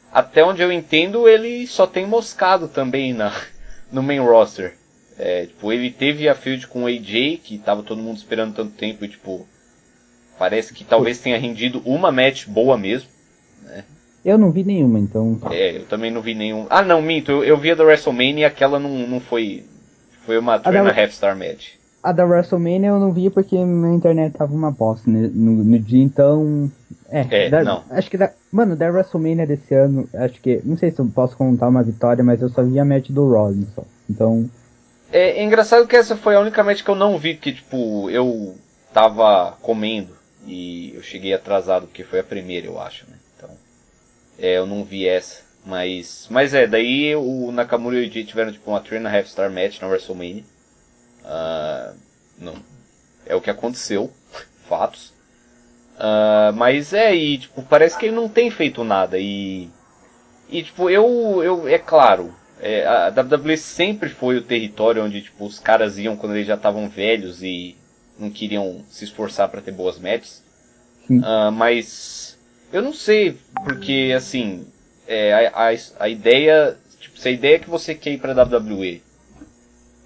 [0.10, 3.34] até onde eu entendo, ele só tem moscado também na,
[3.92, 4.78] no main roster.
[5.20, 8.72] É, tipo, ele teve a field com o AJ, que tava todo mundo esperando tanto
[8.74, 9.48] tempo, e tipo,
[10.38, 13.10] parece que talvez tenha rendido uma match boa mesmo.
[14.24, 15.40] Eu não vi nenhuma, então.
[15.52, 16.68] É, eu também não vi nenhum.
[16.70, 19.64] Ah, não, minto, eu, eu vi a da WrestleMania e aquela não, não foi.
[20.26, 21.70] Foi uma da- 3 and a half star match.
[22.04, 25.80] A da WrestleMania eu não vi porque minha internet tava uma bosta né, no, no
[25.80, 26.70] dia, então.
[27.10, 27.84] É, É, da- não.
[27.90, 28.32] acho que da.
[28.52, 30.62] Mano, da WrestleMania desse ano, acho que.
[30.66, 33.26] Não sei se eu posso contar uma vitória, mas eu só vi a match do
[33.30, 33.84] Rollins só.
[34.10, 34.50] Então.
[35.12, 38.10] É, é engraçado que essa foi a única match que eu não vi, que tipo,
[38.10, 38.58] eu
[38.94, 40.16] tava comendo
[40.46, 43.18] e eu cheguei atrasado, porque foi a primeira, eu acho, né?
[43.36, 43.50] Então,
[44.40, 45.46] é, eu não vi essa.
[45.66, 49.18] Mas, mas é, daí o Nakamura e o AJ tiveram tipo uma 3 and a
[49.18, 50.44] half star match na WrestleMania.
[51.26, 51.94] Ah,
[52.38, 52.56] não,
[53.26, 54.10] é o que aconteceu,
[54.70, 55.14] fatos.
[56.00, 59.70] Ah, mas é, e tipo, parece que ele não tem feito nada e
[60.50, 65.46] e tipo, eu, eu é claro, é, a WWE sempre foi o território onde tipo
[65.46, 67.76] os caras iam quando eles já estavam velhos e
[68.18, 70.42] não queriam se esforçar para ter boas matches.
[71.08, 71.22] Sim.
[71.24, 72.38] Ah, mas
[72.74, 74.66] eu não sei, porque assim,
[75.08, 78.34] é, a, a, a ideia, tipo, se a ideia é que você quer ir pra
[78.34, 79.02] WWE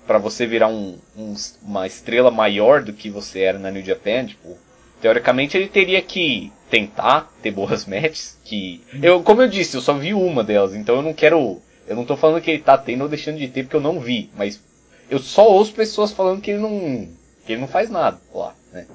[0.06, 4.26] para você virar um, um- uma estrela maior do que você era na New Japan,
[4.26, 4.57] tipo,
[4.99, 9.94] teoricamente ele teria que tentar ter boas matches, que eu, como eu disse, eu só
[9.94, 11.61] vi uma delas, então eu não quero,
[11.91, 13.99] eu não tô falando que ele tá tendo ou deixando de ter porque eu não
[13.99, 14.61] vi, mas
[15.09, 17.05] eu só ouço pessoas falando que ele não,
[17.45, 18.85] que ele não faz nada lá, né?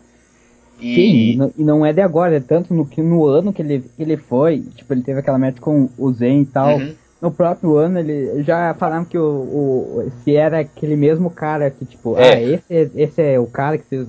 [0.81, 3.81] E Sim, e não, é de agora, é tanto no, que no ano que ele,
[3.81, 6.79] que ele foi, tipo, ele teve aquela match com o Zen e tal.
[6.79, 6.95] Uhum.
[7.21, 11.85] No próprio ano, ele já falaram que o, o se era aquele mesmo cara que,
[11.85, 12.35] tipo, É.
[12.35, 14.07] ah, esse, é- esse é o cara que vocês,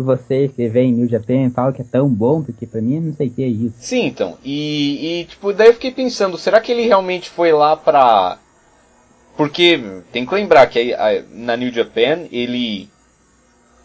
[0.00, 3.00] que vocês que vem em New Japan falam que é tão bom, porque pra mim
[3.00, 3.74] não sei o que é isso.
[3.78, 4.38] Sim, então.
[4.44, 8.38] E, e, tipo, daí eu fiquei pensando, será que ele realmente foi lá pra.
[9.36, 9.80] Porque
[10.12, 10.94] tem que lembrar que
[11.30, 12.88] na New Japan ele.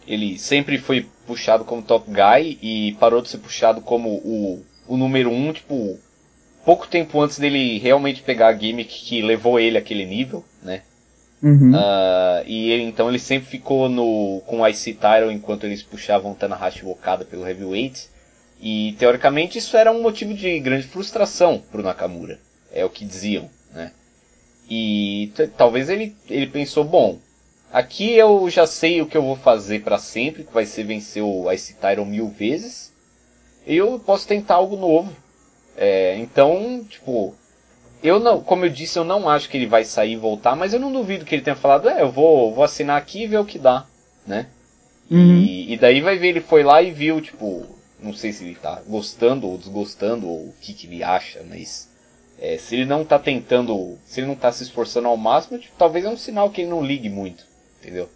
[0.07, 4.95] Ele sempre foi puxado como top guy e parou de ser puxado como o, o
[4.95, 5.97] número um, tipo,
[6.63, 10.83] pouco tempo antes dele realmente pegar a gimmick que levou ele àquele nível, né?
[11.41, 11.73] Uhum.
[11.75, 16.33] Ah, e ele, então ele sempre ficou no, com o IC Title enquanto eles puxavam
[16.33, 18.09] Tanahashi e Okada pelo Heavyweight.
[18.59, 22.39] E teoricamente isso era um motivo de grande frustração pro Nakamura.
[22.71, 23.91] É o que diziam, né?
[24.69, 27.19] E talvez ele, ele pensou, bom,
[27.71, 31.21] aqui eu já sei o que eu vou fazer pra sempre, que vai ser vencer
[31.21, 32.91] o IC Title mil vezes.
[33.67, 35.15] eu posso tentar algo novo.
[35.77, 37.35] É, então, tipo,
[38.07, 40.73] eu não, como eu disse, eu não acho que ele vai sair e voltar, mas
[40.73, 43.39] eu não duvido que ele tenha falado, é, eu vou, vou assinar aqui e ver
[43.39, 43.85] o que dá,
[44.25, 44.47] né?
[45.09, 45.37] Uhum.
[45.37, 47.65] E, e, daí vai ver, ele foi lá e viu, tipo,
[47.99, 51.89] não sei se ele tá gostando ou desgostando, ou o que, que ele acha, mas
[52.39, 55.75] é, se ele não tá tentando, se ele não tá se esforçando ao máximo, tipo,
[55.77, 57.45] talvez é um sinal que ele não ligue muito,
[57.79, 58.09] entendeu?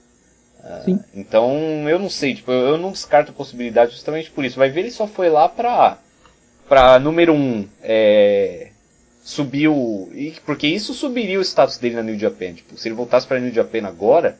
[0.60, 1.57] Uh, então,
[1.88, 4.60] eu não sei, tipo, eu, eu, não descarto a possibilidade justamente por isso.
[4.60, 5.98] Vai ver, ele só foi lá pra,
[6.68, 8.69] pra número um, é,
[9.30, 10.10] subir o...
[10.43, 12.53] Porque isso subiria o status dele na New Japan.
[12.53, 14.39] Tipo, se ele voltasse pra New Japan agora,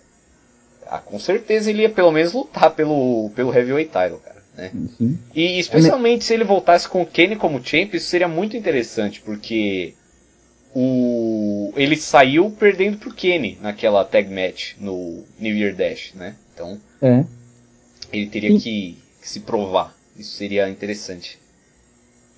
[0.87, 4.39] ah, com certeza ele ia pelo menos lutar pelo, pelo Heavyweight Title, cara.
[4.57, 4.71] Né?
[4.73, 5.17] Uhum.
[5.35, 9.93] E especialmente se ele voltasse com o Kenny como champ, isso seria muito interessante, porque
[10.73, 16.35] o ele saiu perdendo pro Kenny naquela tag match no New Year Dash, né?
[16.53, 17.23] Então é.
[18.11, 19.95] ele teria que, que, se provar.
[20.17, 21.39] Isso seria interessante.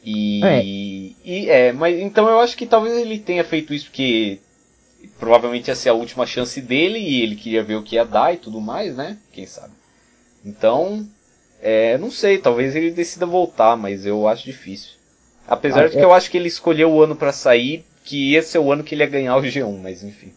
[0.03, 0.63] E é.
[0.63, 4.39] e é, mas então eu acho que talvez ele tenha feito isso porque
[5.19, 8.33] provavelmente ia ser a última chance dele e ele queria ver o que ia dar
[8.33, 9.17] e tudo mais, né?
[9.31, 9.73] Quem sabe.
[10.43, 11.07] Então,
[11.61, 14.93] é, não sei, talvez ele decida voltar, mas eu acho difícil.
[15.47, 16.03] Apesar ah, de que é...
[16.03, 18.95] eu acho que ele escolheu o ano para sair que esse é o ano que
[18.95, 20.31] ele ia ganhar o G1, mas enfim.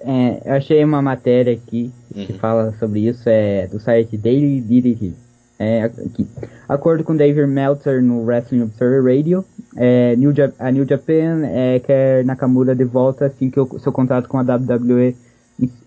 [0.00, 2.26] É, eu achei uma matéria aqui uhum.
[2.26, 5.14] que fala sobre isso, é do site Daily DDT.
[5.62, 6.26] É, aqui.
[6.68, 9.44] Acordo com David Meltzer no Wrestling Observer Radio,
[9.76, 14.28] é, New a New Japan é, quer Nakamura de volta assim que o seu contrato
[14.28, 15.16] com a WWE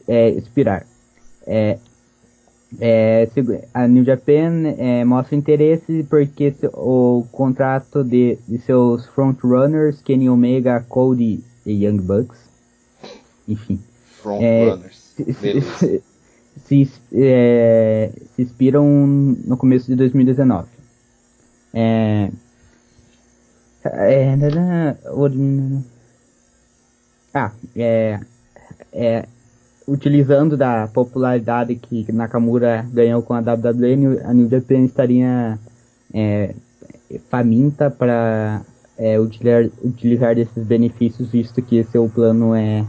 [0.08, 0.86] é, expirar.
[1.46, 1.78] É,
[2.80, 3.28] é,
[3.74, 10.86] a New Japan é, mostra interesse porque o contrato de, de seus frontrunners, Kenny Omega,
[10.88, 12.40] Cody e Young Bucks,
[13.46, 13.78] enfim,
[14.22, 15.14] frontrunners,
[15.84, 16.02] é,
[16.66, 20.68] se, é, se no começo de 2019.
[21.74, 22.32] É,
[23.86, 24.36] é,
[27.34, 28.20] ah, é,
[28.94, 29.26] é,
[29.88, 35.60] utilizando da popularidade que Nakamura ganhou com a WWE, a New Japan estaria
[36.14, 36.56] é,
[37.30, 38.62] faminta para
[38.98, 42.86] é, utilizar, utilizar desses benefícios, visto que seu plano é,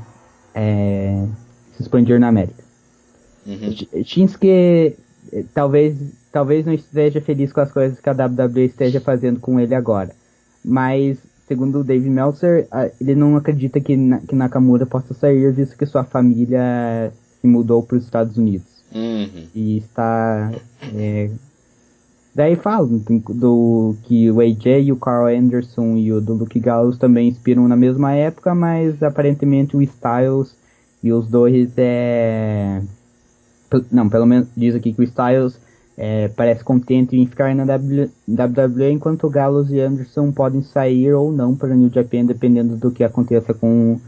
[0.54, 1.26] é
[1.76, 2.65] se expandir na América.
[3.46, 4.04] Uhum.
[4.04, 4.48] Shinsuke
[5.32, 5.96] é, talvez,
[6.32, 10.10] talvez não esteja feliz com as coisas que a WWE esteja fazendo com ele agora,
[10.64, 12.66] mas segundo o Dave Meltzer,
[13.00, 13.96] ele não acredita que,
[14.26, 18.66] que Nakamura possa sair, visto que sua família se mudou para os Estados Unidos.
[18.94, 19.46] Uhum.
[19.54, 20.52] E está.
[20.94, 21.30] É,
[22.34, 27.28] daí falam do, que o AJ, o Carl Anderson e o do Luke Gallows também
[27.28, 30.54] inspiram na mesma época, mas aparentemente o Styles
[31.02, 32.82] e os dois é.
[33.90, 35.58] Não, pelo menos diz aqui que o Styles
[35.96, 41.56] é, parece contente em ficar na WWE, enquanto Gallows e Anderson podem sair ou não
[41.56, 43.98] para New Japan, dependendo do que aconteça com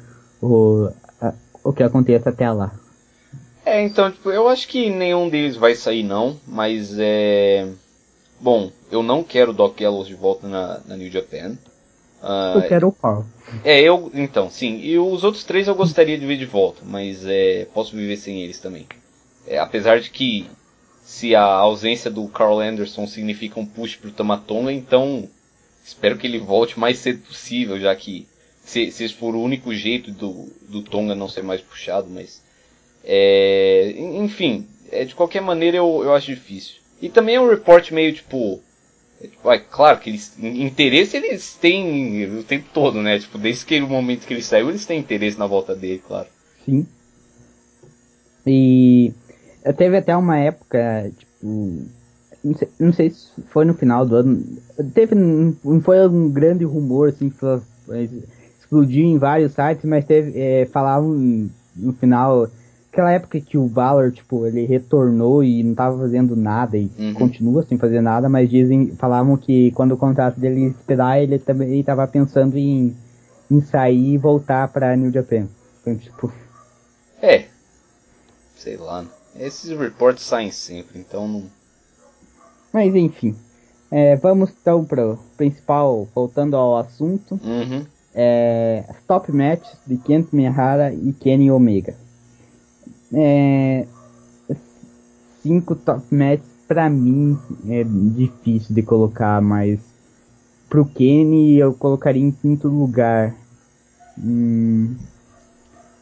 [0.41, 0.91] o,
[1.21, 1.33] a,
[1.65, 2.73] o que aconteça até lá.
[3.65, 7.69] É, então, tipo, eu acho que nenhum deles vai sair não, mas é...
[8.41, 11.57] Bom, eu não quero Doc Gallows de volta na, na New Japan.
[12.23, 13.25] Uh, eu quero o Paul.
[13.65, 14.79] É, eu, então, sim.
[14.79, 18.43] E os outros três eu gostaria de ver de volta, mas é, posso viver sem
[18.43, 18.87] eles também.
[19.49, 20.47] É, apesar de que
[21.03, 25.27] se a ausência do Carl Anderson significa um push pro Tamatonga, então
[25.83, 28.29] espero que ele volte o mais cedo possível, já que
[28.63, 32.43] se, se for o único jeito do, do Tonga não ser mais puxado, mas
[33.03, 36.75] é, enfim, é, de qualquer maneira eu, eu acho difícil.
[37.01, 38.61] E também é um report meio tipo,
[39.19, 43.19] é, tipo é, claro que eles interesse eles têm o tempo todo, né?
[43.19, 46.29] Tipo, desde que o momento que ele saiu, eles têm interesse na volta dele, claro.
[46.67, 46.87] Sim.
[48.47, 49.15] E
[49.77, 51.87] teve até uma época, tipo.
[52.45, 54.43] Não sei, não sei, se foi no final do ano.
[54.95, 55.15] Teve.
[55.15, 57.37] Não foi um grande rumor, assim, que
[58.61, 60.33] explodiu em vários sites, mas teve.
[60.39, 62.49] É, falavam no final.
[62.93, 67.15] Aquela época que o Valor, tipo, ele retornou e não tava fazendo nada e uhum.
[67.15, 71.81] continua sem fazer nada, mas dizem, falavam que quando o contrato dele esperar, ele também
[71.85, 72.97] tava pensando em,
[73.49, 75.47] em sair e voltar pra New Japan.
[75.81, 76.33] Então, tipo.
[77.23, 77.45] É.
[78.57, 79.05] Sei lá.
[79.39, 81.45] Esses reports saem sempre, então não.
[82.73, 83.37] Mas enfim.
[83.91, 87.41] É, vamos então para o principal, voltando ao assunto.
[87.43, 87.87] Uhum.
[88.15, 91.95] É, top matches de Kent Mihara e Kenny Omega.
[93.13, 93.87] É,
[95.43, 97.39] cinco top matches para mim
[97.69, 99.79] é difícil de colocar, mas
[100.69, 103.35] pro Kenny eu colocaria em quinto lugar.
[104.19, 104.95] Hum,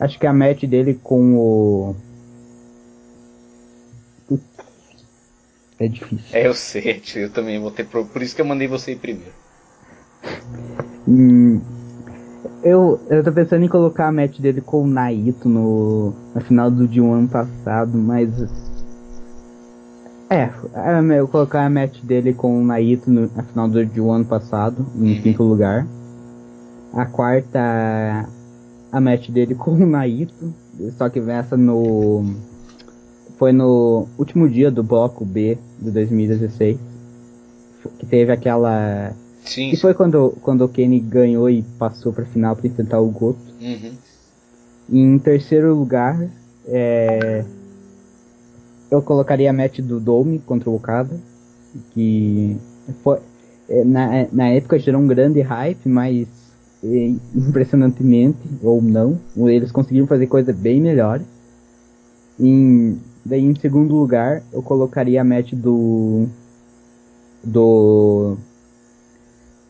[0.00, 1.96] acho que a match dele com o
[5.78, 6.26] É difícil.
[6.32, 7.86] É, eu sei, eu também vou ter.
[7.86, 9.32] Por isso que eu mandei você ir primeiro.
[11.06, 11.60] Hum,
[12.62, 16.70] eu, eu tô pensando em colocar a match dele com o Naito no, na final
[16.70, 18.28] do de um ano passado, mas.
[20.28, 24.00] É, é, eu colocar a match dele com o Naito no, na final do de
[24.00, 25.22] um ano passado, em uhum.
[25.22, 25.86] quinto lugar.
[26.94, 28.28] A quarta,
[28.90, 30.52] a match dele com o Naito,
[30.96, 32.34] só que essa no.
[33.38, 36.78] Foi no último dia do bloco B de 2016.
[37.98, 39.14] Que teve aquela
[39.46, 39.70] Sim.
[39.70, 43.38] Que foi quando, quando o Kenny ganhou e passou pra final para enfrentar o Goto.
[43.60, 43.92] Uhum.
[44.90, 46.28] Em terceiro lugar,
[46.66, 47.44] é,
[48.90, 51.16] eu colocaria a match do Dome contra o Okada.
[51.92, 52.56] Que
[53.02, 53.18] foi,
[53.68, 56.26] é, na, na época gerou um grande hype, mas
[56.82, 61.20] é, impressionantemente, ou não, eles conseguiram fazer coisa bem melhor.
[62.38, 66.26] Em, daí em segundo lugar, eu colocaria a match do
[67.42, 68.36] do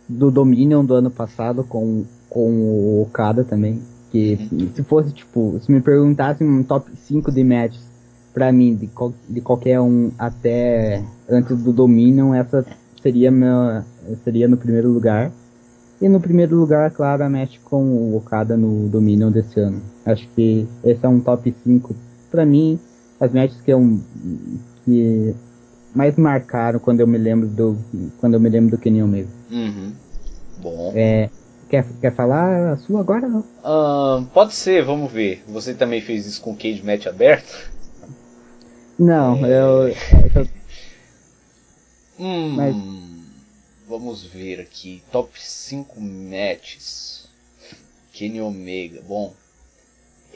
[0.08, 3.80] do Dominion do ano passado com, com o Okada também.
[4.10, 4.68] Que uhum.
[4.74, 7.84] se fosse, tipo, se me perguntassem um top 5 de matches
[8.32, 8.88] pra mim, de,
[9.28, 12.64] de qualquer um até antes do Dominion, essa
[13.02, 13.82] seria meu,
[14.22, 15.32] seria no primeiro lugar.
[16.00, 19.80] E no primeiro lugar, claro, a match com o Okada no Dominion desse ano.
[20.04, 21.96] Acho que esse é um top 5
[22.30, 22.78] pra mim,
[23.20, 24.00] as matches que eu
[24.84, 25.34] que
[25.94, 27.78] mais marcaram quando eu me lembro do
[28.20, 29.28] quando eu me lembro do Kenny Omega.
[29.50, 29.92] Uhum.
[30.58, 30.92] Bom.
[30.94, 31.30] É,
[31.68, 33.40] quer, quer falar a sua agora não?
[33.40, 35.42] Uh, pode ser, vamos ver.
[35.48, 37.70] Você também fez isso com o Cage Match aberto?
[38.98, 39.50] Não, é...
[39.50, 39.88] eu,
[40.34, 40.48] eu...
[42.18, 42.74] Hum, Mas...
[43.88, 45.02] Vamos ver aqui.
[45.12, 47.28] Top 5 matches.
[48.12, 49.00] Kenny Omega.
[49.06, 49.32] Bom.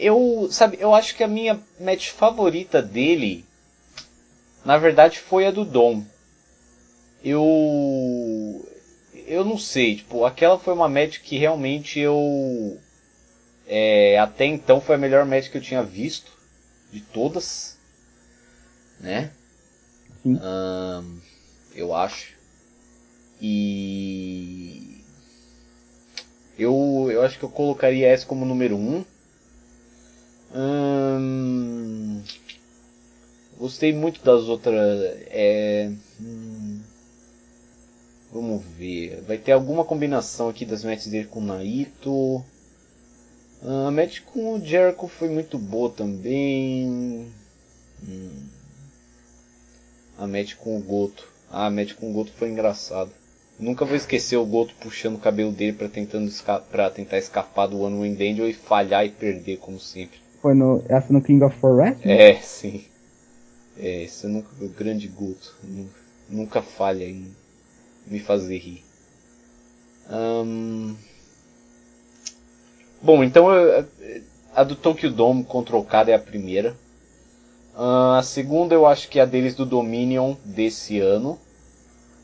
[0.00, 3.44] Eu, sabe, eu acho que a minha match favorita dele
[4.64, 6.02] na verdade foi a do Dom.
[7.22, 8.66] Eu
[9.26, 12.80] eu não sei, tipo, aquela foi uma match que realmente eu
[13.66, 16.32] é, até então foi a melhor match que eu tinha visto
[16.90, 17.76] de todas,
[18.98, 19.30] né?
[20.24, 21.20] Um,
[21.74, 22.34] eu acho.
[23.40, 25.02] E
[26.58, 28.78] eu, eu acho que eu colocaria essa como número 1.
[28.78, 29.04] Um,
[33.60, 35.00] Gostei muito das outras.
[35.28, 36.80] É, hum,
[38.32, 39.22] vamos ver.
[39.28, 42.44] Vai ter alguma combinação aqui das matches dele com o Naito.
[43.62, 47.30] A match com o Jericho foi muito boa também.
[48.02, 48.46] Hum.
[50.18, 51.28] A match com o Goto.
[51.50, 53.10] Ah, a match com o Goto foi engraçada.
[53.58, 56.32] Nunca vou esquecer o Goto puxando o cabelo dele para tentando
[56.94, 60.18] tentar escapar do One Wing Angel e falhar e perder como sempre.
[60.40, 62.08] Foi no essa no King of Forest?
[62.08, 62.84] É, sim.
[63.78, 67.34] É, você nunca, o grande Guto, nunca, nunca falha em
[68.06, 68.84] me fazer rir.
[73.00, 73.46] bom, então
[74.54, 76.76] a do Tokyo Dome contra o Okada é a primeira.
[77.74, 81.38] Uh, a segunda eu acho que é a deles do Dominion desse ano.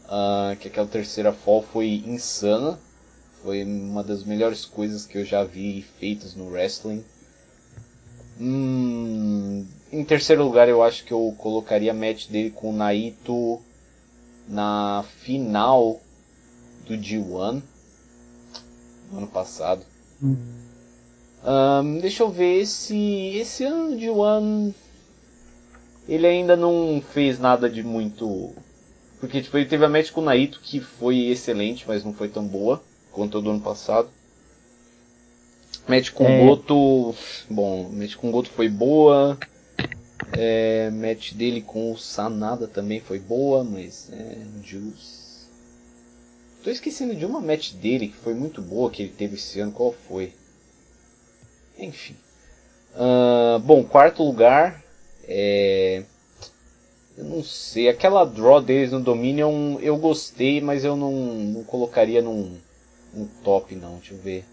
[0.05, 2.79] Uh, que aquela terceira fall foi insana.
[3.43, 7.05] Foi uma das melhores coisas que eu já vi feitas no wrestling.
[8.39, 13.61] Hum, em terceiro lugar, eu acho que eu colocaria a match dele com o Naito
[14.49, 16.01] na final
[16.87, 17.63] do G1
[19.11, 19.85] no ano passado.
[20.23, 20.37] Hum.
[21.45, 24.75] Um, deixa eu ver esse esse ano de G1
[26.09, 28.53] ele ainda não fez nada de muito
[29.21, 32.29] porque tipo ele teve a match com o Naito que foi excelente, mas não foi
[32.29, 32.83] tão boa
[33.13, 34.09] quanto a do ano passado.
[35.89, 36.45] Match com é...
[36.45, 37.15] Goto,
[37.49, 39.39] bom, match com Goto foi boa.
[40.33, 45.47] É, match dele com o Sanada também foi boa, mas é, Juice.
[46.65, 49.71] Tô esquecendo de uma match dele que foi muito boa que ele teve esse ano,
[49.71, 50.33] qual foi?
[51.79, 52.17] Enfim.
[52.95, 54.83] Uh, bom, quarto lugar.
[55.29, 56.03] É...
[57.17, 62.21] Eu não sei, aquela draw deles no Dominion eu gostei, mas eu não, não colocaria
[62.21, 62.59] num,
[63.15, 64.45] num top não, deixa eu ver.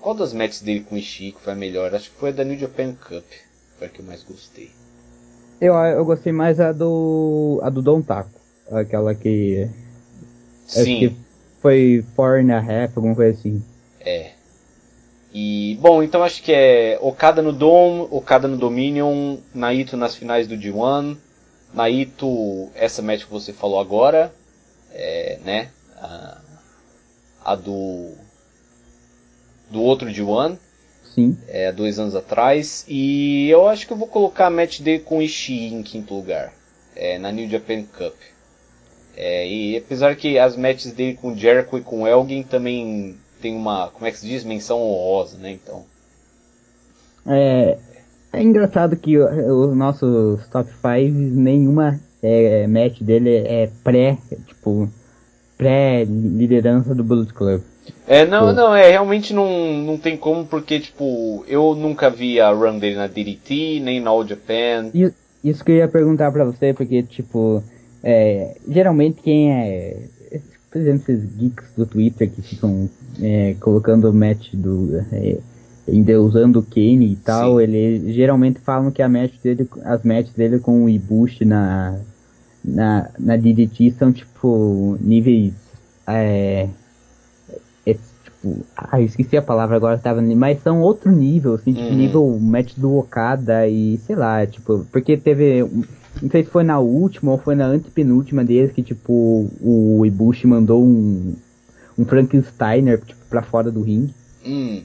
[0.00, 1.94] Qual das matches dele com o Ishii foi a melhor?
[1.94, 3.24] Acho que foi a da New Japan Cup.
[3.78, 4.70] Foi a que eu mais gostei.
[5.60, 7.60] Eu, eu gostei mais a do.
[7.62, 8.30] a do Don Taco.
[8.70, 9.68] Aquela que.
[10.66, 10.98] Sim.
[10.98, 11.16] Que
[11.60, 13.62] foi four and a half, alguma coisa assim.
[14.00, 14.30] É.
[15.32, 20.48] E, bom, então acho que é Okada no Dome, Okada no Dominion, Naito nas finais
[20.48, 21.16] do G1,
[21.72, 24.32] Naito, essa match que você falou agora,
[24.92, 25.68] é, né?
[25.96, 26.40] A,
[27.44, 28.12] a do
[29.70, 30.58] do outro de One.
[31.14, 31.36] sim.
[31.48, 32.84] É, dois anos atrás.
[32.88, 36.52] E eu acho que eu vou colocar a match dele com Ishii em quinto lugar.
[36.96, 38.14] É, na New Japan Cup.
[39.16, 43.88] É, e apesar que as matches dele com Jericho e com Elgin também tem uma,
[43.88, 45.52] como é que se diz, menção honrosa, né?
[45.52, 45.84] Então.
[47.26, 47.78] É,
[48.32, 50.82] é engraçado que os nossos top 5,
[51.16, 54.88] nenhuma é, match dele é pré, tipo,
[55.60, 57.60] pré-liderança do Bullet Club.
[58.06, 58.52] É, não, Pô.
[58.52, 62.96] não, é, realmente não, não tem como, porque, tipo, eu nunca vi a run dele
[62.96, 64.90] na DDT, nem na All Japan.
[65.44, 67.62] Isso que eu ia perguntar pra você, porque, tipo,
[68.02, 69.96] é, geralmente quem é,
[70.70, 72.88] por exemplo, esses geeks do Twitter que ficam
[73.20, 75.38] é, colocando o match do, é,
[75.86, 77.62] endeusando o Kane e tal, Sim.
[77.62, 81.98] ele geralmente falam que a match dele, as matches dele com o Ibushi na,
[82.64, 85.52] na, na DDT são, tipo, níveis,
[86.06, 86.68] é,
[88.40, 91.96] tipo, ah, eu esqueci a palavra agora, tava, mas são outro nível, assim, tipo, uhum.
[91.96, 95.62] nível match do Okada e sei lá, tipo, porque teve,
[96.22, 100.46] não sei se foi na última ou foi na antepenúltima deles que, tipo, o Ibushi
[100.46, 101.34] mandou um,
[101.98, 104.14] um Frankensteiner, tipo, pra fora do ringue.
[104.44, 104.82] Hum.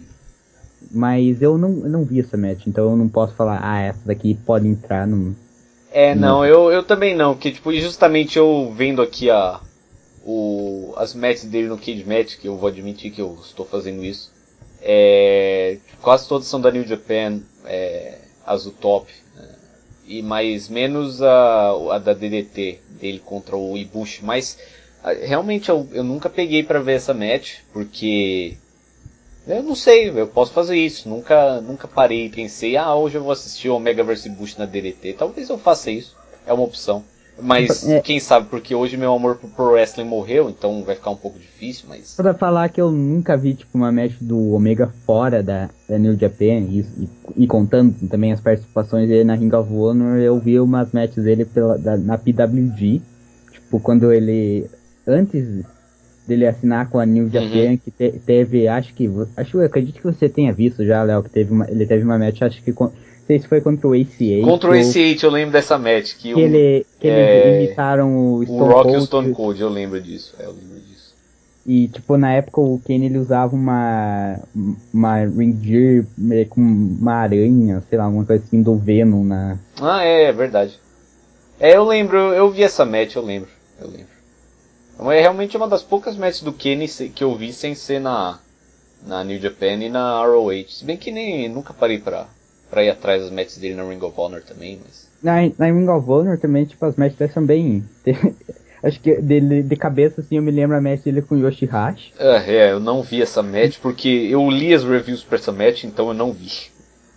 [0.91, 3.99] Mas eu não, eu não vi essa match, então eu não posso falar, ah, essa
[4.06, 5.35] daqui pode entrar no.
[5.95, 9.61] É, não, eu, eu também não, que tipo, justamente eu vendo aqui a,
[10.26, 14.03] o, as matches dele no Cage Match, que eu vou admitir que eu estou fazendo
[14.03, 14.30] isso.
[14.81, 19.09] É, quase todas são da New Japan, é, as do top.
[19.38, 19.47] Né?
[20.05, 24.26] E mais menos a, a da DDT dele contra o Ibushi.
[24.26, 24.57] Mas
[25.22, 28.57] realmente eu, eu nunca peguei para ver essa match, porque
[29.47, 31.07] eu não sei, eu posso fazer isso.
[31.07, 34.65] Nunca, nunca parei e pensei, ah, hoje eu vou assistir o Omega vs Bush na
[34.65, 35.13] DDT.
[35.13, 36.15] Talvez eu faça isso.
[36.45, 37.03] É uma opção.
[37.41, 37.99] Mas é.
[37.99, 41.38] quem sabe, porque hoje meu amor pro Pro Wrestling morreu, então vai ficar um pouco
[41.38, 42.15] difícil, mas.
[42.15, 46.17] Pra falar que eu nunca vi, tipo, uma match do Omega fora da, da New
[46.17, 47.09] Japan, e, e,
[47.43, 51.43] e, contando também as participações dele na Ring of Honor, eu vi umas matches dele
[51.43, 53.01] pela, da, na PWG,
[53.51, 54.69] tipo, quando ele.
[55.05, 55.65] Antes
[56.27, 57.77] dele assinar com a New Japan, uhum.
[57.77, 59.10] que te, teve, acho que.
[59.38, 62.18] Acho, eu acredito que você tenha visto já, Léo, que teve uma, ele teve uma
[62.18, 62.91] match, acho que com
[63.26, 64.43] sei se foi contra o AC8.
[64.43, 66.14] Contra o AC8, eu lembro dessa match.
[66.15, 69.34] Que, que, ele, que é, eles imitaram o Stone o Rock Cold, e o Stone
[69.34, 70.35] Cold, eu lembro disso.
[70.39, 71.14] É, eu lembro disso.
[71.65, 74.39] E, tipo, na época o Kane ele usava uma,
[74.93, 76.06] uma ring gear
[76.47, 79.57] com uma aranha, sei lá, alguma coisa assim do Venom na...
[79.81, 80.80] Ah, é, é verdade.
[81.60, 83.49] É, eu lembro, eu vi essa match, eu lembro,
[83.81, 84.15] eu lembro.
[84.99, 88.39] É realmente uma das poucas matches do Kenny que eu vi sem ser na,
[89.05, 90.65] na New Japan e na ROH.
[90.69, 92.27] Se bem que nem nunca parei pra,
[92.69, 95.07] pra ir atrás das matches dele na Ring of Honor também, mas.
[95.22, 97.84] Na, na Ring of Honor também, tipo, as matches dele são bem.
[98.84, 102.13] Acho que dele, de cabeça, assim, eu me lembro a match dele com o Yoshihashi.
[102.19, 105.85] É, é, eu não vi essa match porque eu li as reviews pra essa match,
[105.85, 106.51] então eu não vi.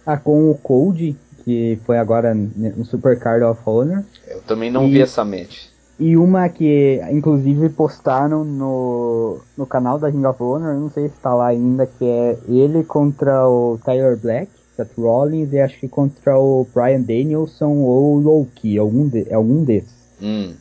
[0.07, 1.15] Ah, com o Cold,
[1.45, 4.03] que foi agora no Super Card of Honor.
[4.27, 5.67] Eu também não e, vi essa match.
[5.99, 11.17] E uma que, inclusive, postaram no, no canal da Ring of Honor, não sei se
[11.21, 14.59] tá lá ainda, que é ele contra o Tyler Black.
[14.79, 19.65] Seth Rollins e acho que contra o Brian Danielson ou o Loki, algum, de, algum
[19.65, 19.93] desses.
[20.23, 20.55] Hum.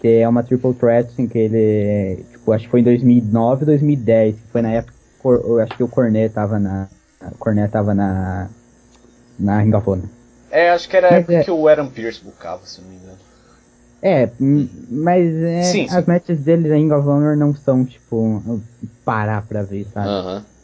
[0.00, 4.36] Que é uma triple threat, assim, que ele, tipo, acho que foi em 2009 2010,
[4.52, 4.92] foi na época,
[5.24, 6.88] eu acho que o Cornet tava na,
[7.32, 8.50] o Cornet tava na,
[9.38, 10.08] na Ring of Honor.
[10.50, 12.96] É, acho que era a época é, que o Aaron Pierce bucava, se não me
[12.96, 13.03] engano.
[14.06, 15.96] É, mas é, sim, sim.
[15.96, 18.60] as matches dele na Ring of Honor não são, tipo,
[19.02, 20.08] parar pra ver, sabe?
[20.08, 20.36] Aham.
[20.36, 20.54] Uh -huh.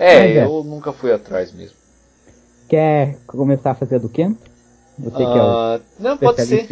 [0.00, 1.76] É, é, eu nunca fui atrás mesmo.
[2.68, 4.50] Quer começar a fazer do Kento?
[4.98, 6.66] Você uh, que é o ah, Não, pode ser.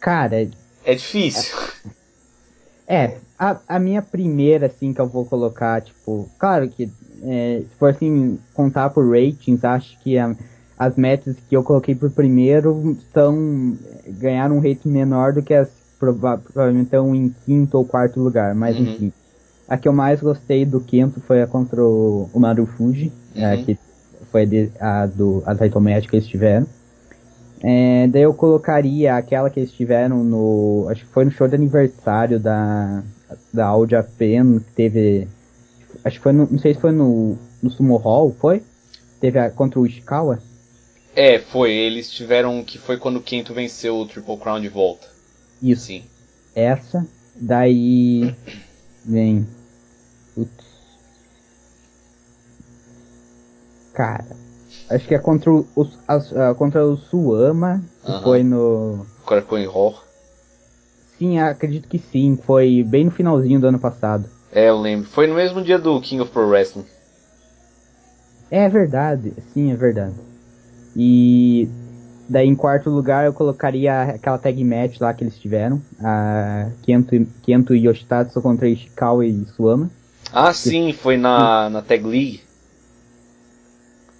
[0.00, 0.50] Cara.
[0.84, 1.56] É difícil.
[2.86, 6.90] É, a, a minha primeira, assim, que eu vou colocar, tipo, claro que
[7.22, 10.34] é, se for assim, contar por ratings, acho que a,
[10.80, 13.76] as metas que eu coloquei por primeiro estão
[14.18, 18.74] ganharam um rating menor do que as provavelmente estão em quinto ou quarto lugar, mas
[18.74, 18.84] uhum.
[18.84, 19.12] enfim.
[19.68, 23.52] A que eu mais gostei do quinto foi a contra o, o Marufuji, é, uhum.
[23.52, 23.78] é, que
[24.32, 26.66] foi a, do, a title match que eles tiveram.
[27.62, 30.86] É, daí eu colocaria aquela que eles tiveram no.
[30.88, 33.02] Acho que foi no show de aniversário da,
[33.52, 35.28] da All Japan, que teve.
[36.02, 36.48] Acho que foi no.
[36.50, 38.62] Não sei se foi no, no Sumo Hall, foi?
[39.20, 40.38] Teve a, contra o Ishikawa?
[41.14, 41.72] É, foi.
[41.72, 42.62] Eles tiveram.
[42.64, 45.08] Que foi quando o Kento venceu o Triple Crown de volta.
[45.62, 45.86] Isso.
[45.86, 46.04] Sim.
[46.54, 47.06] Essa.
[47.36, 48.34] Daí.
[49.04, 49.46] Vem.
[50.34, 50.70] Putz.
[53.92, 54.36] Cara,
[54.88, 58.22] acho que é contra o, uh, contra o Suama, que uh -huh.
[58.22, 59.06] foi no.
[59.24, 60.02] Korakuen Raw.
[61.18, 62.38] Sim, acredito que sim.
[62.46, 64.28] Foi bem no finalzinho do ano passado.
[64.52, 65.08] É, eu lembro.
[65.08, 66.86] Foi no mesmo dia do King of Pro Wrestling.
[68.50, 70.14] É verdade, sim, é verdade.
[70.94, 71.68] E
[72.28, 77.14] daí em quarto lugar eu colocaria aquela tag match lá que eles tiveram, a Kento,
[77.42, 79.90] Kento e Yoshitatsu contra Ishikawa e Suama.
[80.32, 82.40] Ah, sim, foi na, na Tag League.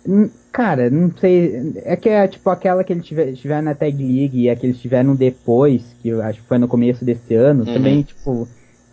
[0.07, 1.73] Hum, Cara, não sei.
[1.85, 4.67] É que é tipo aquela que eles tiver, tiveram na Tag League e a que
[4.67, 7.73] eles tiveram depois, que eu acho que foi no começo desse ano, Uhum.
[7.73, 8.49] também, tipo,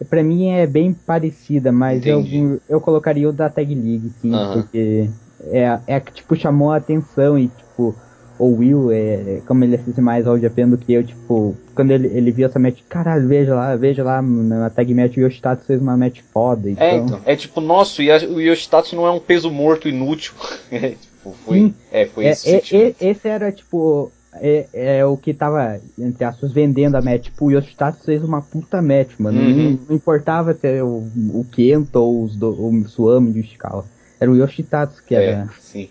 [0.10, 2.60] pra mim é bem parecida, mas eu, Entendi.
[2.70, 4.62] eu colocaria o da Tag League, sim, Aham.
[4.64, 5.10] porque
[5.52, 7.96] é, é que, tipo, chamou a atenção e, tipo,
[8.40, 12.08] o Will, é, como ele assiste mais ao Japan do que eu, tipo, quando ele,
[12.08, 15.82] ele viu essa match, caralho, veja lá, veja lá, na Tag Match o Yoshitatsu fez
[15.82, 16.86] uma match foda, então...
[16.86, 17.20] É, então.
[17.26, 20.34] É tipo, nossa, e o Yoshitatsu não é um peso morto inútil.
[20.70, 21.74] É, tipo, foi, Sim.
[21.92, 26.24] é, foi É, esse é- é- esse era, tipo, é, é o que tava, entre
[26.24, 27.24] aspas, vendendo a match.
[27.24, 29.40] Tipo, o Yoshitatsu fez uma puta match, mano.
[29.40, 29.72] Uhum.
[29.72, 33.40] Não, não importava se era o, o Kento ou os do, o Suami e o
[33.40, 33.86] Ishikawa.
[34.20, 35.50] Era o Yoshitatsu que É, era.
[35.62, 35.90] sim.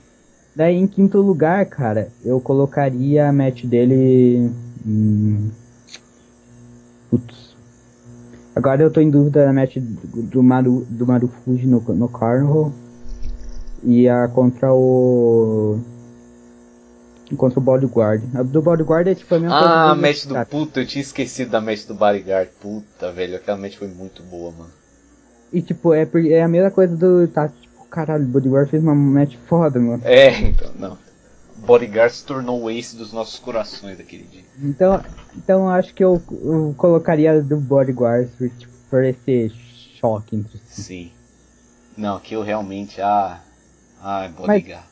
[0.55, 4.51] Daí, em quinto lugar, cara, eu colocaria a match dele...
[4.87, 5.51] Hum,
[7.11, 7.55] putz.
[8.55, 12.73] Agora eu tô em dúvida na match do, do, Maru, do Marufuji no, no Carnival.
[13.85, 15.79] E a contra o...
[17.37, 18.23] Contra o Bodyguard.
[18.35, 20.51] A do Bodyguard é tipo a mesma Ah, a do match do Yoshitatsu.
[20.51, 22.49] puta, eu tinha esquecido da match do Bodyguard.
[22.61, 24.71] Puta, velho, aquela match foi muito boa, mano.
[25.53, 27.27] E tipo, é, é a mesma coisa do...
[27.27, 30.03] Tipo, caralho, o Bodyguard fez uma match foda, mano.
[30.05, 30.99] É, então, não.
[31.59, 34.43] Bodyguard se tornou o ace dos nossos corações daquele dia.
[34.63, 35.03] Então,
[35.37, 39.51] então eu acho que eu, eu colocaria a do Bodyguard por, tipo, por esse
[39.99, 40.83] choque entre si.
[40.83, 41.13] Sim.
[41.97, 43.41] Não, aquilo realmente, ah.
[44.03, 44.85] Ah, Bodyguard.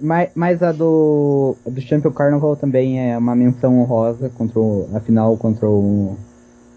[0.00, 4.90] Mas, mas a do, a do Champion Carnival também é uma menção honrosa contra o,
[4.92, 6.18] a final contra o,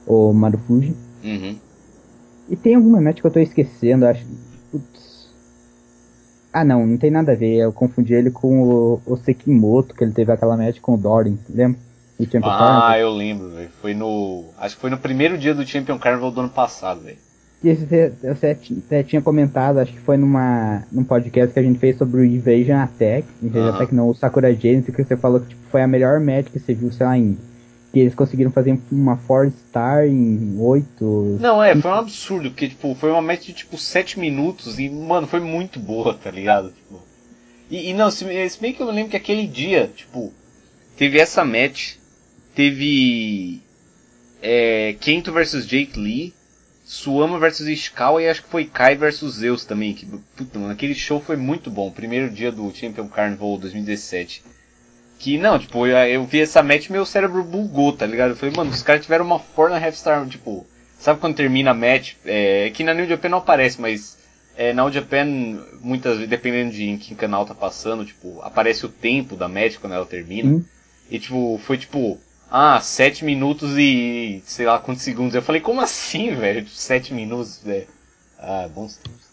[0.05, 0.95] o Marufuji.
[1.23, 1.57] Uhum.
[2.47, 4.23] E tem alguma match que eu tô esquecendo, acho.
[6.55, 7.57] Ah não, não tem nada a ver.
[7.57, 11.37] Eu confundi ele com o, o Sekimoto, que ele teve aquela match com o Dorin,
[11.49, 11.77] lembra?
[12.17, 12.97] Ah, Carnival.
[12.97, 13.69] eu lembro, velho.
[13.81, 14.45] Foi no.
[14.57, 17.17] Acho que foi no primeiro dia do Champion Carnival do ano passado, velho.
[17.61, 21.97] Você, você até tinha comentado, acho que foi numa, num podcast que a gente fez
[21.97, 23.27] sobre o Invasion Attack.
[23.43, 23.75] Invasion Aham.
[23.75, 26.59] Attack não, o Sakura Genesis, que você falou que tipo, foi a melhor match que
[26.59, 27.37] você viu, sei lá, em.
[27.95, 31.37] Que eles conseguiram fazer uma 4 star em 8.
[31.39, 34.89] Não, é, foi um absurdo, porque, tipo, foi uma match de, tipo, 7 minutos e,
[34.89, 36.73] mano, foi muito boa, tá ligado?
[36.73, 37.01] Tipo,
[37.71, 40.33] e, e não, se, se bem que eu lembro que aquele dia, tipo,
[40.97, 41.93] teve essa match,
[42.53, 43.61] teve
[44.41, 46.33] é, Kento versus Jake Lee,
[46.83, 50.95] Suama versus Ishikawa e acho que foi Kai versus Zeus também, que, puta, mano, aquele
[50.95, 54.43] show foi muito bom, primeiro dia do Champion Carnival 2017.
[55.17, 58.31] Que não, tipo, eu, eu vi essa match e meu cérebro bugou, tá ligado?
[58.31, 60.65] Eu falei, mano, os caras tiveram uma four and a half star, tipo,
[60.99, 62.13] sabe quando termina a match?
[62.25, 64.17] É, que na New Japan não aparece, mas
[64.57, 65.25] é, na New Japan,
[65.81, 69.77] muitas vezes, dependendo de em que canal tá passando, tipo, aparece o tempo da match
[69.77, 70.49] quando ela termina.
[70.49, 70.63] Hum.
[71.09, 72.19] E tipo, foi tipo,
[72.49, 75.35] ah, 7 minutos e sei lá quantos segundos.
[75.35, 76.67] Eu falei, como assim, velho?
[76.67, 77.87] 7 minutos, velho.
[78.39, 79.25] Ah, bons tempos.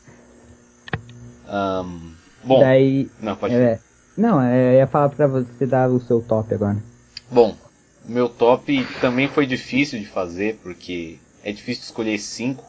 [1.46, 3.10] Ahn, bom, Daí.
[3.20, 3.78] não, pode É,
[4.16, 6.76] não, é, eu ia falar pra você dar o seu top agora.
[7.30, 7.56] Bom,
[8.04, 12.64] meu top também foi difícil de fazer, porque é difícil escolher cinco.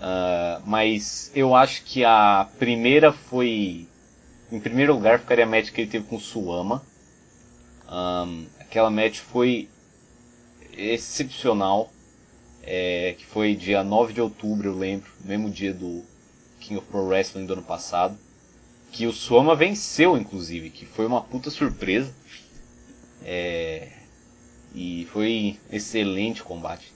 [0.00, 3.86] Ah, mas eu acho que a primeira foi.
[4.50, 6.82] Em primeiro lugar ficaria a match que ele teve com o Suama.
[7.88, 9.68] Ahn, aquela match foi
[10.76, 11.90] excepcional.
[12.62, 16.02] é, que foi dia 9 de outubro, eu lembro, mesmo dia do
[16.60, 18.16] King of Pro Wrestling do ano passado.
[18.92, 22.12] Que o Suama venceu, inclusive, que foi uma puta surpresa.
[23.24, 23.88] É,
[24.74, 26.92] e foi excelente combate.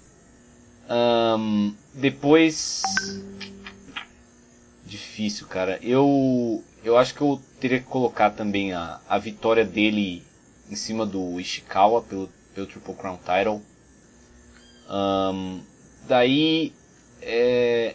[0.89, 2.83] Ahn, depois.
[4.85, 5.79] Difícil, cara.
[5.83, 6.62] Eu.
[6.83, 10.23] Eu acho que eu teria que colocar também a, a vitória dele
[10.71, 13.62] em cima do Ishikawa pelo, pelo Triple Crown Title.
[14.89, 15.61] Ahn,
[16.07, 16.73] daí.
[17.23, 17.95] É,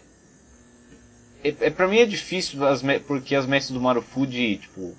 [1.43, 4.95] é, é, pra mim é difícil as, porque as matches do Marufuji, tipo,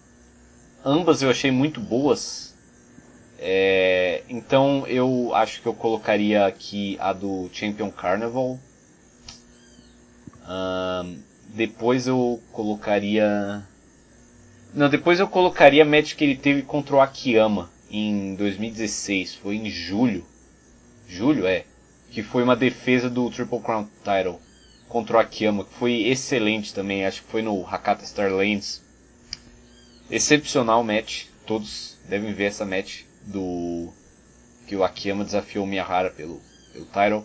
[0.85, 2.55] ambas eu achei muito boas.
[3.39, 8.59] É, então eu acho que eu colocaria aqui a do Champion Carnival.
[10.47, 11.17] Ahn,
[11.49, 13.63] depois eu colocaria.
[14.75, 19.35] Não, depois eu colocaria a match que ele teve contra o Akiyama em 2016.
[19.37, 20.25] Foi em julho.
[21.09, 21.65] Julho, é.
[22.11, 24.41] Que foi uma defesa do Triple Crown Title
[24.91, 27.07] contra o Akiyama, que foi excelente também.
[27.07, 28.83] Acho que foi no Hakata Star Lanes.
[30.11, 31.27] Excepcional match.
[31.47, 33.93] Todos devem ver essa match do
[34.67, 36.43] que o Akiyama desafiou o Miyahara pelo,
[36.73, 37.25] pelo title.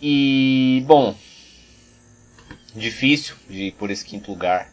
[0.00, 1.14] E bom,
[2.74, 4.72] difícil de ir por esse quinto lugar.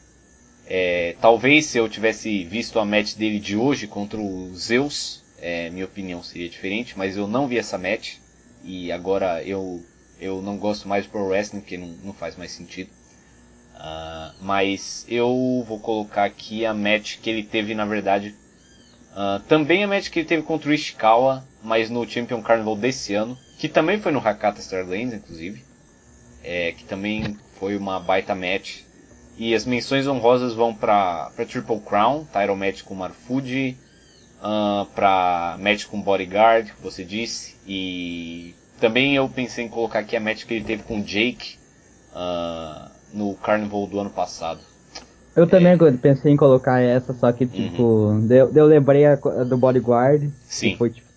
[0.65, 5.69] É, talvez se eu tivesse visto a match dele de hoje contra o Zeus, é,
[5.69, 8.15] minha opinião seria diferente, mas eu não vi essa match
[8.63, 9.83] e agora eu,
[10.19, 12.89] eu não gosto mais de Pro Wrestling porque não, não faz mais sentido.
[13.75, 18.35] Uh, mas eu vou colocar aqui a match que ele teve na verdade.
[19.11, 23.13] Uh, também a match que ele teve contra o Ishikawa, mas no Champion Carnival desse
[23.13, 25.63] ano, que também foi no Hakata Starlands, inclusive.
[26.43, 28.81] É, que também foi uma baita match.
[29.37, 33.77] E as menções honrosas vão para Triple Crown, title match com Marufuji,
[34.39, 40.15] uh, para match com Bodyguard, que você disse, e também eu pensei em colocar aqui
[40.15, 41.57] a match que ele teve com Jake
[42.13, 44.59] uh, no Carnival do ano passado.
[45.35, 45.91] Eu também é.
[45.91, 48.27] pensei em colocar essa, só que tipo, uhum.
[48.29, 50.29] eu, eu lembrei a, a do Bodyguard.
[50.47, 50.75] Sim.
[50.75, 51.07] Foi, tipo,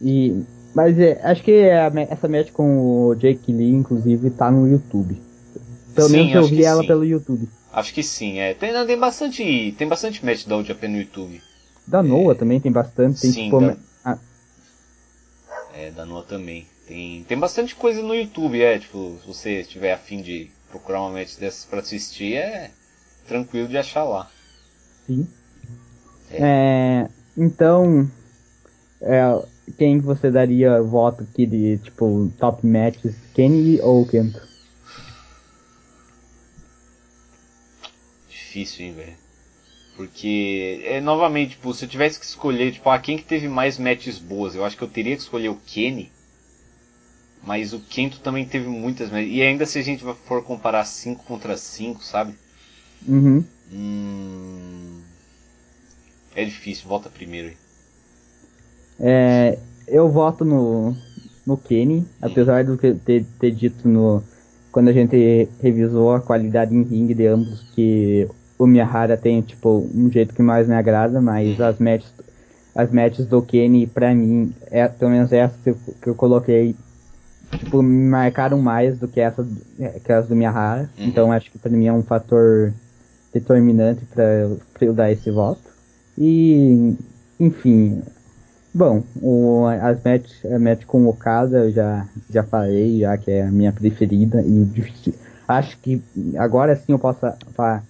[0.00, 0.44] e,
[0.74, 5.20] mas é, acho que a, essa match com o Jake Lee, inclusive, tá no YouTube.
[5.94, 6.86] Pelo sim, menos eu vi ela sim.
[6.86, 7.48] pelo YouTube.
[7.72, 8.54] Acho que sim, é.
[8.54, 9.74] Tem, tem bastante.
[9.76, 11.42] Tem bastante match da Old no YouTube.
[11.86, 13.20] Da é, também tem bastante.
[13.20, 13.76] Tem, sim, tipo, da...
[15.74, 16.66] É, da Noah também.
[16.86, 21.10] Tem, tem bastante coisa no YouTube, é, tipo, se você estiver afim de procurar uma
[21.10, 22.70] match dessas pra assistir, é
[23.26, 24.30] tranquilo de achar lá.
[25.06, 25.26] Sim.
[26.30, 26.38] É.
[26.40, 28.10] é então,
[29.00, 29.20] é,
[29.78, 34.40] quem você daria voto aqui de, tipo, top matches, Kenny ou Kento?
[38.28, 39.19] Difícil, hein, velho.
[40.00, 43.76] Porque, é, novamente, tipo, se eu tivesse que escolher, tipo, ah, quem que teve mais
[43.76, 46.10] matches boas, eu acho que eu teria que escolher o Kenny.
[47.44, 49.30] Mas o Kento também teve muitas matches.
[49.30, 52.32] E ainda se a gente for comparar 5 contra 5, sabe?
[53.06, 53.44] Uhum.
[53.70, 55.02] Hum...
[56.34, 57.56] É difícil, volta primeiro aí.
[58.98, 60.96] É, eu voto no,
[61.46, 64.24] no Kenny, apesar do que ter, ter dito no
[64.72, 68.26] quando a gente revisou a qualidade em ringue de ambos que
[68.60, 72.12] o Miyahara tem, tipo, um jeito que mais me agrada, mas as matches,
[72.76, 76.76] as matches do Kenny, pra mim, é, pelo menos essa que eu coloquei,
[77.56, 79.46] tipo, me marcaram mais do que essa
[80.04, 80.90] que as do Miyahara.
[80.98, 81.06] Uhum.
[81.06, 82.74] Então acho que pra mim é um fator
[83.32, 84.24] determinante pra,
[84.74, 85.70] pra eu dar esse voto.
[86.18, 86.94] E,
[87.40, 88.02] enfim,
[88.74, 93.30] bom, o, as matches, a match com o Okada eu já, já falei, já que
[93.30, 94.42] é a minha preferida.
[94.42, 94.68] E
[95.48, 96.02] acho que
[96.36, 97.20] agora sim eu posso
[97.54, 97.88] falar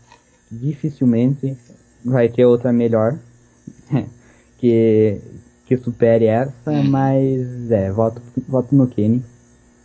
[0.51, 1.57] dificilmente
[2.05, 3.19] vai ter outra melhor
[4.59, 5.21] que,
[5.67, 6.85] que supere essa, hum.
[6.85, 9.23] mas é, voto, voto no Kenny.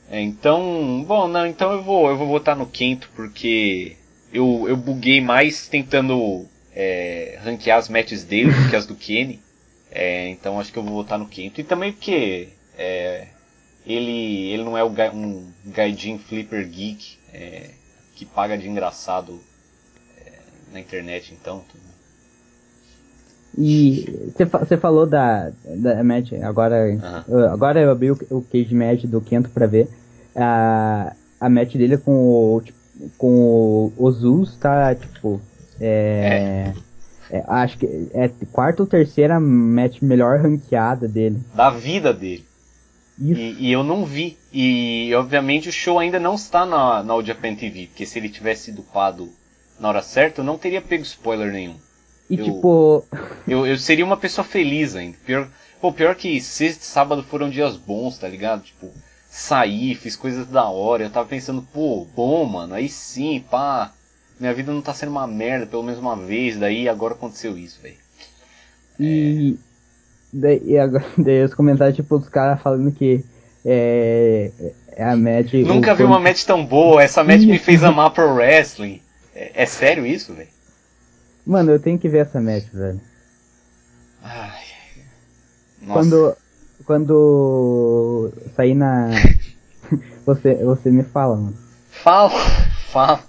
[0.10, 3.98] É, então, bom, não, então eu vou, eu vou votar no quinto porque
[4.32, 9.42] eu, eu buguei mais tentando é, ranquear as matches dele do que as do Kenny.
[9.92, 11.60] É, então acho que eu vou votar no quinto.
[11.60, 13.28] E também porque é,
[13.86, 17.70] ele, ele não é um gaijin flipper geek é,
[18.16, 19.40] que paga de engraçado
[20.76, 21.64] na internet, então.
[23.57, 24.30] E
[24.60, 26.77] você falou da, da match, agora,
[27.52, 29.88] agora eu abri o, o cage match do Kento pra ver.
[30.35, 32.77] A, a match dele com o, tipo,
[33.18, 35.41] com o Zeus tá, tipo,
[35.80, 36.73] é,
[37.31, 37.38] é.
[37.38, 41.39] é, acho que é quarta ou terceira match melhor ranqueada dele.
[41.53, 42.45] Da vida dele.
[43.18, 44.38] E, e, eu não vi.
[44.52, 48.27] E obviamente o show ainda não está na, na All Japan TV, porque se ele
[48.27, 49.30] tivesse dupado
[49.80, 51.76] na hora certa, eu não teria pego spoiler nenhum.
[52.30, 53.06] E eu, tipo.
[53.47, 55.15] Eu, eu seria uma pessoa feliz ainda.
[55.23, 55.47] Pior,
[55.80, 58.64] pô, pior que sexta e sábado foram dias bons, tá ligado?
[58.64, 58.89] Tipo,
[59.30, 61.03] saí, fiz coisas da hora.
[61.03, 63.93] Eu tava pensando, pô, bom, mano, aí sim, pá.
[64.39, 67.80] Minha vida não tá sendo uma merda, pelo menos uma vez, daí agora aconteceu isso,
[67.84, 67.97] velho.
[68.99, 69.57] E.
[69.61, 69.76] É...
[70.34, 73.23] Daí, agora, daí os comentários, tipo, dos caras falando que.
[73.64, 74.52] É,
[74.95, 75.53] é a match.
[75.53, 79.02] Nunca vi uma match tão boa, essa match me fez amar pro wrestling.
[79.36, 80.49] É, é sério isso, velho?
[81.45, 83.02] Mano, eu tenho que ver essa match, velho.
[84.24, 84.64] Ai.
[85.82, 85.94] Nossa.
[85.94, 86.38] Quando.
[86.86, 89.10] Quando sair na.
[90.26, 91.57] você, você me fala, mano.
[91.91, 92.30] Fala,
[92.91, 93.24] fala.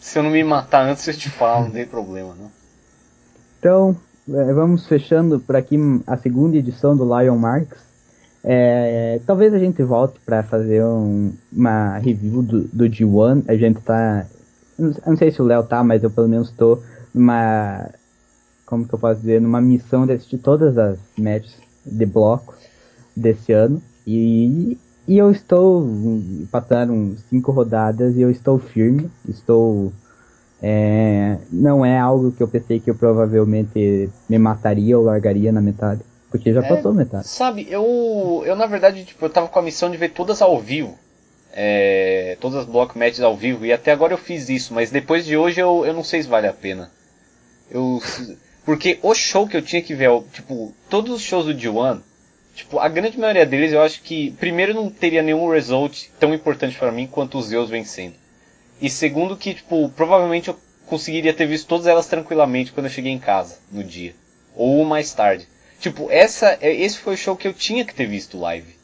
[0.00, 2.50] Se eu não me matar antes, eu te falo, não tem problema, não.
[3.58, 3.96] Então,
[4.28, 7.78] é, vamos fechando por aqui a segunda edição do Lion Marks.
[8.42, 13.44] É, talvez a gente volte para fazer um, uma review do, do G1.
[13.48, 14.26] A gente tá
[14.78, 16.78] eu não sei se o Léo tá, mas eu pelo menos tô
[17.14, 17.88] numa.
[18.66, 19.40] Como que eu posso dizer?
[19.40, 22.54] Numa missão de assistir todas as matches de bloco
[23.14, 23.80] desse ano.
[24.06, 25.86] E, e eu estou.
[26.50, 29.10] Passaram cinco rodadas e eu estou firme.
[29.28, 29.92] Estou.
[30.62, 35.60] É, não é algo que eu pensei que eu provavelmente me mataria ou largaria na
[35.60, 36.00] metade.
[36.30, 37.28] Porque já é, passou metade.
[37.28, 40.58] Sabe, eu, eu na verdade, tipo, eu tava com a missão de ver todas ao
[40.60, 40.98] vivo.
[41.56, 45.24] É, todas as block matches ao vivo, e até agora eu fiz isso, mas depois
[45.24, 46.90] de hoje eu, eu não sei se vale a pena.
[47.70, 48.02] Eu,
[48.64, 52.00] porque o show que eu tinha que ver, tipo, todos os shows do D1,
[52.56, 56.76] tipo, a grande maioria deles eu acho que, primeiro, não teria nenhum result tão importante
[56.76, 58.14] para mim quanto os Zeus vencendo.
[58.80, 63.12] E segundo que, tipo, provavelmente eu conseguiria ter visto todas elas tranquilamente quando eu cheguei
[63.12, 64.14] em casa, no dia.
[64.56, 65.46] Ou mais tarde.
[65.78, 68.74] Tipo, essa, esse foi o show que eu tinha que ter visto live.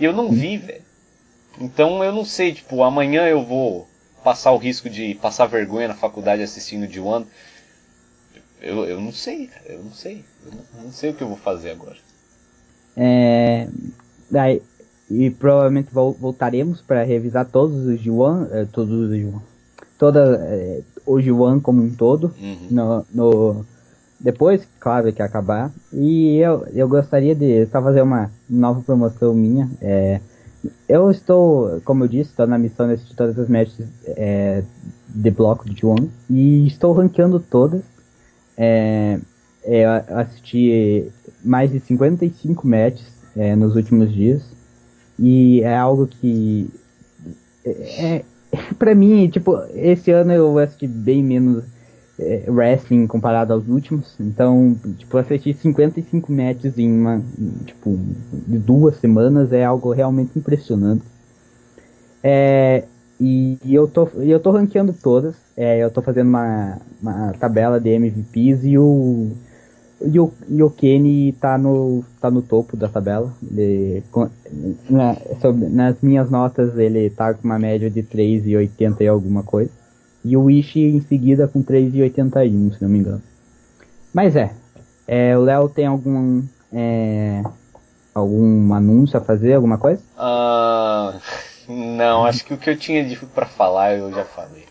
[0.00, 0.85] E eu não vi, velho.
[1.60, 3.88] Então eu não sei, tipo, amanhã eu vou
[4.22, 7.26] passar o risco de passar vergonha na faculdade assistindo de One.
[8.60, 10.24] Eu, eu não sei, cara, eu não sei.
[10.44, 11.96] Eu não, não sei o que eu vou fazer agora.
[12.96, 13.68] É,
[14.30, 14.62] daí,
[15.10, 19.42] e provavelmente voltaremos para revisar todos os Juan, eh, todos os Juan,
[19.98, 22.66] toda eh, o Juan como um todo uhum.
[22.70, 23.66] no, no,
[24.18, 25.70] depois, claro que acabar.
[25.92, 29.70] E eu, eu gostaria de só fazer uma nova promoção minha.
[29.80, 30.20] É,
[30.88, 34.62] eu estou, como eu disse, estou na missão de todas as matches é,
[35.08, 37.82] de bloco de One e estou ranqueando todas.
[38.56, 39.18] É,
[39.64, 41.10] é, assisti
[41.44, 43.06] mais de 55 matches
[43.36, 44.42] é, nos últimos dias
[45.18, 46.70] e é algo que
[47.64, 47.70] é,
[48.16, 48.24] é
[48.78, 51.64] para mim, tipo, esse ano eu assisti bem menos
[52.18, 54.14] é, wrestling comparado aos últimos.
[54.18, 57.22] Então, tipo, assistir 55 matches em uma,
[57.64, 57.98] tipo,
[58.46, 61.02] de duas semanas é algo realmente impressionante.
[62.22, 62.84] É,
[63.20, 65.34] e, e, eu tô, eu tô ranqueando todas.
[65.56, 69.30] É, eu tô fazendo uma, uma tabela de MVPs e o,
[70.02, 73.32] e o, e o Kenny tá no, tá no topo da tabela.
[73.50, 74.02] Ele,
[74.90, 79.70] na, sobre, nas minhas notas, ele tá com uma média de 3,80 e alguma coisa.
[80.26, 83.22] E o Wish em seguida com 3,81, se não me engano.
[84.12, 84.52] Mas é,
[85.06, 86.42] é o Léo tem algum
[86.72, 87.42] é,
[88.12, 90.02] algum anúncio a fazer, alguma coisa?
[90.16, 91.20] Uh,
[91.68, 94.64] não, acho que o que eu tinha para falar eu já falei.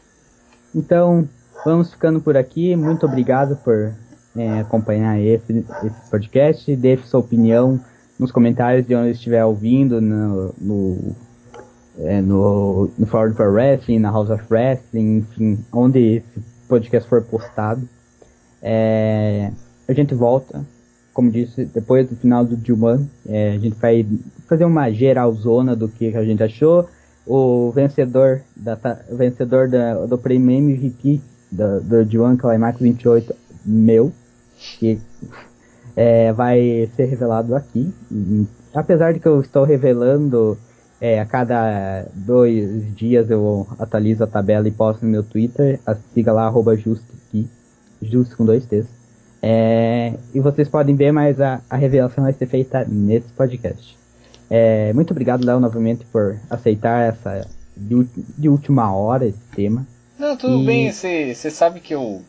[0.73, 1.27] Então,
[1.63, 2.75] vamos ficando por aqui.
[2.75, 3.93] Muito obrigado por
[4.35, 6.75] é, acompanhar esse, esse podcast.
[6.75, 7.79] Deixe sua opinião
[8.19, 11.15] nos comentários de onde estiver ouvindo, no, no
[11.99, 17.21] é, no, no Fórum for Wrestling, na House of Wrestling, enfim, onde esse podcast for
[17.21, 17.87] postado.
[18.61, 19.51] É,
[19.87, 20.65] a gente volta,
[21.13, 24.05] como disse, depois do final do Dilman, é, a gente vai
[24.47, 26.87] fazer uma geralzona do que a gente achou.
[27.25, 28.77] O vencedor, da,
[29.11, 33.33] vencedor da, do prêmio MVP do, do Dilman Climax 28,
[33.65, 34.11] meu,
[34.57, 34.99] que
[35.95, 37.91] é, vai ser revelado aqui.
[38.73, 40.57] Apesar de que eu estou revelando
[40.99, 45.79] é, a cada dois dias eu atualizo a tabela e posto no meu Twitter.
[46.13, 47.05] Siga lá, arroba justo,
[48.01, 48.85] justo com dois T's.
[49.41, 53.95] É, e vocês podem ver, mas a, a revelação vai ser feita nesse podcast.
[54.49, 58.07] É, muito obrigado, Léo, novamente por aceitar essa de,
[58.37, 59.85] de, última hora esse tema.
[60.17, 60.65] Não, tudo e...
[60.65, 62.21] bem, você sabe que eu.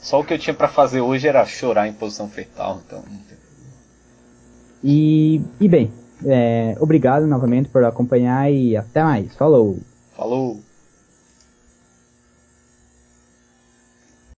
[0.00, 3.02] Só o que eu tinha para fazer hoje era chorar em posição fetal, então.
[4.82, 5.90] E, e bem,
[6.26, 9.34] é, obrigado novamente por acompanhar e até mais.
[9.34, 9.78] Falou!
[10.16, 10.60] Falou!